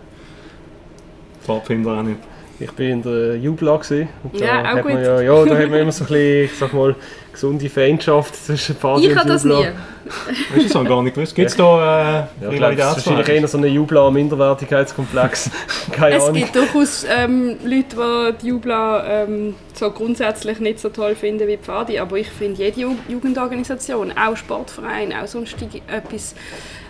Pfadfinder 1.44 2.00
auch 2.00 2.04
nicht? 2.04 2.20
Ich 2.60 2.78
war 2.78 2.86
in 2.86 3.02
der 3.04 3.38
Jubla. 3.38 3.74
Und 3.74 3.84
da 4.34 4.46
ja, 4.46 4.62
auch 4.62 4.66
hat 4.66 4.84
gut. 4.84 4.94
Man 4.94 5.04
ja, 5.04 5.22
ja, 5.22 5.46
da 5.46 5.58
hat 5.58 5.70
man 5.70 5.80
immer 5.80 5.92
so 5.92 6.04
ein 6.04 6.08
bisschen, 6.08 6.46
ich 6.46 6.58
sag 6.58 6.74
mal, 6.74 6.96
gesunde 7.32 7.70
Feindschaft 7.70 8.36
zwischen 8.36 8.76
Pfadi 8.76 9.08
ich 9.08 9.10
und 9.10 9.16
Jubla. 9.16 9.22
Ich 9.22 9.30
habe 9.30 9.30
das 9.30 9.44
nie. 9.46 10.64
Du 10.64 10.64
das 10.64 10.88
gar 10.88 11.04
nicht 11.04 11.16
gewusst? 11.16 11.36
Gibt 11.36 11.50
es 11.50 11.56
da 11.56 12.28
äh, 12.42 12.56
ja, 12.60 12.72
Das 12.72 12.98
ist 12.98 13.08
wahrscheinlich 13.08 13.30
eher 13.30 13.48
so 13.48 13.58
ein 13.58 13.66
Jubla-Minderwertigkeitskomplex. 13.66 15.52
Keine 15.92 16.16
es 16.16 16.24
Ahnung. 16.24 16.36
gibt 16.36 16.56
durchaus 16.56 17.06
ähm, 17.10 17.58
Leute, 17.64 18.34
die 18.34 18.42
die 18.42 18.48
Jubla 18.48 19.24
ähm, 19.24 19.56
so 19.74 19.92
grundsätzlich 19.92 20.60
nicht 20.60 20.80
so 20.80 20.90
toll 20.90 21.16
finden 21.16 21.48
wie 21.48 21.58
Pfadi, 21.58 22.00
aber 22.00 22.18
ich 22.18 22.30
finde 22.30 22.64
jede 22.64 22.80
Ju 22.80 22.96
Jugendorganisation, 23.08 24.14
auch 24.18 24.36
Sportverein, 24.36 25.14
auch 25.14 25.28
sonstig 25.28 25.84
etwas, 25.88 26.34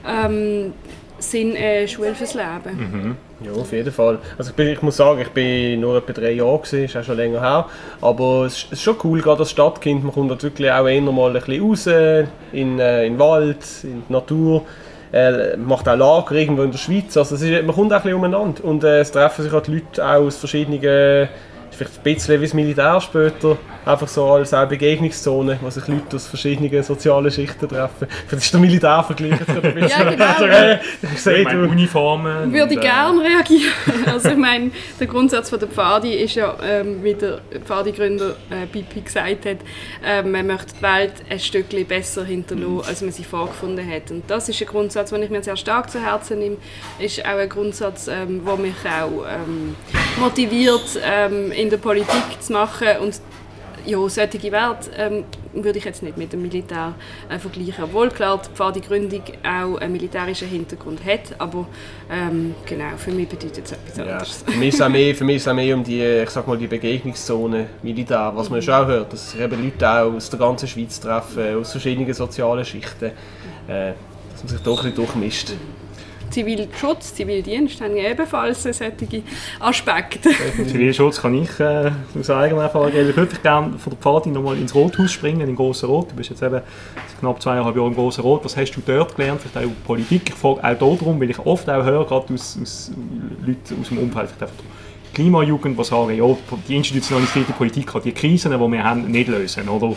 ähm, 0.08 0.73
sind 1.19 1.56
äh, 1.56 1.88
Schule 1.88 2.15
fürs 2.15 2.36
Leben. 2.36 2.77
Mhm. 2.77 3.15
Ja, 3.41 3.52
auf 3.52 3.71
jeden 3.71 3.91
Fall. 3.91 4.17
Also 4.38 4.50
ich, 4.50 4.56
bin, 4.56 4.67
ich 4.67 4.82
muss 4.82 4.97
sagen, 4.97 5.21
ich 5.21 5.30
bin 5.30 5.80
nur 5.80 5.97
etwa 5.97 6.13
drei 6.13 6.32
Jahre 6.32 6.58
gewesen, 6.58 6.86
ist 6.86 6.97
auch 6.97 7.04
schon 7.04 7.17
länger 7.17 7.39
her. 7.39 7.65
Aber 8.02 8.45
es 8.45 8.65
ist, 8.71 8.82
schon 8.82 8.95
cool, 9.04 9.21
gerade 9.21 9.41
als 9.41 9.52
Stadtkind, 9.52 10.04
man 10.04 10.13
kommt 10.13 10.41
wirklich 10.41 10.71
auch 10.71 10.88
eher 10.88 11.02
mal 11.02 11.28
ein 11.28 11.34
bisschen 11.34 11.63
raus, 11.63 11.88
in, 12.52 12.80
äh, 12.80 13.06
in 13.06 13.13
den 13.13 13.19
Wald, 13.19 13.63
in 13.84 14.04
die 14.08 14.13
Natur. 14.13 14.63
Äh, 15.13 15.56
macht 15.56 15.88
auch 15.88 15.95
Lager 15.95 16.36
irgendwo 16.36 16.63
in 16.63 16.71
der 16.71 16.80
Schweiz. 16.80 17.15
Also 17.15 17.36
es 17.36 17.41
ist, 17.41 17.65
man 17.65 17.76
kommt 17.76 17.93
auch 17.93 17.97
ein 17.97 18.04
bisschen 18.04 18.17
umeinander. 18.17 18.63
Und 18.63 18.84
äh, 18.84 19.02
es 19.02 19.12
treffen 19.12 19.43
sich 19.43 19.54
auch 19.54 19.62
die 19.62 19.76
Leute 19.76 20.04
auch 20.04 20.26
aus 20.26 20.38
verschiedenen 20.38 20.82
vielleicht 21.71 21.97
ein 21.97 22.03
bisschen 22.03 22.41
wie 22.41 22.45
das 22.45 22.53
Militär 22.53 23.01
später, 23.01 23.58
einfach 23.86 24.08
so 24.08 24.25
als 24.25 24.53
eine 24.53 24.67
Begegnungszone, 24.67 25.60
wo 25.62 25.69
sich 25.69 25.88
Leute 25.88 26.15
aus 26.15 26.27
verschiedenen 26.27 26.84
sozialen 26.84 27.32
Schichten 27.32 27.67
treffen. 27.67 28.08
Das 28.30 28.43
ist 28.43 28.53
der 28.53 28.60
Militärvergleich 28.60 29.32
jetzt 29.32 29.45
gerade 29.47 29.67
ein 29.67 29.75
bisschen. 29.75 30.01
ja, 30.01 30.10
genau. 30.10 30.25
Also, 30.38 30.45
äh, 30.45 30.80
ich 31.01 31.21
sehe, 31.21 31.45
du 31.45 31.63
Uniformen. 31.63 32.51
Würde 32.53 32.73
ich 32.73 32.80
äh, 32.80 32.82
gerne 32.82 33.21
reagieren. 33.21 33.73
Also 34.08 34.30
ich 34.30 34.38
meine, 34.38 34.71
der 34.99 35.08
Grundsatz 35.08 35.49
von 35.49 35.60
der 35.60 35.67
Pfadi 35.67 36.13
ist 36.15 36.36
ja, 36.36 36.56
ähm, 36.63 37.03
wie 37.03 37.13
der 37.13 37.39
Pfadi-Gründer 37.65 38.36
äh, 38.49 38.65
Pipi 38.65 39.01
gesagt 39.01 39.45
hat, 39.45 39.58
äh, 40.06 40.23
man 40.23 40.47
möchte 40.47 40.73
die 40.77 40.82
Welt 40.82 41.13
ein 41.30 41.39
Stückchen 41.39 41.86
besser 41.86 42.23
hinterlassen, 42.23 42.82
als 42.88 43.01
man 43.01 43.12
sie 43.12 43.23
vorgefunden 43.23 43.88
hat. 43.89 44.12
Und 44.12 44.23
das 44.27 44.49
ist 44.49 44.62
ein 44.62 44.67
Grundsatz, 44.67 45.10
den 45.10 45.23
ich 45.23 45.30
mir 45.30 45.43
sehr 45.43 45.58
stark 45.58 45.89
zu 45.89 45.99
Herzen 45.99 46.39
nehme. 46.39 46.58
Ist 46.99 47.23
auch 47.25 47.38
ein 47.38 47.49
Grundsatz, 47.49 48.06
der 48.06 48.23
ähm, 48.23 48.43
mich 48.62 48.73
auch 48.86 49.25
ähm, 49.30 49.75
motiviert, 50.19 50.99
ähm, 51.03 51.51
in 51.58 51.70
der 51.70 51.78
Politik 51.78 52.41
zu 52.41 52.54
machen 52.54 52.88
und 53.02 53.20
ja, 53.86 53.98
solche 54.10 54.52
Werte 54.52 54.91
ähm, 54.98 55.24
würde 55.54 55.80
ich 55.80 55.86
jetzt 55.86 56.04
nicht 56.04 56.17
mit 56.17 56.34
dem 56.34 56.41
Militär 56.41 56.93
äh, 57.30 57.39
vergleichen. 57.39 57.86
Obwohl 57.86 58.10
klar 58.10 58.41
die 58.43 58.54
Pfadi-Gründung 58.54 59.22
auch 59.43 59.78
einen 59.78 59.93
militärischen 59.93 60.50
Hintergrund 60.50 61.04
hat, 61.06 61.39
aber 61.39 61.67
ähm, 62.12 62.54
genau, 62.65 62.98
für 62.98 63.12
mich 63.12 63.30
bedeutet 63.30 63.65
es 63.65 63.72
etwas 63.72 64.00
anderes. 64.00 64.43
Ja, 64.46 64.52
für, 64.52 64.60
mich 64.60 64.74
ist 64.74 64.82
auch 64.82 64.89
mehr, 64.89 65.15
für 65.15 65.24
mich 65.24 65.38
ist 65.38 65.43
es 65.43 65.48
auch 65.48 65.54
mehr 65.54 65.76
um 65.76 65.84
die, 65.84 66.04
ich 66.04 66.30
sag 66.30 66.46
mal, 66.48 66.58
die 66.58 66.67
Begegnungszone 66.67 67.67
Militär, 67.82 68.32
was 68.36 68.50
man 68.50 68.60
mhm. 68.60 68.63
schon 68.63 68.74
auch 68.74 68.88
hört, 68.88 69.13
dass 69.13 69.32
sich 69.32 69.39
eben 69.39 69.63
Leute 69.63 69.89
auch 69.89 70.13
aus 70.13 70.30
der 70.30 70.39
ganzen 70.39 70.67
Schweiz 70.67 71.00
treffen, 71.00 71.56
aus 71.56 71.72
verschiedenen 71.72 72.13
sozialen 72.13 72.65
Schichten, 72.65 73.12
äh, 73.67 73.93
dass 74.34 74.43
man 74.43 74.48
sich 74.50 74.62
doch 74.62 74.84
ein 74.84 74.91
bisschen 74.91 74.96
durchmischt. 74.96 75.54
Zivilschutz, 76.30 77.13
Zivildienst 77.13 77.82
haben 77.82 77.96
ebenfalls 77.96 78.63
solche 78.63 78.94
Aspekte. 79.60 80.30
Zivilschutz 80.68 81.22
kann 81.22 81.36
ich 81.36 81.60
äh, 81.60 81.92
aus 82.20 82.30
eigener 82.30 82.63
Erfahrung 82.63 82.92
geben. 82.92 83.10
Ich 83.10 83.18
würde 83.18 83.36
gerne 83.38 83.78
von 83.78 83.92
der 83.92 84.00
Pfadi 84.00 84.30
nochmal 84.30 84.58
ins 84.58 84.74
Rothaus 84.76 85.12
springen, 85.12 85.48
in 85.48 85.56
Grossen 85.56 85.90
Rot. 85.90 86.12
Du 86.12 86.16
bist 86.16 86.30
jetzt 86.30 86.44
eben 86.44 86.62
knapp 87.20 87.42
zweieinhalb 87.42 87.76
Jahre 87.76 87.88
im 87.88 87.96
Grossen 87.96 88.22
Rot. 88.22 88.46
Was 88.46 88.58
hast 88.58 88.72
du 88.72 88.82
dort 88.86 89.16
gelernt, 89.16 89.42
vielleicht 89.42 89.68
auch 89.68 89.72
Politik? 89.86 90.30
Ich 90.30 90.36
frage 90.36 90.63
auch 90.63 91.00
darum, 91.00 91.20
weil 91.20 91.30
ich 91.30 91.40
oft 91.40 91.70
auch 91.70 91.84
höre, 91.84 92.06
gerade 92.06 92.34
aus, 92.34 92.58
aus 92.62 92.92
Leuten 93.46 93.82
aus 93.82 93.90
dem 93.90 93.98
Umfeld, 94.00 94.30
vielleicht 94.38 94.54
Klimajugend, 95.13 95.80
die 95.80 95.84
sagen, 95.84 96.16
ja, 96.16 96.26
die 96.68 96.76
institutionalisierte 96.76 97.54
Politik 97.54 97.88
kann 97.88 98.04
die 98.04 98.12
Krisen, 98.12 98.52
die 98.52 98.72
wir 98.72 98.84
haben, 98.84 99.10
nicht 99.10 99.30
lösen. 99.30 99.68
Oder? 99.68 99.96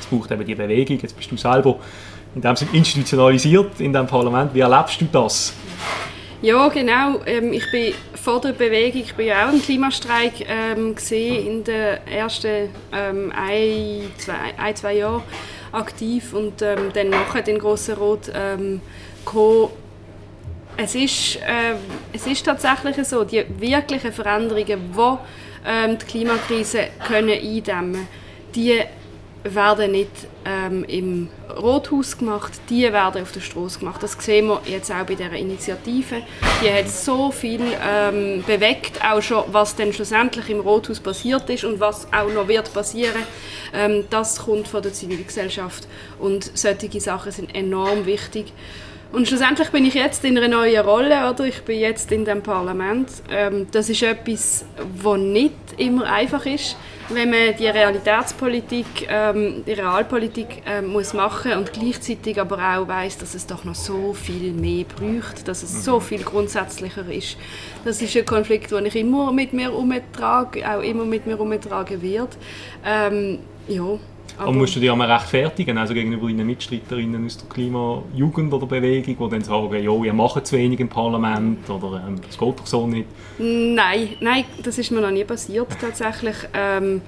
Es 0.00 0.06
braucht 0.06 0.30
eben 0.32 0.44
die 0.44 0.54
Bewegung. 0.54 0.98
Jetzt 1.00 1.16
bist 1.16 1.30
du 1.30 1.36
selber 1.36 1.78
in 2.36 2.42
dem 2.42 2.54
Sinne 2.54 2.70
institutionalisiert 2.74 3.80
in 3.80 3.92
dem 3.92 4.06
Parlament. 4.06 4.54
Wie 4.54 4.60
erlebst 4.60 5.00
du 5.00 5.06
das? 5.06 5.54
Ja, 6.42 6.68
genau. 6.68 7.22
Ähm, 7.24 7.52
ich 7.54 7.68
bin 7.70 7.94
vor 8.14 8.42
der 8.42 8.52
Bewegung, 8.52 9.00
ich 9.00 9.14
bin 9.14 9.26
ja 9.26 9.48
auch 9.48 9.52
im 9.52 9.60
Klimastreik 9.60 10.46
ähm, 10.46 10.94
in 11.10 11.64
den 11.64 11.96
ersten 12.06 12.68
ähm, 12.92 13.32
ein, 13.34 14.02
zwei, 14.18 14.34
ein, 14.58 14.76
zwei 14.76 14.96
Jahren 14.96 15.22
aktiv 15.72 16.34
und 16.34 16.60
ähm, 16.60 16.90
dann 16.92 17.08
nachher 17.08 17.40
den 17.40 17.58
grossen 17.58 17.94
Rot 17.94 18.30
ähm, 18.34 18.82
Es 20.76 20.94
ist, 20.94 21.36
äh, 21.36 21.74
es 22.12 22.26
ist 22.26 22.44
tatsächlich 22.44 23.06
so, 23.06 23.24
die 23.24 23.44
wirklichen 23.58 24.12
Veränderungen, 24.12 24.66
die 24.66 25.18
ähm, 25.66 25.96
die 25.98 26.04
Klimakrise 26.04 26.88
können 27.08 27.30
eindämmen 27.30 28.06
können, 28.52 28.82
werden 29.54 29.92
nicht 29.92 30.10
ähm, 30.44 30.84
im 30.84 31.28
Rothaus 31.56 32.18
gemacht, 32.18 32.52
die 32.68 32.82
werden 32.92 33.22
auf 33.22 33.32
der 33.32 33.40
Straße 33.40 33.78
gemacht. 33.78 34.02
Das 34.02 34.12
sehen 34.18 34.48
wir 34.48 34.60
jetzt 34.66 34.90
auch 34.90 35.04
bei 35.04 35.14
dieser 35.14 35.32
Initiative. 35.32 36.22
Die 36.62 36.70
hat 36.70 36.88
so 36.88 37.30
viel 37.30 37.60
ähm, 37.82 38.44
bewegt, 38.46 39.00
auch 39.04 39.22
schon, 39.22 39.44
was 39.48 39.76
dann 39.76 39.92
schlussendlich 39.92 40.48
im 40.50 40.60
Rothaus 40.60 41.00
passiert 41.00 41.48
ist 41.50 41.64
und 41.64 41.80
was 41.80 42.06
auch 42.12 42.32
noch 42.32 42.48
wird 42.48 42.72
passieren. 42.72 43.22
Ähm, 43.74 44.04
das 44.10 44.38
kommt 44.38 44.68
von 44.68 44.82
der 44.82 44.92
Zivilgesellschaft 44.92 45.86
und 46.18 46.50
solche 46.56 47.00
Sachen 47.00 47.32
sind 47.32 47.54
enorm 47.54 48.06
wichtig. 48.06 48.52
Und 49.16 49.26
schlussendlich 49.26 49.70
bin 49.70 49.86
ich 49.86 49.94
jetzt 49.94 50.26
in 50.26 50.36
einer 50.36 50.48
neuen 50.48 50.84
Rolle, 50.84 51.30
oder? 51.30 51.46
Ich 51.46 51.62
bin 51.62 51.80
jetzt 51.80 52.12
in 52.12 52.26
dem 52.26 52.42
Parlament. 52.42 53.08
Ähm, 53.30 53.66
das 53.72 53.88
ist 53.88 54.02
etwas, 54.02 54.66
was 54.76 55.18
nicht 55.18 55.54
immer 55.78 56.04
einfach 56.04 56.44
ist 56.44 56.76
wenn 57.08 57.30
man 57.30 57.56
die 57.56 57.66
Realitätspolitik, 57.66 59.06
ähm, 59.08 59.62
die 59.66 59.72
Realpolitik 59.72 60.62
ähm, 60.66 60.88
muss 60.88 61.12
machen 61.12 61.52
und 61.52 61.72
gleichzeitig 61.72 62.40
aber 62.40 62.56
auch 62.56 62.88
weiß, 62.88 63.18
dass 63.18 63.34
es 63.34 63.46
doch 63.46 63.64
noch 63.64 63.74
so 63.74 64.12
viel 64.12 64.52
mehr 64.52 64.84
braucht, 64.84 65.46
dass 65.46 65.62
es 65.62 65.84
so 65.84 66.00
viel 66.00 66.22
grundsätzlicher 66.22 67.08
ist. 67.08 67.36
Das 67.84 68.02
ist 68.02 68.16
ein 68.16 68.24
Konflikt, 68.24 68.72
den 68.72 68.86
ich 68.86 68.96
immer 68.96 69.32
mit 69.32 69.52
mir 69.52 69.72
umtrage, 69.72 70.68
auch 70.68 70.82
immer 70.82 71.04
mit 71.04 71.26
mir 71.26 71.38
umtragen 71.38 72.02
wird. 72.02 72.36
Ähm, 72.84 73.38
ja. 73.68 73.98
Aber 74.38 74.48
und 74.48 74.58
musst 74.58 74.76
du 74.76 74.80
dich 74.80 74.90
auch 74.90 74.96
mal 74.96 75.10
rechtfertigen, 75.10 75.78
also 75.78 75.94
gegenüber 75.94 76.26
deinen 76.26 76.46
Mitstreiterinnen 76.46 77.24
aus 77.24 77.38
der 77.38 77.48
Klimajugend 77.48 78.52
oder 78.52 78.66
Bewegung, 78.66 79.16
die 79.18 79.30
dann 79.30 79.42
sagen, 79.42 79.82
ja, 79.82 80.04
ihr 80.04 80.12
macht 80.12 80.46
zu 80.46 80.56
wenig 80.56 80.80
im 80.80 80.88
Parlament 80.88 81.68
oder 81.70 82.02
ähm, 82.06 82.20
das 82.26 82.36
geht 82.36 82.58
doch 82.58 82.66
so 82.66 82.86
nicht? 82.86 83.06
Nein, 83.38 84.10
nein, 84.20 84.44
das 84.62 84.78
ist 84.78 84.90
mir 84.90 85.00
noch 85.00 85.10
nie 85.10 85.24
passiert 85.24 85.68
tatsächlich. 85.80 86.36
Ähm, 86.52 87.00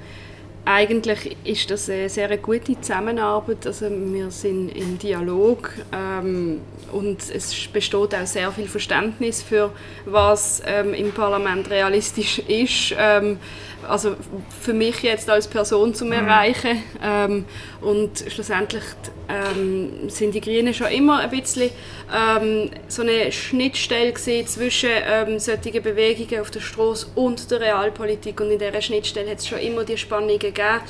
eigentlich 0.68 1.36
ist 1.44 1.70
das 1.70 1.88
eine 1.88 2.10
sehr 2.10 2.36
gute 2.36 2.78
Zusammenarbeit. 2.78 3.66
Also 3.66 3.86
wir 3.90 4.30
sind 4.30 4.68
im 4.70 4.98
Dialog 4.98 5.72
ähm, 5.92 6.60
und 6.92 7.18
es 7.34 7.68
besteht 7.68 8.14
auch 8.14 8.26
sehr 8.26 8.52
viel 8.52 8.68
Verständnis 8.68 9.42
für 9.42 9.70
was 10.04 10.62
ähm, 10.66 10.92
im 10.92 11.12
Parlament 11.12 11.70
realistisch 11.70 12.40
ist. 12.40 12.94
Ähm, 12.98 13.38
also 13.86 14.16
für 14.60 14.72
mich 14.72 15.02
jetzt 15.02 15.28
als 15.30 15.46
Person 15.46 15.94
zu 15.94 16.04
mhm. 16.04 16.12
erreichen. 16.12 16.82
Ähm, 17.02 17.44
und 17.80 18.24
schlussendlich 18.28 18.82
ähm, 19.28 20.08
sind 20.08 20.34
die 20.34 20.40
Grünen 20.40 20.74
schon 20.74 20.88
immer 20.88 21.18
ein 21.18 21.30
bisschen 21.30 21.70
ähm, 22.14 22.70
so 22.88 23.02
eine 23.02 23.30
Schnittstelle 23.30 24.14
zwischen 24.14 24.90
ähm, 24.90 25.38
solchen 25.38 25.82
Bewegungen 25.82 26.40
auf 26.40 26.50
der 26.50 26.60
Straße 26.60 27.06
und 27.14 27.50
der 27.50 27.60
Realpolitik. 27.60 28.40
Und 28.40 28.50
in 28.50 28.58
dieser 28.58 28.82
Schnittstelle 28.82 29.30
hat 29.30 29.38
es 29.38 29.48
schon 29.48 29.58
immer 29.58 29.84
die 29.84 29.96
Spannungen 29.96 30.38
gegeben. 30.38 30.80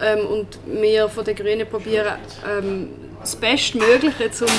Ähm, 0.00 0.26
und 0.26 0.58
wir 0.66 1.08
von 1.08 1.24
den 1.24 1.36
Grünen 1.36 1.68
probieren, 1.68 2.16
ähm, 2.48 3.07
das 3.20 3.36
Bestmögliche, 3.36 4.30
um 4.40 4.50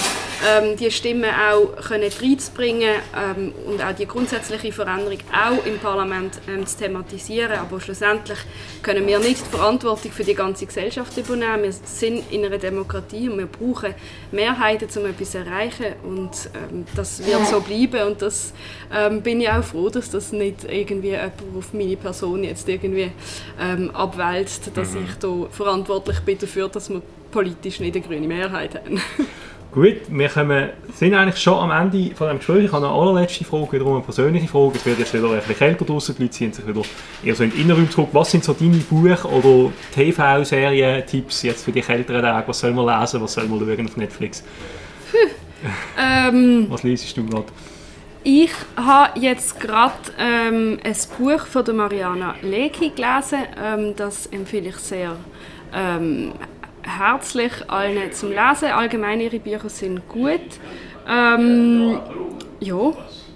ähm, 0.47 0.78
die 0.78 0.91
Stimmen 0.91 1.30
auch 1.30 1.76
können 1.88 2.10
reinzubringen 2.22 2.95
ähm, 3.16 3.53
und 3.66 3.84
auch 3.84 3.93
die 3.93 4.05
grundsätzliche 4.05 4.72
Veränderung 4.72 5.18
auch 5.34 5.66
im 5.66 5.80
Parlament 5.80 6.39
ähm, 6.47 6.66
zu 6.66 6.78
thematisieren. 6.78 7.53
Aber 7.53 7.80
schlussendlich 7.82 8.38
können 8.82 9.05
wir 9.07 9.20
nicht 9.20 9.45
die 9.45 9.57
Verantwortung 9.57 10.12
für 10.12 10.24
die 10.24 10.36
ganze 10.36 10.66
Gesellschaft 10.66 11.18
übernehmen. 11.18 11.64
Wir 11.64 11.74
sind 11.74 12.32
in 12.32 12.45
einer 12.45 12.57
Demokratie 12.57 13.30
und 13.30 13.38
wir 13.38 13.47
brauchen 13.47 13.93
Mehrheiten, 14.32 14.88
um 14.97 15.05
etwas 15.05 15.32
zu 15.32 15.38
erreichen. 15.39 15.93
Und 16.03 16.49
ähm, 16.72 16.86
das 16.95 17.26
wird 17.26 17.47
so 17.47 17.62
bleiben. 17.62 18.07
Und 18.07 18.22
das 18.22 18.53
ähm, 18.93 19.22
bin 19.22 19.41
ich 19.41 19.49
auch 19.49 19.64
froh, 19.64 19.89
dass 19.89 20.10
das 20.10 20.32
nicht 20.32 20.64
irgendwie 20.64 21.10
jemand 21.10 21.34
auf 21.57 21.74
meine 21.74 21.97
Person 21.97 22.43
jetzt 22.43 22.68
irgendwie 22.70 23.12
ähm, 23.60 23.91
abwälzt, 23.91 24.72
dass 24.74 24.91
mhm. 24.91 25.05
ich 25.05 25.16
da 25.16 25.47
verantwortlich 25.51 26.20
bin 26.22 26.38
dafür, 26.38 26.70
dass 26.70 26.89
wir 26.89 27.01
politisch 27.32 27.80
nicht 27.80 27.96
eine 27.96 28.06
grüne 28.06 28.28
Mehrheit 28.28 28.76
haben. 28.76 29.02
Gut, 29.72 29.98
wir 30.10 30.30
kommen, 30.30 30.70
sind 30.96 31.14
eigentlich 31.14 31.40
schon 31.40 31.54
am 31.54 31.70
Ende 31.70 32.16
von 32.16 32.28
dem 32.28 32.38
Gespräch. 32.38 32.66
Ich 32.66 32.72
habe 32.72 32.88
eine 32.88 32.96
allerletzte 32.96 33.46
Frage, 33.46 33.74
wiederum 33.74 33.94
eine 33.94 34.04
persönliche 34.04 34.48
Frage. 34.48 34.78
Es 34.78 34.86
wird 34.86 34.98
jetzt 34.98 35.14
wieder 35.14 35.30
ein 35.30 35.38
bisschen 35.38 35.58
kälter 35.58 35.86
draußen, 35.86 36.16
die 36.16 36.24
Leute 36.24 36.34
ziehen 36.34 36.52
sich 36.52 36.66
wieder 36.66 36.82
eher 37.24 37.36
so 37.36 37.44
in 37.44 37.52
den 37.52 37.62
Innenraum 37.62 37.88
zurück. 37.88 38.10
Was 38.12 38.32
sind 38.32 38.44
so 38.44 38.54
deine 38.54 38.78
Buch- 38.78 39.26
oder 39.26 39.72
TV-Serien-Tipps 39.94 41.44
jetzt 41.44 41.66
für 41.66 41.72
die 41.72 41.82
kälteren 41.82 42.24
Tage? 42.24 42.48
Was 42.48 42.60
soll 42.62 42.74
man 42.74 43.00
lesen, 43.00 43.22
was 43.22 43.34
soll 43.34 43.46
man 43.46 43.60
schauen 43.60 43.86
auf 43.86 43.96
Netflix? 43.96 44.44
ähm, 46.00 46.66
was 46.70 46.82
liest 46.82 47.16
du 47.16 47.28
gerade? 47.28 47.46
Ich 48.24 48.52
habe 48.76 49.20
jetzt 49.20 49.60
gerade 49.60 49.94
ähm, 50.18 50.80
ein 50.84 50.96
Buch 51.18 51.46
von 51.46 51.64
der 51.64 51.76
Mariana 51.76 52.34
Lecki 52.42 52.90
gelesen. 52.90 53.46
Ähm, 53.64 53.94
das 53.96 54.26
empfehle 54.26 54.70
ich 54.70 54.78
sehr. 54.78 55.16
Ähm, 55.74 56.34
herzlich 56.98 57.52
allen 57.68 58.12
zum 58.12 58.30
Lesen. 58.30 58.70
Allgemein 58.72 59.22
ihre 59.22 59.40
Bücher 59.40 59.70
sind 59.70 60.08
gut. 60.08 60.42
Ähm, 61.08 62.00
ja, 62.60 62.92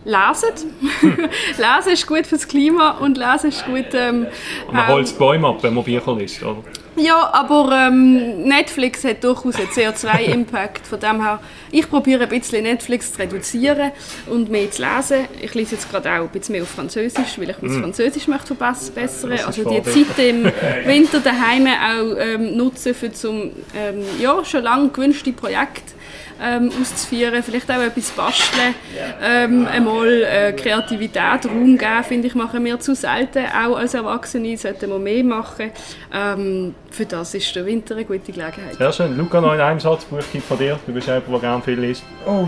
lesen. 0.05 0.73
lesen 1.57 1.93
ist 1.93 2.07
gut 2.07 2.27
fürs 2.27 2.47
Klima 2.47 2.97
und 2.99 3.17
lesen 3.17 3.49
ist 3.49 3.65
gut. 3.65 3.93
Ähm, 3.93 4.27
man 4.71 4.87
holt 4.87 5.09
ähm, 5.09 5.17
Bäume 5.17 5.47
ab, 5.47 5.57
wenn 5.61 5.73
man 5.73 5.83
Bücher 5.83 6.15
liest, 6.15 6.43
oder? 6.43 6.63
Ja, 6.95 7.33
aber 7.33 7.87
ähm, 7.87 8.43
Netflix 8.43 9.03
hat 9.03 9.23
durchaus 9.23 9.55
einen 9.55 9.67
CO2-Impact. 9.67 10.85
Von 10.85 10.99
dem 10.99 11.21
her, 11.21 11.39
ich 11.71 11.89
probiere 11.89 12.23
ein 12.23 12.29
bisschen 12.29 12.63
Netflix 12.63 13.13
zu 13.13 13.19
reduzieren 13.19 13.91
und 14.27 14.49
mehr 14.49 14.69
zu 14.69 14.83
lesen. 14.83 15.25
Ich 15.41 15.53
lese 15.55 15.75
jetzt 15.75 15.89
gerade 15.89 16.11
auch 16.11 16.23
ein 16.23 16.29
bisschen 16.29 16.53
mehr 16.53 16.63
auf 16.63 16.69
Französisch, 16.69 17.37
weil 17.37 17.49
ich 17.49 17.61
mein 17.61 17.79
mm. 17.79 17.81
Französisch 17.81 18.27
möchte 18.27 18.55
verbessern. 18.55 19.39
Also 19.45 19.69
die 19.69 19.83
Zeit 19.83 20.19
im 20.19 20.45
Winter 20.85 21.19
daheim 21.19 21.67
auch 21.67 22.15
ähm, 22.19 22.55
nutzen 22.57 22.93
für 22.93 23.11
zum 23.11 23.51
ähm, 23.75 24.03
ja 24.19 24.45
schon 24.45 24.63
lange 24.63 24.89
gewünschte 24.89 25.33
Projekt 25.33 25.93
ähm, 26.41 26.71
auszuführen, 26.81 27.43
vielleicht 27.43 27.69
auch 27.69 27.81
etwas 27.81 28.11
basteln, 28.11 28.75
ähm, 29.21 29.67
einmal 29.67 30.23
äh, 30.23 30.53
Kreativität 30.53 31.45
Raum 31.45 31.77
geben, 31.77 32.03
finde 32.03 32.27
ich, 32.27 32.35
machen 32.35 32.63
wir 32.65 32.79
zu 32.79 32.95
selten, 32.95 33.45
auch 33.45 33.77
als 33.77 33.93
Erwachsene, 33.93 34.57
sollten 34.57 34.89
wir 34.89 34.99
mehr 34.99 35.23
machen. 35.23 35.71
Ähm, 36.13 36.75
für 36.91 37.05
das 37.05 37.33
ist 37.33 37.55
der 37.55 37.65
Winter 37.65 37.95
eine 37.95 38.05
gute 38.05 38.31
Gelegenheit. 38.31 38.75
Sehr 38.77 38.91
schön. 38.93 39.17
Luca, 39.17 39.41
noch 39.41 39.53
in 39.53 39.59
einem 39.59 39.79
Satz, 39.79 40.05
Buchtipp 40.05 40.43
von 40.43 40.57
dir, 40.57 40.79
du 40.85 40.93
bist 40.93 41.07
jemand, 41.07 41.27
der 41.27 41.39
gerne 41.39 41.61
viel 41.61 41.79
liest. 41.79 42.03
Oh, 42.25 42.47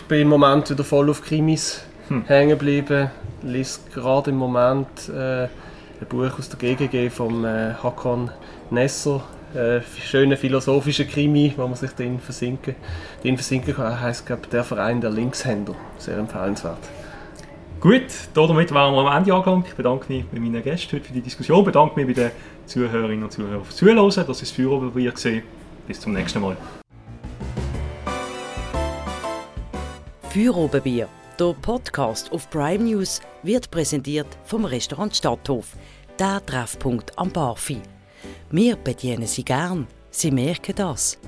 ich 0.00 0.06
bin 0.06 0.20
im 0.20 0.28
Moment 0.28 0.70
wieder 0.70 0.84
voll 0.84 1.10
auf 1.10 1.22
Krimis 1.22 1.82
hm. 2.08 2.24
hängen 2.26 2.50
geblieben, 2.50 3.10
lese 3.42 3.80
gerade 3.94 4.30
im 4.30 4.36
Moment 4.36 5.08
äh, 5.08 5.44
ein 5.44 6.08
Buch 6.08 6.38
aus 6.38 6.48
der 6.48 6.58
GGG 6.58 7.10
von 7.10 7.44
äh, 7.44 7.74
Hakon 7.82 8.30
Nesser, 8.70 9.22
äh, 9.54 9.80
schöner 10.04 10.36
philosophischer 10.36 11.04
Krimi, 11.04 11.52
wo 11.56 11.66
man 11.66 11.74
sich 11.74 11.90
drin 11.92 12.18
versinken, 12.20 12.74
drin 13.22 13.36
versinken 13.36 13.74
kann. 13.74 14.00
heißt 14.00 14.26
glaube 14.26 14.46
der 14.50 14.64
Verein 14.64 15.00
der 15.00 15.10
Linkshänder. 15.10 15.74
Sehr 15.98 16.18
empfehlenswert. 16.18 16.78
Gut, 17.80 18.02
damit 18.34 18.72
waren 18.72 18.94
wir 18.94 19.00
am 19.00 19.18
Ende 19.18 19.34
angelangt. 19.34 19.66
Ich 19.66 19.74
bedanke 19.74 20.12
mich 20.12 20.24
bei 20.26 20.38
meinen 20.38 20.62
Gästen 20.62 20.96
heute 20.96 21.04
für 21.04 21.12
die 21.12 21.20
Diskussion. 21.20 21.58
Ich 21.58 21.64
bedanke 21.64 21.96
mich 21.96 22.06
bei 22.06 22.22
den 22.22 22.30
Zuhörerinnen 22.66 23.24
und 23.24 23.32
Zuhörern 23.32 23.64
fürs 23.64 23.76
Zuhören. 23.76 23.96
Das 23.96 24.16
war 24.16 24.24
das 24.24 24.50
Führerbier. 24.50 25.12
Bis 25.88 26.00
zum 26.00 26.12
nächsten 26.12 26.40
Mal. 26.40 26.56
Führerbier, 30.30 31.08
der 31.38 31.54
Podcast 31.60 32.32
auf 32.32 32.48
Prime 32.50 32.84
News, 32.84 33.20
wird 33.42 33.70
präsentiert 33.70 34.28
vom 34.44 34.64
Restaurant 34.64 35.14
Stadthof, 35.14 35.74
der 36.18 36.40
Treffpunkt 36.46 37.18
am 37.18 37.30
Barfi. 37.30 37.82
Wir 38.54 38.76
bedienen 38.76 39.26
Sie 39.26 39.44
gern. 39.44 39.86
Sie 40.10 40.30
merken 40.30 40.74
das. 40.76 41.18